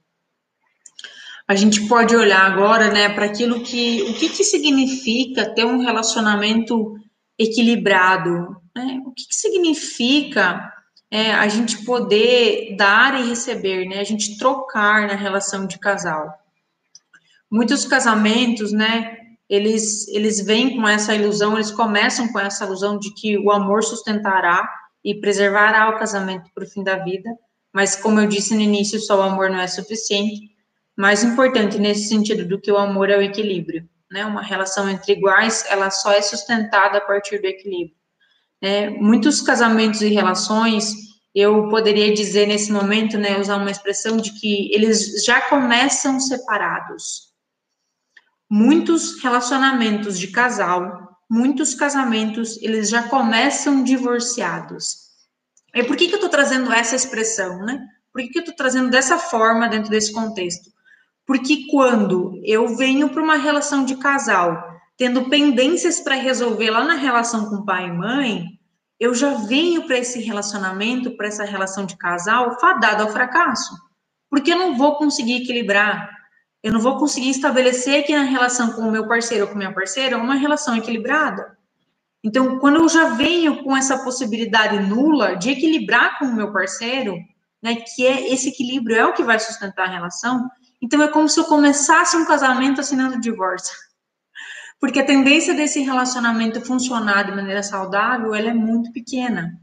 A 1.46 1.54
gente 1.54 1.88
pode 1.88 2.14
olhar 2.14 2.42
agora, 2.42 2.92
né, 2.92 3.08
para 3.08 3.26
aquilo 3.26 3.60
que, 3.60 4.02
o 4.02 4.14
que, 4.14 4.28
que 4.28 4.44
significa 4.44 5.52
ter 5.52 5.64
um 5.64 5.80
relacionamento 5.80 6.96
equilibrado, 7.36 8.56
né? 8.76 9.02
O 9.04 9.12
que, 9.12 9.26
que 9.26 9.34
significa 9.34 10.72
é, 11.10 11.32
a 11.32 11.48
gente 11.48 11.84
poder 11.84 12.76
dar 12.76 13.18
e 13.20 13.28
receber, 13.28 13.86
né? 13.86 13.98
A 13.98 14.04
gente 14.04 14.38
trocar 14.38 15.08
na 15.08 15.14
relação 15.14 15.66
de 15.66 15.78
casal. 15.78 16.32
Muitos 17.50 17.84
casamentos, 17.84 18.70
né? 18.70 19.16
Eles, 19.48 20.06
eles 20.08 20.40
vêm 20.40 20.76
com 20.76 20.86
essa 20.86 21.12
ilusão, 21.14 21.54
eles 21.54 21.72
começam 21.72 22.28
com 22.28 22.38
essa 22.38 22.64
ilusão 22.64 22.96
de 22.96 23.12
que 23.12 23.36
o 23.36 23.50
amor 23.50 23.82
sustentará 23.82 24.68
e 25.04 25.14
preservará 25.14 25.88
o 25.88 25.98
casamento 25.98 26.50
para 26.54 26.64
o 26.64 26.66
fim 26.66 26.82
da 26.82 26.96
vida. 26.96 27.30
Mas, 27.72 27.96
como 27.96 28.20
eu 28.20 28.26
disse 28.26 28.54
no 28.54 28.60
início, 28.60 29.00
só 29.00 29.18
o 29.18 29.22
amor 29.22 29.50
não 29.50 29.60
é 29.60 29.66
suficiente. 29.66 30.50
Mais 30.96 31.22
importante 31.22 31.78
nesse 31.78 32.08
sentido 32.08 32.46
do 32.46 32.60
que 32.60 32.70
o 32.70 32.76
amor 32.76 33.10
é 33.10 33.16
o 33.16 33.22
equilíbrio. 33.22 33.88
Né? 34.10 34.24
Uma 34.26 34.42
relação 34.42 34.88
entre 34.88 35.12
iguais, 35.12 35.64
ela 35.68 35.90
só 35.90 36.12
é 36.12 36.20
sustentada 36.20 36.98
a 36.98 37.00
partir 37.00 37.40
do 37.40 37.46
equilíbrio. 37.46 37.96
É, 38.60 38.90
muitos 38.90 39.40
casamentos 39.40 40.02
e 40.02 40.08
relações, 40.08 40.92
eu 41.34 41.68
poderia 41.68 42.12
dizer 42.12 42.46
nesse 42.46 42.70
momento, 42.72 43.16
né, 43.16 43.38
usar 43.38 43.56
uma 43.56 43.70
expressão 43.70 44.16
de 44.16 44.32
que 44.38 44.70
eles 44.74 45.24
já 45.24 45.40
começam 45.42 46.20
separados. 46.20 47.30
Muitos 48.50 49.22
relacionamentos 49.22 50.18
de 50.18 50.28
casal, 50.28 51.09
muitos 51.30 51.74
casamentos, 51.74 52.60
eles 52.60 52.90
já 52.90 53.04
começam 53.04 53.84
divorciados. 53.84 55.10
E 55.72 55.84
por 55.84 55.96
que, 55.96 56.08
que 56.08 56.14
eu 56.14 56.16
estou 56.16 56.28
trazendo 56.28 56.72
essa 56.72 56.96
expressão, 56.96 57.60
né? 57.64 57.86
Por 58.12 58.20
que, 58.22 58.28
que 58.28 58.38
eu 58.38 58.42
estou 58.42 58.56
trazendo 58.56 58.90
dessa 58.90 59.16
forma 59.16 59.68
dentro 59.68 59.88
desse 59.88 60.12
contexto? 60.12 60.68
Porque 61.24 61.68
quando 61.70 62.40
eu 62.44 62.76
venho 62.76 63.08
para 63.08 63.22
uma 63.22 63.36
relação 63.36 63.84
de 63.84 63.96
casal 63.96 64.68
tendo 64.96 65.30
pendências 65.30 66.00
para 66.00 66.16
resolver 66.16 66.70
lá 66.70 66.84
na 66.84 66.94
relação 66.94 67.48
com 67.48 67.64
pai 67.64 67.86
e 67.86 67.92
mãe, 67.92 68.44
eu 68.98 69.14
já 69.14 69.32
venho 69.32 69.86
para 69.86 69.96
esse 69.96 70.20
relacionamento, 70.20 71.16
para 71.16 71.28
essa 71.28 71.44
relação 71.44 71.86
de 71.86 71.96
casal, 71.96 72.58
fadado 72.60 73.04
ao 73.04 73.10
fracasso. 73.10 73.74
Porque 74.28 74.52
eu 74.52 74.58
não 74.58 74.76
vou 74.76 74.96
conseguir 74.96 75.36
equilibrar. 75.36 76.10
Eu 76.62 76.72
não 76.72 76.80
vou 76.80 76.98
conseguir 76.98 77.30
estabelecer 77.30 78.00
aqui 78.00 78.14
na 78.14 78.22
relação 78.22 78.72
com 78.72 78.82
o 78.82 78.90
meu 78.90 79.08
parceiro 79.08 79.44
ou 79.44 79.50
com 79.50 79.56
minha 79.56 79.72
parceira 79.72 80.18
uma 80.18 80.34
relação 80.34 80.76
equilibrada. 80.76 81.56
Então, 82.22 82.58
quando 82.58 82.76
eu 82.76 82.88
já 82.88 83.10
venho 83.10 83.64
com 83.64 83.74
essa 83.74 83.98
possibilidade 84.04 84.78
nula 84.78 85.36
de 85.36 85.50
equilibrar 85.50 86.18
com 86.18 86.26
o 86.26 86.34
meu 86.34 86.52
parceiro, 86.52 87.16
né, 87.62 87.76
que 87.76 88.06
é 88.06 88.32
esse 88.32 88.50
equilíbrio 88.50 88.96
é 88.96 89.06
o 89.06 89.14
que 89.14 89.24
vai 89.24 89.38
sustentar 89.38 89.88
a 89.88 89.90
relação, 89.90 90.50
então 90.82 91.02
é 91.02 91.08
como 91.08 91.28
se 91.28 91.40
eu 91.40 91.44
começasse 91.44 92.16
um 92.16 92.26
casamento 92.26 92.80
assinando 92.80 93.20
divórcio. 93.20 93.74
Porque 94.78 95.00
a 95.00 95.04
tendência 95.04 95.54
desse 95.54 95.80
relacionamento 95.80 96.60
funcionar 96.60 97.24
de 97.24 97.32
maneira 97.32 97.62
saudável, 97.62 98.34
ela 98.34 98.50
é 98.50 98.54
muito 98.54 98.92
pequena, 98.92 99.60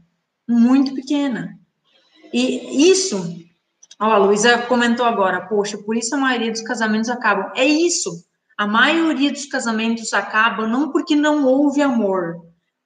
muito 0.48 0.94
pequena. 0.94 1.58
E 2.32 2.90
isso, 2.90 3.36
ó, 4.00 4.06
a 4.06 4.18
Luísa 4.18 4.58
comentou 4.62 5.04
agora, 5.04 5.46
poxa, 5.46 5.78
por 5.78 5.96
isso 5.96 6.14
a 6.14 6.18
maioria 6.18 6.50
dos 6.50 6.62
casamentos 6.62 7.10
acabam. 7.10 7.50
É 7.56 7.64
isso. 7.64 8.10
A 8.56 8.66
maioria 8.66 9.30
dos 9.30 9.46
casamentos 9.46 10.12
acabam 10.12 10.68
não 10.68 10.90
porque 10.90 11.14
não 11.14 11.44
houve 11.44 11.80
amor, 11.80 12.36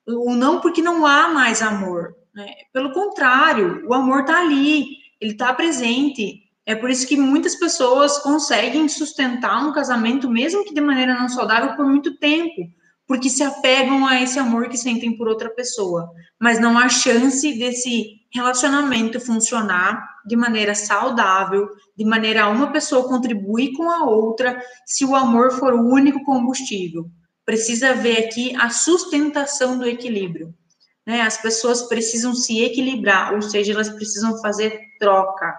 ou 0.07 0.35
não 0.35 0.61
porque 0.61 0.83
não 0.83 1.07
há 1.07 1.29
mais 1.29 1.63
amor. 1.63 2.15
Né? 2.35 2.47
Pelo 2.73 2.93
contrário, 2.93 3.87
o 3.87 3.95
amor 3.95 4.21
está 4.21 4.41
ali, 4.41 4.87
ele 5.21 5.33
está 5.33 5.53
presente. 5.53 6.43
É 6.65 6.75
por 6.75 6.91
isso 6.91 7.07
que 7.07 7.17
muitas 7.17 7.57
pessoas 7.57 8.19
conseguem 8.19 8.89
sustentar 8.89 9.67
um 9.67 9.73
casamento, 9.73 10.31
mesmo 10.31 10.65
que 10.65 10.75
de 10.75 10.81
maneira 10.81 11.15
não 11.15 11.29
saudável, 11.29 11.75
por 11.75 11.87
muito 11.87 12.19
tempo, 12.19 12.63
porque 13.07 13.29
se 13.29 13.43
apegam 13.43 14.07
a 14.07 14.21
esse 14.21 14.39
amor 14.39 14.69
que 14.69 14.77
sentem 14.77 15.17
por 15.17 15.29
outra 15.29 15.51
pessoa. 15.51 16.09
Mas 16.41 16.59
não 16.59 16.79
há 16.79 16.89
chance 16.89 17.53
desse 17.59 18.21
relacionamento 18.33 19.21
funcionar 19.21 20.03
de 20.27 20.37
maneira 20.37 20.75
saudável, 20.75 21.69
de 21.97 22.05
maneira 22.05 22.45
a 22.45 22.49
uma 22.49 22.73
pessoa 22.73 23.09
contribuir 23.09 23.73
com 23.73 23.91
a 23.91 24.05
outra, 24.05 24.63
se 24.87 25.05
o 25.05 25.15
amor 25.15 25.53
for 25.53 25.75
o 25.75 25.89
único 25.89 26.25
combustível. 26.25 27.07
Precisa 27.45 27.95
ver 27.95 28.27
aqui 28.27 28.55
a 28.57 28.71
sustentação 28.71 29.77
do 29.77 29.87
equilíbrio. 29.87 30.55
Né? 31.07 31.21
As 31.21 31.37
pessoas 31.37 31.83
precisam 31.83 32.35
se 32.35 32.63
equilibrar, 32.63 33.35
ou 33.35 33.43
seja, 33.43 33.73
elas 33.73 33.91
precisam 33.91 34.41
fazer 34.41 34.81
troca 34.99 35.53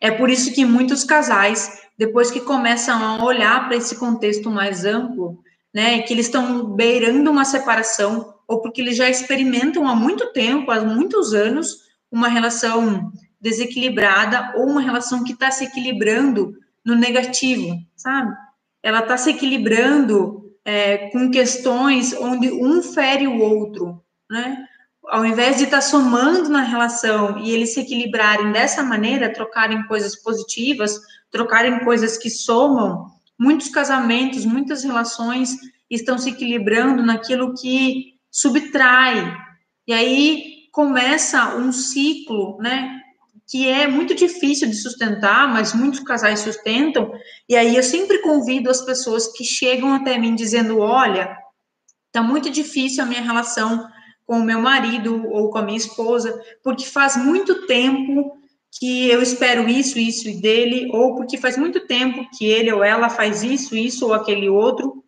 é 0.00 0.10
por 0.10 0.30
isso 0.30 0.52
que 0.54 0.64
muitos 0.64 1.04
casais, 1.04 1.82
depois 1.96 2.30
que 2.30 2.40
começam 2.40 3.04
a 3.04 3.22
olhar 3.22 3.66
para 3.66 3.76
esse 3.76 3.96
contexto 3.96 4.50
mais 4.50 4.86
amplo, 4.86 5.42
né, 5.74 6.02
que 6.02 6.12
eles 6.12 6.26
estão 6.26 6.64
beirando 6.64 7.30
uma 7.30 7.44
separação, 7.44 8.34
ou 8.46 8.60
porque 8.60 8.80
eles 8.80 8.96
já 8.96 9.08
experimentam 9.08 9.88
há 9.88 9.94
muito 9.94 10.32
tempo, 10.32 10.70
há 10.70 10.80
muitos 10.80 11.32
anos, 11.32 11.88
uma 12.10 12.28
relação 12.28 13.12
desequilibrada 13.40 14.52
ou 14.56 14.66
uma 14.66 14.80
relação 14.80 15.22
que 15.24 15.32
está 15.32 15.50
se 15.50 15.64
equilibrando 15.64 16.52
no 16.84 16.94
negativo, 16.94 17.76
sabe? 17.96 18.34
Ela 18.82 19.00
está 19.00 19.16
se 19.16 19.30
equilibrando 19.30 20.52
é, 20.64 21.08
com 21.10 21.30
questões 21.30 22.12
onde 22.14 22.50
um 22.50 22.82
fere 22.82 23.26
o 23.26 23.38
outro, 23.38 24.02
né? 24.30 24.66
ao 25.10 25.26
invés 25.26 25.58
de 25.58 25.64
estar 25.64 25.78
tá 25.78 25.82
somando 25.82 26.48
na 26.48 26.62
relação 26.62 27.38
e 27.38 27.50
eles 27.50 27.74
se 27.74 27.80
equilibrarem 27.80 28.52
dessa 28.52 28.82
maneira, 28.82 29.32
trocarem 29.32 29.82
coisas 29.84 30.14
positivas, 30.16 30.98
trocarem 31.30 31.80
coisas 31.80 32.16
que 32.16 32.30
somam, 32.30 33.06
muitos 33.40 33.68
casamentos, 33.68 34.44
muitas 34.44 34.84
relações 34.84 35.56
estão 35.88 36.18
se 36.18 36.28
equilibrando 36.28 37.02
naquilo 37.02 37.54
que 37.54 38.16
subtrai. 38.30 39.34
E 39.88 39.94
aí 39.94 40.68
começa 40.70 41.56
um 41.56 41.72
ciclo, 41.72 42.58
né? 42.60 43.00
Que 43.48 43.66
é 43.66 43.88
muito 43.88 44.14
difícil 44.14 44.68
de 44.68 44.76
sustentar, 44.76 45.48
mas 45.48 45.72
muitos 45.72 46.00
casais 46.00 46.40
sustentam. 46.40 47.10
E 47.48 47.56
aí 47.56 47.74
eu 47.74 47.82
sempre 47.82 48.18
convido 48.18 48.68
as 48.68 48.82
pessoas 48.82 49.26
que 49.32 49.42
chegam 49.42 49.94
até 49.94 50.18
mim 50.18 50.34
dizendo: 50.34 50.78
olha, 50.78 51.34
tá 52.12 52.22
muito 52.22 52.50
difícil 52.50 53.02
a 53.02 53.06
minha 53.06 53.22
relação 53.22 53.88
com 54.26 54.38
o 54.38 54.44
meu 54.44 54.60
marido 54.60 55.26
ou 55.28 55.50
com 55.50 55.58
a 55.58 55.62
minha 55.62 55.78
esposa, 55.78 56.38
porque 56.62 56.84
faz 56.84 57.16
muito 57.16 57.66
tempo 57.66 58.39
que 58.78 59.08
eu 59.08 59.20
espero 59.20 59.68
isso, 59.68 59.98
isso 59.98 60.28
e 60.28 60.40
dele, 60.40 60.88
ou 60.92 61.16
porque 61.16 61.36
faz 61.36 61.56
muito 61.56 61.86
tempo 61.86 62.28
que 62.36 62.46
ele 62.46 62.72
ou 62.72 62.84
ela 62.84 63.10
faz 63.10 63.42
isso, 63.42 63.76
isso 63.76 64.06
ou 64.06 64.14
aquele 64.14 64.48
outro. 64.48 65.04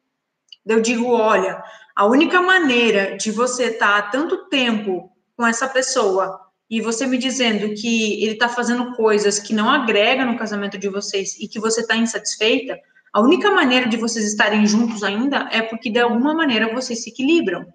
Eu 0.67 0.81
digo, 0.81 1.07
olha, 1.07 1.63
a 1.95 2.07
única 2.07 2.41
maneira 2.41 3.17
de 3.17 3.31
você 3.31 3.67
estar 3.67 4.03
tá 4.03 4.09
tanto 4.11 4.49
tempo 4.49 5.11
com 5.37 5.47
essa 5.47 5.69
pessoa 5.69 6.41
e 6.69 6.81
você 6.81 7.07
me 7.07 7.19
dizendo 7.19 7.75
que 7.75 8.23
ele 8.23 8.33
está 8.33 8.49
fazendo 8.49 8.95
coisas 8.95 9.39
que 9.39 9.55
não 9.55 9.71
agregam 9.71 10.27
no 10.27 10.39
casamento 10.39 10.79
de 10.79 10.89
vocês 10.89 11.37
e 11.39 11.47
que 11.47 11.61
você 11.61 11.83
está 11.83 11.97
insatisfeita, 11.97 12.79
a 13.13 13.21
única 13.21 13.51
maneira 13.51 13.89
de 13.89 13.97
vocês 13.97 14.25
estarem 14.25 14.67
juntos 14.67 15.03
ainda 15.03 15.49
é 15.53 15.61
porque 15.61 15.91
de 15.91 16.01
alguma 16.01 16.35
maneira 16.35 16.73
vocês 16.75 17.03
se 17.03 17.11
equilibram 17.11 17.67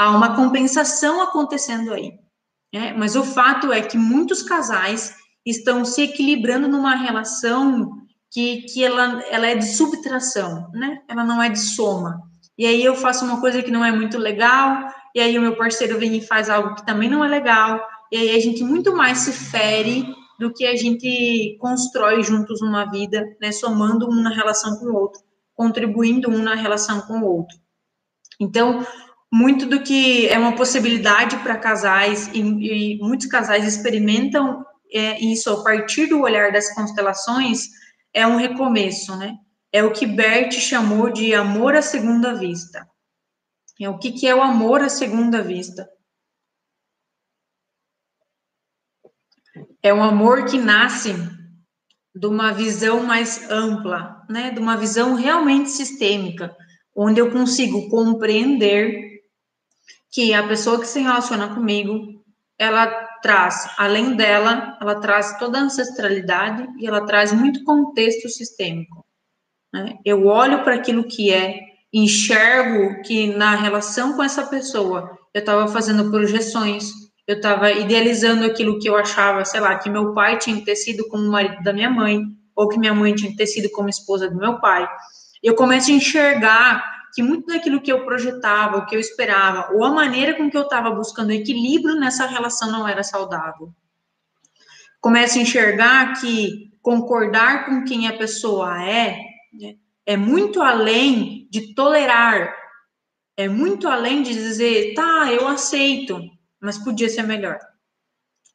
há 0.00 0.10
uma 0.10 0.34
compensação 0.34 1.20
acontecendo 1.20 1.92
aí. 1.92 2.18
Né? 2.72 2.94
Mas 2.96 3.16
o 3.16 3.24
fato 3.24 3.72
é 3.72 3.80
que 3.80 3.98
muitos 3.98 4.42
casais 4.42 5.14
estão 5.44 5.84
se 5.84 6.02
equilibrando 6.02 6.68
numa 6.68 6.94
relação 6.94 8.00
que, 8.30 8.62
que 8.62 8.84
ela, 8.84 9.22
ela 9.24 9.46
é 9.46 9.56
de 9.56 9.66
subtração, 9.66 10.70
né? 10.72 11.02
Ela 11.08 11.24
não 11.24 11.42
é 11.42 11.48
de 11.48 11.58
soma. 11.58 12.22
E 12.56 12.64
aí 12.66 12.84
eu 12.84 12.94
faço 12.94 13.24
uma 13.24 13.40
coisa 13.40 13.62
que 13.62 13.70
não 13.70 13.84
é 13.84 13.90
muito 13.90 14.18
legal, 14.18 14.88
e 15.14 15.20
aí 15.20 15.36
o 15.36 15.42
meu 15.42 15.56
parceiro 15.56 15.98
vem 15.98 16.16
e 16.16 16.26
faz 16.26 16.48
algo 16.48 16.74
que 16.76 16.86
também 16.86 17.08
não 17.08 17.24
é 17.24 17.28
legal, 17.28 17.84
e 18.12 18.16
aí 18.16 18.36
a 18.36 18.40
gente 18.40 18.62
muito 18.62 18.94
mais 18.94 19.18
se 19.18 19.32
fere 19.32 20.14
do 20.38 20.52
que 20.52 20.64
a 20.64 20.76
gente 20.76 21.56
constrói 21.60 22.22
juntos 22.22 22.62
uma 22.62 22.84
vida, 22.84 23.36
né? 23.40 23.50
Somando 23.50 24.08
um 24.08 24.22
na 24.22 24.30
relação 24.30 24.76
com 24.76 24.86
o 24.86 24.94
outro, 24.94 25.20
contribuindo 25.54 26.30
um 26.30 26.38
na 26.38 26.54
relação 26.54 27.00
com 27.00 27.20
o 27.20 27.26
outro. 27.26 27.58
Então, 28.38 28.86
muito 29.32 29.64
do 29.64 29.82
que 29.82 30.26
é 30.28 30.38
uma 30.38 30.56
possibilidade 30.56 31.36
para 31.38 31.56
casais, 31.56 32.28
e, 32.34 32.40
e, 32.40 32.98
muitos 32.98 33.26
casais 33.28 33.66
experimentam 33.66 34.66
é, 34.92 35.20
isso 35.20 35.50
a 35.50 35.62
partir 35.62 36.06
do 36.06 36.20
olhar 36.20 36.50
das 36.50 36.74
constelações, 36.74 37.68
é 38.12 38.26
um 38.26 38.36
recomeço, 38.36 39.16
né? 39.16 39.36
É 39.72 39.84
o 39.84 39.92
que 39.92 40.04
Bert 40.04 40.52
chamou 40.54 41.12
de 41.12 41.32
amor 41.32 41.76
à 41.76 41.82
segunda 41.82 42.34
vista. 42.34 42.88
É 43.80 43.88
o 43.88 43.98
que, 43.98 44.10
que 44.10 44.26
é 44.26 44.34
o 44.34 44.42
amor 44.42 44.82
à 44.82 44.88
segunda 44.88 45.42
vista? 45.42 45.88
É 49.80 49.94
um 49.94 50.02
amor 50.02 50.44
que 50.44 50.58
nasce 50.58 51.14
de 52.12 52.26
uma 52.26 52.52
visão 52.52 53.04
mais 53.04 53.48
ampla, 53.48 54.26
né? 54.28 54.50
De 54.50 54.58
uma 54.58 54.76
visão 54.76 55.14
realmente 55.14 55.70
sistêmica, 55.70 56.54
onde 56.94 57.20
eu 57.20 57.30
consigo 57.30 57.88
compreender 57.88 59.09
que 60.10 60.34
a 60.34 60.46
pessoa 60.46 60.80
que 60.80 60.86
se 60.86 61.00
relaciona 61.00 61.54
comigo, 61.54 62.20
ela 62.58 62.86
traz, 63.22 63.70
além 63.78 64.16
dela, 64.16 64.76
ela 64.80 64.96
traz 64.96 65.38
toda 65.38 65.58
a 65.58 65.62
ancestralidade 65.62 66.68
e 66.78 66.86
ela 66.86 67.06
traz 67.06 67.32
muito 67.32 67.64
contexto 67.64 68.28
sistêmico. 68.28 69.04
Né? 69.72 69.98
Eu 70.04 70.26
olho 70.26 70.62
para 70.64 70.74
aquilo 70.74 71.04
que 71.04 71.32
é, 71.32 71.60
enxergo 71.92 73.02
que 73.02 73.28
na 73.34 73.54
relação 73.54 74.14
com 74.14 74.22
essa 74.22 74.46
pessoa 74.46 75.18
eu 75.32 75.40
estava 75.40 75.68
fazendo 75.68 76.10
projeções, 76.10 76.90
eu 77.26 77.36
estava 77.36 77.70
idealizando 77.70 78.44
aquilo 78.44 78.78
que 78.78 78.88
eu 78.88 78.96
achava, 78.96 79.44
sei 79.44 79.60
lá, 79.60 79.78
que 79.78 79.88
meu 79.88 80.12
pai 80.12 80.38
tinha 80.38 80.56
que 80.56 80.64
ter 80.64 80.76
sido 80.76 81.06
como 81.08 81.30
marido 81.30 81.62
da 81.62 81.72
minha 81.72 81.90
mãe, 81.90 82.20
ou 82.56 82.68
que 82.68 82.78
minha 82.78 82.94
mãe 82.94 83.14
tinha 83.14 83.30
que 83.30 83.36
ter 83.36 83.46
sido 83.46 83.70
como 83.70 83.88
esposa 83.88 84.28
do 84.28 84.36
meu 84.36 84.60
pai. 84.60 84.88
Eu 85.42 85.54
começo 85.54 85.90
a 85.90 85.94
enxergar 85.94 86.99
que 87.12 87.22
muito 87.22 87.46
daquilo 87.46 87.80
que 87.80 87.92
eu 87.92 88.04
projetava, 88.04 88.78
o 88.78 88.86
que 88.86 88.94
eu 88.94 89.00
esperava, 89.00 89.72
ou 89.74 89.84
a 89.84 89.90
maneira 89.90 90.34
com 90.34 90.50
que 90.50 90.56
eu 90.56 90.62
estava 90.62 90.90
buscando 90.90 91.32
equilíbrio 91.32 91.96
nessa 91.96 92.26
relação 92.26 92.70
não 92.70 92.86
era 92.86 93.02
saudável. 93.02 93.72
Começo 95.00 95.38
a 95.38 95.42
enxergar 95.42 96.20
que 96.20 96.70
concordar 96.82 97.66
com 97.66 97.84
quem 97.84 98.06
a 98.06 98.16
pessoa 98.16 98.82
é 98.84 99.18
né, 99.52 99.74
é 100.06 100.16
muito 100.16 100.62
além 100.62 101.48
de 101.50 101.74
tolerar, 101.74 102.54
é 103.36 103.48
muito 103.48 103.88
além 103.88 104.22
de 104.22 104.32
dizer, 104.32 104.94
tá, 104.94 105.32
eu 105.32 105.48
aceito, 105.48 106.20
mas 106.60 106.78
podia 106.78 107.08
ser 107.08 107.22
melhor. 107.22 107.58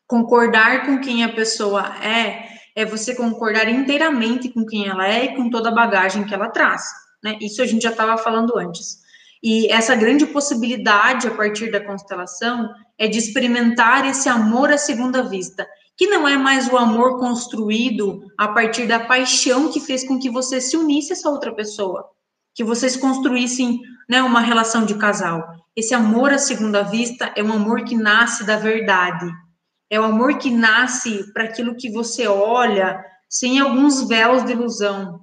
Concordar 0.08 0.86
com 0.86 1.00
quem 1.00 1.24
a 1.24 1.34
pessoa 1.34 1.96
é, 2.04 2.48
é 2.76 2.86
você 2.86 3.16
concordar 3.16 3.68
inteiramente 3.68 4.50
com 4.50 4.66
quem 4.66 4.88
ela 4.88 5.08
é 5.08 5.26
e 5.26 5.36
com 5.36 5.50
toda 5.50 5.70
a 5.70 5.76
bagagem 5.76 6.24
que 6.24 6.34
ela 6.34 6.50
traz 6.50 7.05
né? 7.26 7.40
Isso 7.42 7.60
a 7.60 7.66
gente 7.66 7.82
já 7.82 7.90
estava 7.90 8.16
falando 8.20 8.56
antes. 8.56 9.00
E 9.42 9.68
essa 9.72 9.96
grande 9.96 10.28
possibilidade 10.28 11.28
a 11.28 11.32
partir 11.32 11.72
da 11.72 11.84
constelação 11.84 12.70
é 13.00 13.08
de 13.08 13.18
experimentar 13.18 14.08
esse 14.08 14.30
amor 14.30 14.72
à 14.72 14.78
segunda 14.78 15.24
vista, 15.24 15.68
que 15.98 16.06
não 16.06 16.28
é 16.28 16.38
mais 16.38 16.72
o 16.72 16.78
amor 16.78 17.20
construído 17.20 18.22
a 18.38 18.48
partir 18.48 18.86
da 18.86 19.00
paixão 19.00 19.72
que 19.72 19.80
fez 19.80 20.08
com 20.08 20.20
que 20.20 20.30
você 20.30 20.62
se 20.62 20.78
unisse 20.78 21.12
a 21.12 21.16
essa 21.16 21.30
outra 21.30 21.52
pessoa, 21.54 22.08
que 22.54 22.64
vocês 22.64 22.96
construíssem 22.96 23.82
né, 24.08 24.22
uma 24.22 24.40
relação 24.40 24.86
de 24.86 24.94
casal. 24.96 25.44
Esse 25.76 25.96
amor 25.96 26.32
à 26.32 26.38
segunda 26.38 26.84
vista 26.84 27.32
é 27.36 27.44
um 27.44 27.54
amor 27.54 27.84
que 27.84 27.96
nasce 27.96 28.46
da 28.46 28.56
verdade, 28.56 29.26
é 29.90 30.00
o 30.00 30.04
um 30.04 30.06
amor 30.06 30.38
que 30.38 30.52
nasce 30.52 31.32
para 31.34 31.46
aquilo 31.46 31.76
que 31.76 31.92
você 31.92 32.28
olha 32.28 33.04
sem 33.28 33.60
alguns 33.60 34.08
véus 34.08 34.46
de 34.46 34.52
ilusão, 34.52 35.22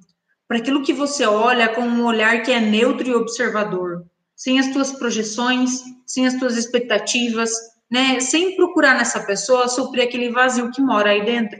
para 0.53 0.59
aquilo 0.59 0.83
que 0.83 0.93
você 0.93 1.25
olha 1.25 1.67
com 1.71 1.81
um 1.81 2.05
olhar 2.05 2.43
que 2.43 2.53
é 2.53 2.61
neutro 2.61 3.09
e 3.09 3.15
observador, 3.15 4.05
sem 4.37 4.59
as 4.61 4.69
tuas 4.69 4.93
projeções, 4.93 5.83
sem 6.05 6.27
as 6.27 6.35
tuas 6.35 6.59
expectativas, 6.59 7.51
né, 7.91 8.21
sem 8.21 8.55
procurar 8.55 8.95
nessa 8.95 9.21
pessoa 9.21 9.67
suprir 9.67 10.05
aquele 10.05 10.29
vazio 10.29 10.71
que 10.71 10.83
mora 10.83 11.09
aí 11.09 11.25
dentro. 11.25 11.59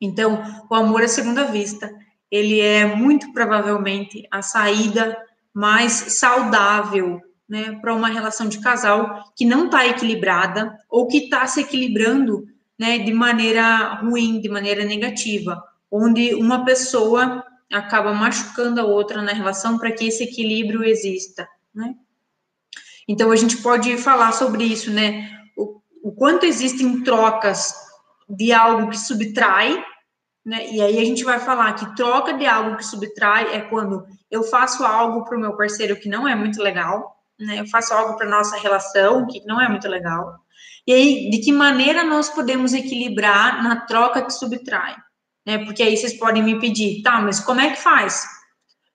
Então, 0.00 0.42
o 0.68 0.74
amor 0.74 1.02
à 1.02 1.06
segunda 1.06 1.44
vista, 1.44 1.94
ele 2.28 2.58
é 2.58 2.84
muito 2.84 3.32
provavelmente 3.32 4.26
a 4.32 4.42
saída 4.42 5.16
mais 5.54 5.92
saudável 5.92 7.20
né, 7.48 7.78
para 7.80 7.94
uma 7.94 8.08
relação 8.08 8.48
de 8.48 8.58
casal 8.58 9.32
que 9.36 9.44
não 9.44 9.66
está 9.66 9.86
equilibrada 9.86 10.76
ou 10.90 11.06
que 11.06 11.18
está 11.18 11.46
se 11.46 11.60
equilibrando 11.60 12.48
né, 12.76 12.98
de 12.98 13.12
maneira 13.12 13.94
ruim, 13.94 14.40
de 14.40 14.48
maneira 14.48 14.84
negativa, 14.84 15.62
onde 15.88 16.34
uma 16.34 16.64
pessoa 16.64 17.44
acaba 17.72 18.12
machucando 18.12 18.80
a 18.80 18.84
outra 18.84 19.22
na 19.22 19.32
relação 19.32 19.78
para 19.78 19.90
que 19.90 20.06
esse 20.06 20.24
equilíbrio 20.24 20.84
exista, 20.84 21.48
né? 21.74 21.94
Então 23.08 23.30
a 23.30 23.36
gente 23.36 23.56
pode 23.56 23.96
falar 23.96 24.32
sobre 24.32 24.64
isso, 24.64 24.90
né? 24.90 25.30
O, 25.56 25.80
o 26.02 26.12
quanto 26.12 26.46
existem 26.46 27.02
trocas 27.02 27.74
de 28.28 28.52
algo 28.52 28.90
que 28.90 28.98
subtrai, 28.98 29.82
né? 30.44 30.70
E 30.70 30.80
aí 30.80 30.98
a 30.98 31.04
gente 31.04 31.24
vai 31.24 31.40
falar 31.40 31.72
que 31.74 31.96
troca 31.96 32.34
de 32.34 32.46
algo 32.46 32.76
que 32.76 32.84
subtrai 32.84 33.54
é 33.54 33.60
quando 33.60 34.06
eu 34.30 34.42
faço 34.44 34.84
algo 34.84 35.24
para 35.24 35.36
o 35.36 35.40
meu 35.40 35.56
parceiro 35.56 35.96
que 35.96 36.08
não 36.08 36.28
é 36.28 36.34
muito 36.34 36.62
legal, 36.62 37.16
né? 37.38 37.60
Eu 37.60 37.66
faço 37.66 37.92
algo 37.92 38.16
para 38.16 38.28
nossa 38.28 38.56
relação 38.56 39.26
que 39.26 39.44
não 39.44 39.60
é 39.60 39.68
muito 39.68 39.88
legal. 39.88 40.38
E 40.86 40.92
aí, 40.92 41.30
de 41.30 41.38
que 41.38 41.52
maneira 41.52 42.02
nós 42.02 42.28
podemos 42.28 42.72
equilibrar 42.72 43.62
na 43.62 43.76
troca 43.76 44.22
que 44.22 44.32
subtrai? 44.32 44.96
Né? 45.46 45.64
Porque 45.64 45.82
aí 45.82 45.96
vocês 45.96 46.18
podem 46.18 46.42
me 46.42 46.58
pedir, 46.58 47.02
tá, 47.02 47.20
mas 47.20 47.40
como 47.40 47.60
é 47.60 47.70
que 47.70 47.80
faz? 47.80 48.24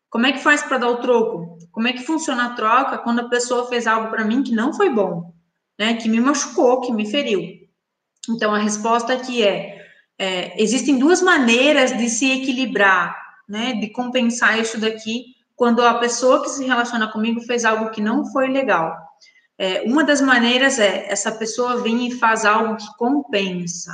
Como 0.09 0.25
é 0.25 0.31
que 0.31 0.39
faz 0.39 0.63
para 0.63 0.77
dar 0.77 0.89
o 0.89 1.01
troco? 1.01 1.57
Como 1.71 1.87
é 1.87 1.93
que 1.93 2.03
funciona 2.03 2.45
a 2.45 2.53
troca 2.53 2.97
quando 2.97 3.19
a 3.19 3.29
pessoa 3.29 3.67
fez 3.67 3.85
algo 3.85 4.09
para 4.09 4.25
mim 4.25 4.41
que 4.41 4.51
não 4.51 4.73
foi 4.73 4.89
bom, 4.89 5.33
né? 5.77 5.95
Que 5.95 6.07
me 6.07 6.19
machucou, 6.19 6.81
que 6.81 6.91
me 6.91 7.09
feriu? 7.09 7.41
Então 8.29 8.53
a 8.53 8.57
resposta 8.57 9.13
aqui 9.13 9.43
é, 9.43 9.85
é 10.17 10.61
existem 10.61 10.97
duas 10.97 11.21
maneiras 11.21 11.95
de 11.95 12.09
se 12.09 12.31
equilibrar, 12.31 13.15
né? 13.47 13.73
De 13.73 13.89
compensar 13.89 14.59
isso 14.59 14.79
daqui 14.79 15.35
quando 15.55 15.83
a 15.83 15.95
pessoa 15.95 16.41
que 16.41 16.49
se 16.49 16.65
relaciona 16.65 17.11
comigo 17.11 17.41
fez 17.41 17.65
algo 17.65 17.89
que 17.89 18.01
não 18.01 18.25
foi 18.25 18.47
legal. 18.47 18.95
É, 19.57 19.81
uma 19.81 20.03
das 20.03 20.21
maneiras 20.21 20.79
é 20.79 21.11
essa 21.11 21.31
pessoa 21.31 21.81
vem 21.81 22.07
e 22.07 22.11
faz 22.11 22.45
algo 22.45 22.77
que 22.77 22.85
compensa. 22.97 23.91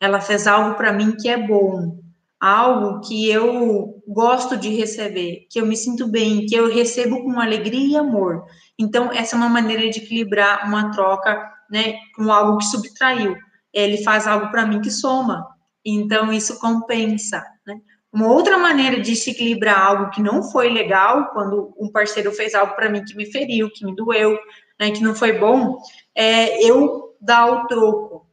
Ela 0.00 0.20
fez 0.20 0.46
algo 0.46 0.74
para 0.76 0.92
mim 0.92 1.14
que 1.16 1.28
é 1.28 1.36
bom, 1.36 2.00
algo 2.40 3.00
que 3.00 3.30
eu 3.30 4.02
gosto 4.08 4.56
de 4.56 4.70
receber, 4.74 5.46
que 5.50 5.60
eu 5.60 5.66
me 5.66 5.76
sinto 5.76 6.08
bem, 6.08 6.46
que 6.46 6.54
eu 6.54 6.72
recebo 6.72 7.22
com 7.22 7.38
alegria 7.38 7.86
e 7.86 7.96
amor. 7.96 8.44
Então, 8.78 9.12
essa 9.12 9.36
é 9.36 9.38
uma 9.38 9.48
maneira 9.48 9.88
de 9.90 10.00
equilibrar 10.00 10.66
uma 10.66 10.90
troca, 10.90 11.38
né, 11.70 11.98
com 12.16 12.32
algo 12.32 12.58
que 12.58 12.64
subtraiu. 12.64 13.36
Ele 13.72 14.02
faz 14.02 14.26
algo 14.26 14.50
para 14.50 14.66
mim 14.66 14.80
que 14.80 14.90
soma. 14.90 15.46
Então, 15.84 16.32
isso 16.32 16.58
compensa, 16.58 17.44
né? 17.66 17.76
Uma 18.12 18.32
outra 18.32 18.58
maneira 18.58 19.00
de 19.00 19.14
se 19.14 19.30
equilibrar 19.30 19.78
algo 19.78 20.10
que 20.10 20.20
não 20.20 20.42
foi 20.42 20.68
legal, 20.68 21.30
quando 21.32 21.72
um 21.78 21.92
parceiro 21.92 22.32
fez 22.32 22.54
algo 22.54 22.74
para 22.74 22.90
mim 22.90 23.04
que 23.04 23.14
me 23.14 23.30
feriu, 23.30 23.70
que 23.72 23.84
me 23.84 23.94
doeu, 23.94 24.36
né, 24.80 24.90
que 24.90 25.02
não 25.02 25.14
foi 25.14 25.38
bom, 25.38 25.76
é 26.14 26.60
eu 26.66 27.14
dar 27.20 27.46
o 27.46 27.66
troco. 27.68 28.26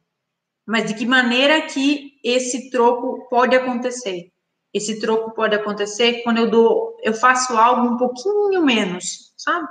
Mas 0.68 0.86
de 0.86 0.96
que 0.96 1.06
maneira 1.06 1.62
que 1.62 2.20
esse 2.22 2.70
troco 2.70 3.26
pode 3.30 3.56
acontecer? 3.56 4.34
Esse 4.74 5.00
troco 5.00 5.32
pode 5.32 5.56
acontecer 5.56 6.22
quando 6.24 6.40
eu 6.40 6.52
dou, 6.52 6.98
eu 7.02 7.14
faço 7.14 7.58
algo 7.58 7.88
um 7.88 7.98
pouquinho 7.98 8.62
menos, 8.64 9.34
sabe? 9.38 9.66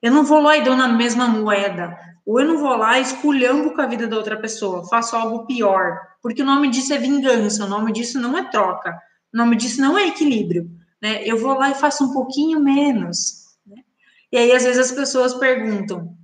Eu 0.00 0.10
não 0.10 0.24
vou 0.24 0.40
lá 0.40 0.56
e 0.56 0.64
dou 0.64 0.74
na 0.74 0.88
mesma 0.88 1.28
moeda, 1.28 1.96
ou 2.24 2.40
eu 2.40 2.46
não 2.46 2.58
vou 2.58 2.74
lá 2.76 2.98
e 2.98 3.02
esculhambo 3.02 3.74
com 3.74 3.80
a 3.82 3.86
vida 3.86 4.06
da 4.06 4.16
outra 4.16 4.40
pessoa, 4.40 4.88
faço 4.88 5.14
algo 5.14 5.46
pior, 5.46 5.98
porque 6.22 6.42
o 6.42 6.46
nome 6.46 6.70
disso 6.70 6.94
é 6.94 6.98
vingança, 6.98 7.64
o 7.64 7.68
nome 7.68 7.92
disso 7.92 8.18
não 8.18 8.36
é 8.36 8.50
troca, 8.50 8.98
o 9.32 9.36
nome 9.36 9.54
disso 9.54 9.80
não 9.80 9.98
é 9.98 10.08
equilíbrio, 10.08 10.70
né? 11.00 11.22
Eu 11.24 11.38
vou 11.38 11.54
lá 11.54 11.70
e 11.70 11.74
faço 11.74 12.04
um 12.04 12.12
pouquinho 12.12 12.58
menos, 12.58 13.44
né? 13.66 13.82
E 14.32 14.38
aí, 14.38 14.52
às 14.52 14.64
vezes, 14.64 14.90
as 14.90 14.92
pessoas 14.92 15.34
perguntam, 15.34 16.17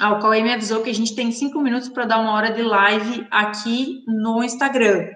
ah, 0.00 0.12
o 0.12 0.20
Cauê 0.20 0.42
me 0.42 0.52
avisou 0.52 0.82
que 0.82 0.90
a 0.90 0.94
gente 0.94 1.14
tem 1.14 1.30
cinco 1.30 1.60
minutos 1.60 1.88
para 1.88 2.04
dar 2.04 2.18
uma 2.18 2.32
hora 2.32 2.52
de 2.52 2.62
live 2.62 3.26
aqui 3.30 4.02
no 4.06 4.42
Instagram. 4.42 5.08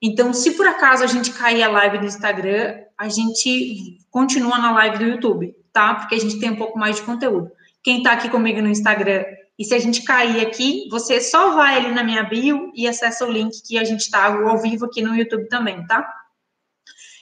Então, 0.00 0.32
se 0.32 0.52
por 0.52 0.66
acaso 0.66 1.02
a 1.02 1.06
gente 1.06 1.32
cair 1.32 1.62
a 1.62 1.70
live 1.70 1.98
do 1.98 2.06
Instagram, 2.06 2.74
a 2.98 3.08
gente 3.08 3.98
continua 4.10 4.58
na 4.58 4.72
live 4.72 4.98
do 4.98 5.04
YouTube, 5.04 5.54
tá? 5.72 5.94
Porque 5.94 6.14
a 6.14 6.20
gente 6.20 6.38
tem 6.38 6.50
um 6.50 6.56
pouco 6.56 6.78
mais 6.78 6.96
de 6.96 7.02
conteúdo. 7.02 7.50
Quem 7.82 7.98
está 7.98 8.12
aqui 8.12 8.28
comigo 8.28 8.60
no 8.60 8.68
Instagram, 8.68 9.24
e 9.58 9.64
se 9.64 9.74
a 9.74 9.78
gente 9.78 10.02
cair 10.02 10.40
aqui, 10.46 10.86
você 10.90 11.18
só 11.20 11.54
vai 11.54 11.76
ali 11.76 11.92
na 11.92 12.04
minha 12.04 12.22
bio 12.22 12.70
e 12.74 12.86
acessa 12.86 13.24
o 13.24 13.32
link 13.32 13.62
que 13.66 13.78
a 13.78 13.84
gente 13.84 14.00
está 14.00 14.26
ao 14.26 14.58
vivo 14.60 14.84
aqui 14.84 15.00
no 15.00 15.14
YouTube 15.14 15.48
também, 15.48 15.86
tá? 15.86 16.06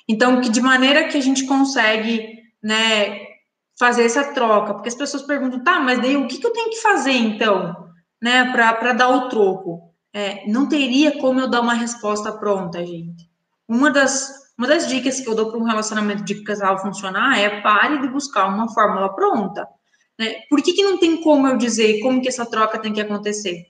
Então, 0.09 0.41
que 0.41 0.49
de 0.49 0.61
maneira 0.61 1.07
que 1.07 1.17
a 1.17 1.21
gente 1.21 1.47
consegue, 1.47 2.43
né, 2.63 3.34
fazer 3.79 4.05
essa 4.05 4.33
troca, 4.33 4.75
porque 4.75 4.89
as 4.89 4.95
pessoas 4.95 5.23
perguntam, 5.23 5.63
tá, 5.63 5.81
mas 5.81 6.01
daí 6.01 6.17
o 6.17 6.27
que, 6.27 6.39
que 6.39 6.47
eu 6.47 6.53
tenho 6.53 6.71
que 6.71 6.81
fazer 6.81 7.13
então, 7.13 7.89
né, 8.23 8.51
para 8.53 8.93
dar 8.93 9.09
o 9.09 9.29
troco? 9.29 9.93
É, 10.13 10.47
não 10.49 10.69
teria 10.69 11.19
como 11.19 11.41
eu 11.41 11.49
dar 11.49 11.61
uma 11.61 11.75
resposta 11.75 12.33
pronta, 12.33 12.85
gente. 12.87 13.29
Uma 13.69 13.91
das, 13.91 14.53
uma 14.57 14.69
das 14.69 14.87
dicas 14.87 15.21
que 15.21 15.29
eu 15.29 15.35
dou 15.35 15.51
para 15.51 15.59
um 15.59 15.65
relacionamento 15.65 16.23
de 16.23 16.43
casal 16.45 16.79
funcionar 16.79 17.37
é 17.39 17.61
pare 17.61 18.01
de 18.01 18.09
buscar 18.09 18.47
uma 18.47 18.73
fórmula 18.73 19.13
pronta. 19.13 19.67
Né? 20.17 20.43
Por 20.49 20.63
que, 20.63 20.73
que 20.73 20.85
não 20.85 20.99
tem 20.99 21.21
como 21.21 21.49
eu 21.49 21.57
dizer 21.57 22.01
como 22.01 22.23
que 22.23 22.29
essa 22.29 22.47
troca 22.47 22.79
tem 22.79 22.93
que 22.93 23.01
acontecer? 23.01 23.67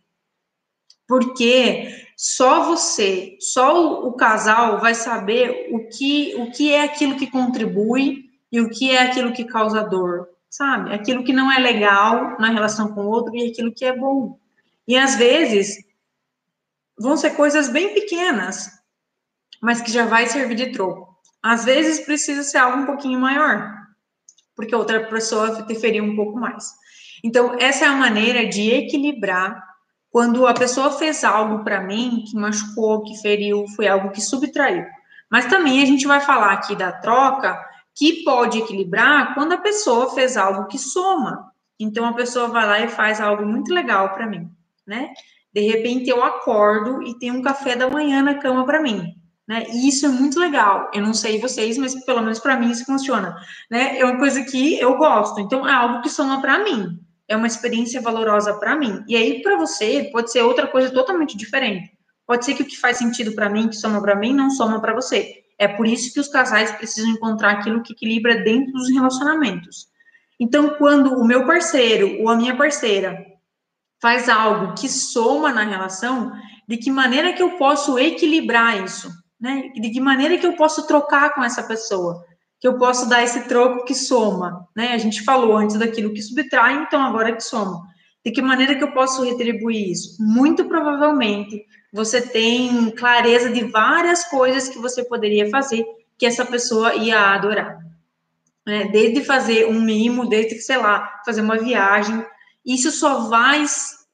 Porque 1.09 2.05
só 2.17 2.65
você, 2.65 3.37
só 3.41 4.05
o, 4.05 4.09
o 4.09 4.13
casal 4.13 4.81
vai 4.81 4.95
saber 4.95 5.69
o 5.73 5.89
que, 5.89 6.35
o 6.37 6.51
que 6.51 6.73
é 6.73 6.85
aquilo 6.85 7.17
que 7.17 7.31
contribui 7.31 8.24
e 8.55 8.61
o 8.61 8.71
que 8.71 8.93
é 8.93 9.03
aquilo 9.03 9.33
que 9.33 9.45
causa 9.45 9.83
dor, 9.83 10.29
sabe? 10.49 10.95
Aquilo 10.95 11.25
que 11.25 11.33
não 11.33 11.51
é 11.51 11.59
legal 11.59 12.39
na 12.39 12.51
relação 12.51 12.95
com 12.95 13.01
o 13.01 13.09
outro 13.09 13.35
e 13.35 13.51
aquilo 13.51 13.75
que 13.75 13.85
é 13.85 13.93
bom. 13.93 14.39
E 14.87 14.97
às 14.97 15.17
vezes 15.17 15.85
vão 16.97 17.17
ser 17.17 17.31
coisas 17.31 17.69
bem 17.69 17.93
pequenas, 17.93 18.71
mas 19.61 19.81
que 19.81 19.91
já 19.91 20.07
vai 20.07 20.29
servir 20.29 20.55
de 20.55 20.71
troco. 20.71 21.19
Às 21.43 21.65
vezes 21.65 22.07
precisa 22.07 22.45
ser 22.45 22.59
algo 22.59 22.79
um 22.79 22.87
pouquinho 22.87 23.19
maior, 23.19 23.75
porque 24.55 24.73
outra 24.73 25.05
pessoa 25.09 25.59
interferir 25.59 26.01
um 26.01 26.15
pouco 26.15 26.39
mais. 26.39 26.75
Então, 27.25 27.57
essa 27.59 27.87
é 27.87 27.89
a 27.89 27.97
maneira 27.97 28.47
de 28.47 28.71
equilibrar 28.71 29.61
quando 30.11 30.47
a 30.47 30.55
pessoa 30.55 30.93
fez 30.93 31.25
algo 31.25 31.65
para 31.65 31.81
mim 31.81 32.23
que 32.25 32.37
machucou, 32.37 33.03
que 33.03 33.21
feriu, 33.21 33.67
foi 33.75 33.89
algo 33.89 34.13
que 34.13 34.21
subtraiu. 34.21 34.87
Mas 35.29 35.47
também 35.47 35.83
a 35.83 35.87
gente 35.87 36.07
vai 36.07 36.21
falar 36.21 36.53
aqui 36.53 36.77
da 36.77 36.93
troca 36.93 37.74
que 37.95 38.25
pode 38.25 38.59
equilibrar 38.59 39.35
quando 39.35 39.53
a 39.53 39.59
pessoa 39.59 40.15
fez 40.15 40.37
algo 40.37 40.67
que 40.67 40.79
soma. 40.79 41.53
Então 41.79 42.05
a 42.05 42.13
pessoa 42.13 42.49
vai 42.49 42.67
lá 42.67 42.81
e 42.81 42.89
faz 42.89 43.21
algo 43.21 43.45
muito 43.47 43.73
legal 43.73 44.13
para 44.13 44.27
mim, 44.27 44.49
né? 44.87 45.11
De 45.53 45.61
repente 45.61 46.11
eu 46.11 46.23
acordo 46.23 47.03
e 47.03 47.19
tem 47.19 47.31
um 47.31 47.43
café 47.43 47.77
da 47.77 47.89
manhã 47.89 48.23
na 48.23 48.35
cama 48.35 48.65
para 48.65 48.83
mim, 48.83 49.15
né? 49.47 49.67
E 49.71 49.89
isso 49.89 50.07
é 50.07 50.09
muito 50.09 50.39
legal. 50.39 50.91
Eu 50.93 51.03
não 51.03 51.15
sei 51.15 51.41
vocês, 51.41 51.79
mas 51.79 51.95
pelo 52.05 52.23
menos 52.23 52.41
para 52.41 52.57
mim 52.57 52.71
isso 52.71 52.85
funciona, 52.85 53.37
né? 53.71 53.99
É 53.99 54.05
uma 54.05 54.19
coisa 54.19 54.43
que 54.43 54.79
eu 54.81 54.97
gosto. 54.97 55.41
Então 55.41 55.69
é 55.69 55.73
algo 55.73 56.03
que 56.03 56.09
soma 56.09 56.41
para 56.41 56.63
mim. 56.65 56.99
É 57.29 57.37
uma 57.37 57.47
experiência 57.47 58.01
valorosa 58.01 58.55
para 58.55 58.77
mim. 58.77 59.03
E 59.09 59.17
aí 59.17 59.43
para 59.43 59.57
você 59.57 60.11
pode 60.13 60.31
ser 60.31 60.43
outra 60.43 60.67
coisa 60.67 60.93
totalmente 60.93 61.37
diferente. 61.37 61.94
Pode 62.27 62.45
ser 62.45 62.55
que 62.55 62.63
o 62.63 62.67
que 62.67 62.79
faz 62.79 62.97
sentido 62.97 63.33
para 63.33 63.51
mim, 63.51 63.69
que 63.69 63.77
soma 63.77 64.01
para 64.01 64.17
mim, 64.17 64.33
não 64.33 64.51
soma 64.51 64.81
para 64.81 64.95
você. 64.95 65.45
É 65.59 65.69
por 65.69 65.87
isso 65.87 66.13
que 66.13 66.21
os 66.21 66.29
casais 66.29 66.73
precisam 66.73 67.11
encontrar 67.11 67.53
aquilo 67.53 67.83
que 67.83 67.93
equilibra 67.93 68.43
dentro 68.43 68.73
dos 68.73 68.91
relacionamentos. 68.91 69.89
Então, 70.39 70.71
quando 70.77 71.15
o 71.15 71.25
meu 71.25 71.47
parceiro 71.47 72.21
ou 72.21 72.29
a 72.29 72.37
minha 72.37 72.57
parceira 72.57 73.25
faz 74.01 74.29
algo 74.29 74.75
que 74.75 74.89
soma 74.89 75.53
na 75.53 75.63
relação, 75.65 76.33
de 76.67 76.77
que 76.77 76.91
maneira 76.91 77.33
que 77.33 77.43
eu 77.43 77.57
posso 77.57 77.99
equilibrar 77.99 78.83
isso? 78.83 79.11
Né? 79.41 79.71
De 79.75 79.91
que 79.91 80.01
maneira 80.01 80.39
que 80.39 80.47
eu 80.47 80.55
posso 80.55 80.87
trocar 80.87 81.35
com 81.35 81.45
essa 81.45 81.63
pessoa? 81.63 82.25
Que 82.61 82.67
eu 82.67 82.79
posso 82.79 83.09
dar 83.09 83.23
esse 83.23 83.47
troco 83.47 83.85
que 83.85 83.95
soma, 83.95 84.67
né? 84.75 84.93
A 84.93 84.99
gente 84.99 85.23
falou 85.23 85.57
antes 85.57 85.77
daquilo 85.77 86.15
que 86.15 86.23
subtrai, 86.23 86.83
então 86.83 87.03
agora 87.03 87.29
é 87.29 87.33
que 87.33 87.43
soma. 87.43 87.83
De 88.25 88.33
que 88.33 88.41
maneira 88.41 88.75
que 88.75 88.83
eu 88.83 88.93
posso 88.93 89.23
retribuir 89.23 89.91
isso? 89.91 90.17
Muito 90.19 90.65
provavelmente 90.65 91.63
você 91.95 92.21
tem 92.21 92.91
clareza 92.91 93.51
de 93.51 93.63
várias 93.71 94.25
coisas 94.25 94.69
que 94.69 94.81
você 94.81 95.05
poderia 95.05 95.49
fazer 95.49 95.87
que 96.19 96.27
essa 96.27 96.45
pessoa 96.45 96.93
ia 96.97 97.33
adorar. 97.33 97.79
É, 98.67 98.89
desde 98.89 99.23
fazer 99.23 99.69
um 99.69 99.81
mimo, 99.81 100.29
desde, 100.29 100.59
sei 100.61 100.77
lá, 100.77 101.23
fazer 101.25 101.41
uma 101.41 101.57
viagem. 101.57 102.27
Isso 102.67 102.91
só 102.91 103.29
vai, 103.29 103.65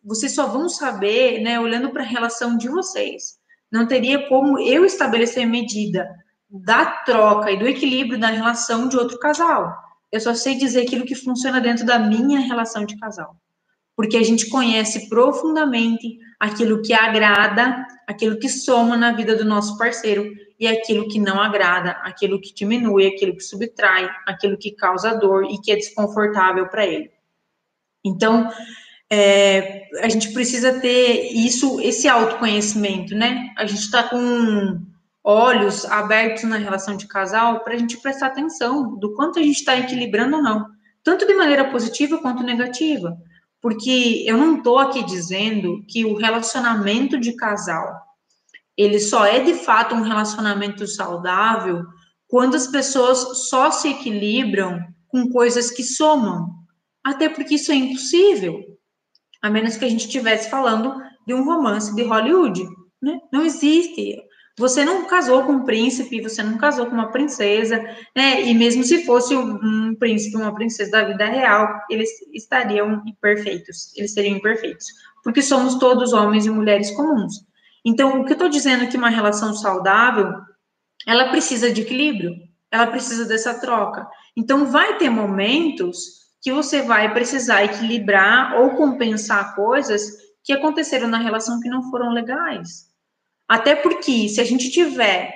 vocês 0.05 0.35
só 0.35 0.47
vão 0.47 0.69
saber, 0.69 1.41
né, 1.41 1.59
olhando 1.59 1.89
para 1.89 2.03
a 2.03 2.07
relação 2.07 2.55
de 2.55 2.69
vocês. 2.69 3.39
Não 3.73 3.87
teria 3.87 4.29
como 4.29 4.59
eu 4.59 4.85
estabelecer 4.85 5.47
medida 5.47 6.07
da 6.51 6.85
troca 6.85 7.51
e 7.51 7.59
do 7.59 7.67
equilíbrio 7.67 8.21
da 8.21 8.29
relação 8.29 8.89
de 8.89 8.97
outro 8.99 9.19
casal. 9.19 9.75
Eu 10.13 10.21
só 10.21 10.35
sei 10.35 10.55
dizer 10.55 10.83
aquilo 10.83 11.07
que 11.07 11.15
funciona 11.15 11.63
dentro 11.63 11.87
da 11.87 11.99
minha 11.99 12.41
relação 12.41 12.85
de 12.85 12.99
casal. 12.99 13.35
porque 13.97 14.17
a 14.17 14.23
gente 14.23 14.49
conhece 14.49 15.09
profundamente 15.09 16.19
aquilo 16.41 16.81
que 16.81 16.95
agrada, 16.95 17.87
aquilo 18.07 18.39
que 18.39 18.49
soma 18.49 18.97
na 18.97 19.13
vida 19.13 19.37
do 19.37 19.45
nosso 19.45 19.77
parceiro 19.77 20.33
e 20.59 20.67
aquilo 20.67 21.07
que 21.07 21.21
não 21.21 21.39
agrada, 21.39 21.91
aquilo 22.03 22.41
que 22.41 22.55
diminui, 22.55 23.07
aquilo 23.07 23.37
que 23.37 23.43
subtrai, 23.43 24.09
aquilo 24.27 24.57
que 24.57 24.71
causa 24.71 25.15
dor 25.15 25.45
e 25.45 25.61
que 25.61 25.71
é 25.71 25.77
desconfortável 25.77 26.67
para 26.69 26.87
ele. 26.87 27.11
Então, 28.03 28.51
é, 29.11 29.89
a 30.03 30.09
gente 30.09 30.33
precisa 30.33 30.81
ter 30.81 31.31
isso, 31.33 31.79
esse 31.81 32.09
autoconhecimento, 32.09 33.15
né? 33.15 33.51
A 33.59 33.67
gente 33.67 33.81
está 33.81 34.05
com 34.05 34.81
olhos 35.23 35.85
abertos 35.85 36.45
na 36.45 36.57
relação 36.57 36.97
de 36.97 37.07
casal 37.07 37.61
para 37.61 37.75
a 37.75 37.77
gente 37.77 37.99
prestar 37.99 38.29
atenção 38.29 38.97
do 38.97 39.15
quanto 39.15 39.39
a 39.39 39.43
gente 39.43 39.59
está 39.59 39.77
equilibrando 39.79 40.37
ou 40.37 40.43
não, 40.43 40.67
tanto 41.05 41.27
de 41.27 41.35
maneira 41.35 41.71
positiva 41.71 42.19
quanto 42.19 42.43
negativa. 42.43 43.19
Porque 43.61 44.25
eu 44.27 44.37
não 44.37 44.59
estou 44.59 44.79
aqui 44.79 45.05
dizendo 45.05 45.85
que 45.89 46.05
o 46.05 46.17
relacionamento 46.17 47.19
de 47.19 47.35
casal 47.37 48.11
ele 48.81 48.99
só 48.99 49.27
é 49.27 49.41
de 49.41 49.53
fato 49.53 49.95
um 49.95 50.01
relacionamento 50.01 50.87
saudável 50.87 51.85
quando 52.27 52.55
as 52.55 52.67
pessoas 52.67 53.49
só 53.51 53.71
se 53.71 53.89
equilibram 53.91 54.81
com 55.09 55.29
coisas 55.29 55.71
que 55.71 55.83
somam. 55.83 56.49
Até 57.05 57.29
porque 57.29 57.57
isso 57.57 57.71
é 57.73 57.75
impossível. 57.75 58.59
A 59.43 59.51
menos 59.51 59.77
que 59.77 59.85
a 59.85 59.89
gente 59.89 60.07
estivesse 60.07 60.49
falando 60.49 60.95
de 61.27 61.35
um 61.35 61.45
romance 61.45 61.95
de 61.95 62.03
Hollywood. 62.05 62.67
Né? 63.03 63.19
Não 63.31 63.43
existe. 63.43 64.17
Você 64.61 64.85
não 64.85 65.07
casou 65.07 65.43
com 65.45 65.53
um 65.53 65.65
príncipe, 65.65 66.21
você 66.21 66.43
não 66.43 66.59
casou 66.59 66.85
com 66.85 66.93
uma 66.93 67.11
princesa, 67.11 67.79
né? 68.15 68.43
E 68.43 68.53
mesmo 68.53 68.85
se 68.85 69.07
fosse 69.07 69.35
um, 69.35 69.95
príncipe, 69.95 70.37
uma 70.37 70.55
princesa 70.55 70.91
da 70.91 71.03
vida 71.03 71.25
real, 71.25 71.81
eles 71.89 72.11
estariam 72.35 73.03
imperfeitos, 73.07 73.91
eles 73.97 74.13
seriam 74.13 74.37
imperfeitos, 74.37 74.85
porque 75.25 75.41
somos 75.41 75.77
todos 75.77 76.13
homens 76.13 76.45
e 76.45 76.51
mulheres 76.51 76.91
comuns. 76.91 77.43
Então, 77.83 78.21
o 78.21 78.25
que 78.27 78.33
eu 78.33 78.35
estou 78.35 78.51
dizendo 78.51 78.85
é 78.85 78.87
que 78.87 78.99
uma 78.99 79.09
relação 79.09 79.55
saudável, 79.55 80.31
ela 81.07 81.31
precisa 81.31 81.73
de 81.73 81.81
equilíbrio, 81.81 82.35
ela 82.71 82.87
precisa 82.87 83.25
dessa 83.25 83.55
troca. 83.55 84.07
Então, 84.37 84.67
vai 84.67 84.99
ter 84.99 85.09
momentos 85.09 86.21
que 86.43 86.53
você 86.53 86.83
vai 86.83 87.15
precisar 87.15 87.65
equilibrar 87.65 88.61
ou 88.61 88.77
compensar 88.77 89.55
coisas 89.55 90.19
que 90.45 90.53
aconteceram 90.53 91.09
na 91.09 91.17
relação 91.17 91.61
que 91.61 91.69
não 91.71 91.91
foram 91.91 92.13
legais. 92.13 92.90
Até 93.51 93.75
porque, 93.75 94.29
se 94.29 94.41
a 94.41 94.45
gente 94.45 94.71
tiver 94.71 95.35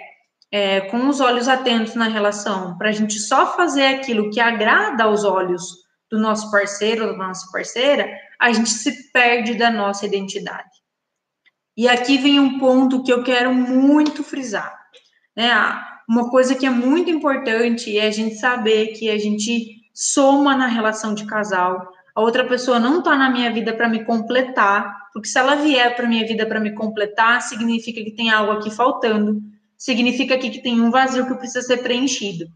é, 0.53 0.83
com 0.83 1.09
os 1.09 1.19
olhos 1.19 1.49
atentos 1.49 1.97
na 1.97 2.07
relação, 2.07 2.79
para 2.79 2.91
a 2.91 2.93
gente 2.93 3.19
só 3.19 3.57
fazer 3.57 3.87
aquilo 3.87 4.31
que 4.31 4.39
agrada 4.39 5.03
aos 5.03 5.25
olhos 5.25 5.65
do 6.09 6.21
nosso 6.21 6.49
parceiro 6.49 7.07
ou 7.07 7.13
da 7.19 7.27
nossa 7.27 7.51
parceira, 7.51 8.09
a 8.39 8.53
gente 8.53 8.71
se 8.71 9.11
perde 9.11 9.55
da 9.55 9.69
nossa 9.69 10.07
identidade. 10.07 10.71
E 11.77 11.89
aqui 11.89 12.17
vem 12.17 12.39
um 12.39 12.61
ponto 12.61 13.03
que 13.03 13.13
eu 13.13 13.25
quero 13.25 13.53
muito 13.53 14.23
frisar. 14.23 14.73
Né? 15.37 15.51
Uma 16.09 16.31
coisa 16.31 16.55
que 16.55 16.67
é 16.67 16.71
muito 16.71 17.11
importante 17.11 17.99
é 17.99 18.07
a 18.07 18.13
gente 18.13 18.37
saber 18.37 18.93
que 18.93 19.11
a 19.11 19.19
gente 19.19 19.83
soma 19.93 20.57
na 20.57 20.69
relação 20.69 21.15
de 21.15 21.27
casal. 21.27 21.91
A 22.15 22.21
outra 22.21 22.47
pessoa 22.47 22.79
não 22.79 23.01
está 23.01 23.17
na 23.17 23.29
minha 23.29 23.53
vida 23.53 23.73
para 23.73 23.89
me 23.89 24.05
completar, 24.05 25.04
porque 25.15 25.29
se 25.29 25.39
ela 25.39 25.55
vier 25.55 25.95
para 25.95 26.09
minha 26.09 26.27
vida 26.27 26.45
para 26.45 26.59
me 26.59 26.75
completar, 26.75 27.41
significa 27.41 28.03
que 28.03 28.11
tem 28.11 28.31
algo 28.31 28.51
aqui 28.51 28.69
faltando, 28.69 29.41
significa 29.79 30.35
aqui 30.35 30.51
que 30.51 30.61
tem 30.61 30.81
um 30.81 30.91
vazio 30.91 31.25
que 31.25 31.35
precisa 31.37 31.63
ser 31.63 31.79
preenchido. 31.79 32.47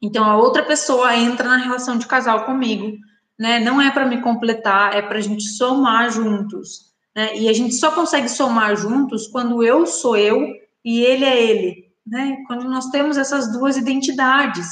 Então 0.00 0.24
a 0.24 0.36
outra 0.36 0.62
pessoa 0.62 1.16
entra 1.16 1.48
na 1.48 1.56
relação 1.56 1.98
de 1.98 2.06
casal 2.06 2.46
comigo, 2.46 2.96
né? 3.36 3.58
Não 3.58 3.82
é 3.82 3.90
para 3.90 4.06
me 4.06 4.22
completar, 4.22 4.94
é 4.94 5.02
para 5.02 5.18
a 5.18 5.20
gente 5.20 5.42
somar 5.42 6.12
juntos, 6.12 6.92
né? 7.14 7.36
E 7.36 7.48
a 7.48 7.52
gente 7.52 7.74
só 7.74 7.90
consegue 7.90 8.28
somar 8.28 8.76
juntos 8.76 9.26
quando 9.26 9.60
eu 9.60 9.84
sou 9.84 10.16
eu 10.16 10.46
e 10.84 11.00
ele 11.00 11.24
é 11.24 11.42
ele, 11.42 11.86
né? 12.06 12.36
Quando 12.46 12.70
nós 12.70 12.86
temos 12.90 13.18
essas 13.18 13.52
duas 13.52 13.76
identidades 13.76 14.68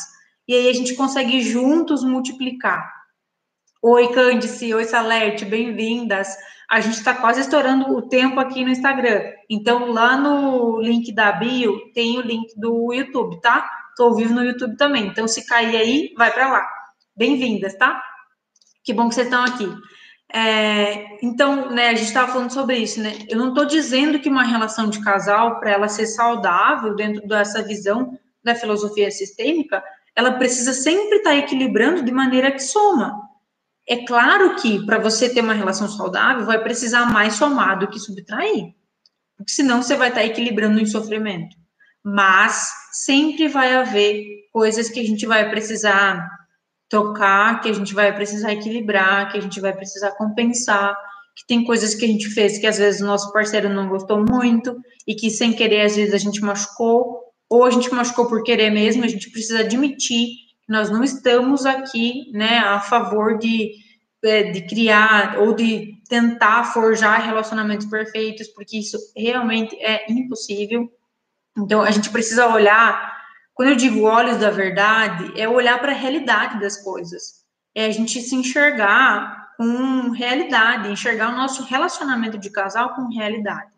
e 0.46 0.54
aí 0.54 0.68
a 0.68 0.72
gente 0.72 0.94
consegue 0.94 1.40
juntos 1.40 2.04
multiplicar. 2.04 2.97
Oi, 3.80 4.12
Cândice, 4.12 4.74
oi, 4.74 4.84
Salete, 4.84 5.44
bem-vindas 5.44 6.36
a 6.68 6.80
gente 6.80 6.98
está 6.98 7.14
quase 7.14 7.40
estourando 7.40 7.96
o 7.96 8.02
tempo 8.02 8.38
aqui 8.38 8.62
no 8.62 8.70
Instagram. 8.70 9.22
Então, 9.48 9.90
lá 9.90 10.18
no 10.18 10.78
link 10.78 11.10
da 11.12 11.32
bio, 11.32 11.90
tem 11.94 12.18
o 12.18 12.20
link 12.20 12.52
do 12.60 12.92
YouTube, 12.92 13.40
tá? 13.40 13.68
Estou 13.88 14.14
vivo 14.14 14.34
no 14.34 14.44
YouTube 14.44 14.76
também. 14.76 15.06
Então, 15.06 15.26
se 15.26 15.46
cair 15.46 15.74
aí, 15.76 16.12
vai 16.16 16.30
para 16.30 16.52
lá. 16.52 16.68
Bem-vindas, 17.16 17.74
tá? 17.74 18.02
Que 18.84 18.92
bom 18.92 19.08
que 19.08 19.14
vocês 19.14 19.28
estão 19.28 19.42
aqui. 19.44 19.66
É, 20.30 21.24
então, 21.24 21.70
né, 21.70 21.88
a 21.88 21.94
gente 21.94 22.08
estava 22.08 22.30
falando 22.30 22.52
sobre 22.52 22.76
isso, 22.76 23.00
né? 23.00 23.16
Eu 23.30 23.38
não 23.38 23.48
estou 23.48 23.64
dizendo 23.64 24.18
que 24.18 24.28
uma 24.28 24.42
relação 24.42 24.90
de 24.90 25.02
casal, 25.02 25.58
para 25.58 25.70
ela 25.70 25.88
ser 25.88 26.06
saudável 26.06 26.94
dentro 26.94 27.26
dessa 27.26 27.62
visão 27.62 28.18
da 28.44 28.54
filosofia 28.54 29.10
sistêmica, 29.10 29.82
ela 30.14 30.32
precisa 30.32 30.74
sempre 30.74 31.16
estar 31.16 31.30
tá 31.30 31.36
equilibrando 31.36 32.02
de 32.02 32.12
maneira 32.12 32.52
que 32.52 32.60
soma. 32.60 33.27
É 33.88 34.04
claro 34.04 34.54
que 34.56 34.84
para 34.84 34.98
você 34.98 35.32
ter 35.32 35.40
uma 35.40 35.54
relação 35.54 35.88
saudável, 35.88 36.44
vai 36.44 36.62
precisar 36.62 37.06
mais 37.06 37.34
somar 37.34 37.78
do 37.78 37.88
que 37.88 37.98
subtrair. 37.98 38.74
Porque 39.36 39.50
senão 39.50 39.82
você 39.82 39.96
vai 39.96 40.08
estar 40.08 40.20
tá 40.20 40.26
equilibrando 40.26 40.78
em 40.78 40.84
sofrimento. 40.84 41.56
Mas 42.04 42.70
sempre 42.92 43.48
vai 43.48 43.74
haver 43.74 44.24
coisas 44.52 44.90
que 44.90 45.00
a 45.00 45.04
gente 45.04 45.24
vai 45.26 45.48
precisar 45.48 46.28
trocar, 46.88 47.60
que 47.60 47.68
a 47.68 47.72
gente 47.72 47.94
vai 47.94 48.14
precisar 48.14 48.52
equilibrar, 48.52 49.30
que 49.30 49.38
a 49.38 49.40
gente 49.40 49.60
vai 49.60 49.72
precisar 49.72 50.12
compensar, 50.12 50.96
que 51.36 51.46
tem 51.46 51.64
coisas 51.64 51.94
que 51.94 52.04
a 52.04 52.08
gente 52.08 52.28
fez 52.30 52.58
que 52.58 52.66
às 52.66 52.78
vezes 52.78 53.00
o 53.00 53.06
nosso 53.06 53.32
parceiro 53.32 53.68
não 53.68 53.88
gostou 53.88 54.24
muito 54.24 54.76
e 55.06 55.14
que 55.14 55.30
sem 55.30 55.52
querer 55.52 55.82
às 55.82 55.96
vezes 55.96 56.12
a 56.12 56.18
gente 56.18 56.40
machucou, 56.40 57.20
ou 57.48 57.64
a 57.64 57.70
gente 57.70 57.92
machucou 57.92 58.26
por 58.26 58.42
querer 58.42 58.70
mesmo, 58.70 59.04
a 59.04 59.08
gente 59.08 59.30
precisa 59.30 59.60
admitir 59.60 60.47
nós 60.68 60.90
não 60.90 61.02
estamos 61.02 61.64
aqui, 61.64 62.30
né, 62.32 62.58
a 62.58 62.78
favor 62.78 63.38
de, 63.38 63.72
é, 64.22 64.50
de 64.50 64.66
criar 64.66 65.38
ou 65.38 65.54
de 65.54 65.94
tentar 66.08 66.64
forjar 66.64 67.24
relacionamentos 67.24 67.86
perfeitos, 67.86 68.48
porque 68.48 68.78
isso 68.78 68.98
realmente 69.16 69.74
é 69.76 70.10
impossível. 70.12 70.92
Então, 71.56 71.82
a 71.82 71.90
gente 71.90 72.10
precisa 72.10 72.46
olhar, 72.46 73.16
quando 73.54 73.70
eu 73.70 73.76
digo 73.76 74.02
olhos 74.02 74.36
da 74.36 74.50
verdade, 74.50 75.32
é 75.40 75.48
olhar 75.48 75.80
para 75.80 75.92
a 75.92 75.96
realidade 75.96 76.60
das 76.60 76.82
coisas. 76.82 77.44
É 77.74 77.86
a 77.86 77.90
gente 77.90 78.20
se 78.20 78.34
enxergar 78.34 79.54
com 79.56 80.10
realidade, 80.10 80.90
enxergar 80.90 81.32
o 81.32 81.36
nosso 81.36 81.64
relacionamento 81.64 82.38
de 82.38 82.50
casal 82.50 82.94
com 82.94 83.08
realidade. 83.08 83.72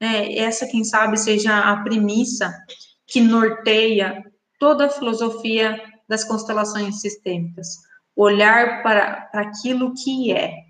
É, 0.00 0.38
essa, 0.38 0.66
quem 0.66 0.82
sabe, 0.82 1.16
seja 1.16 1.56
a 1.58 1.76
premissa 1.82 2.52
que 3.06 3.20
norteia 3.20 4.24
toda 4.58 4.86
a 4.86 4.90
filosofia 4.90 5.91
das 6.12 6.24
constelações 6.24 7.00
sistêmicas. 7.00 7.78
Olhar 8.14 8.82
para, 8.82 9.22
para 9.32 9.40
aquilo 9.40 9.94
que 9.94 10.30
é, 10.30 10.66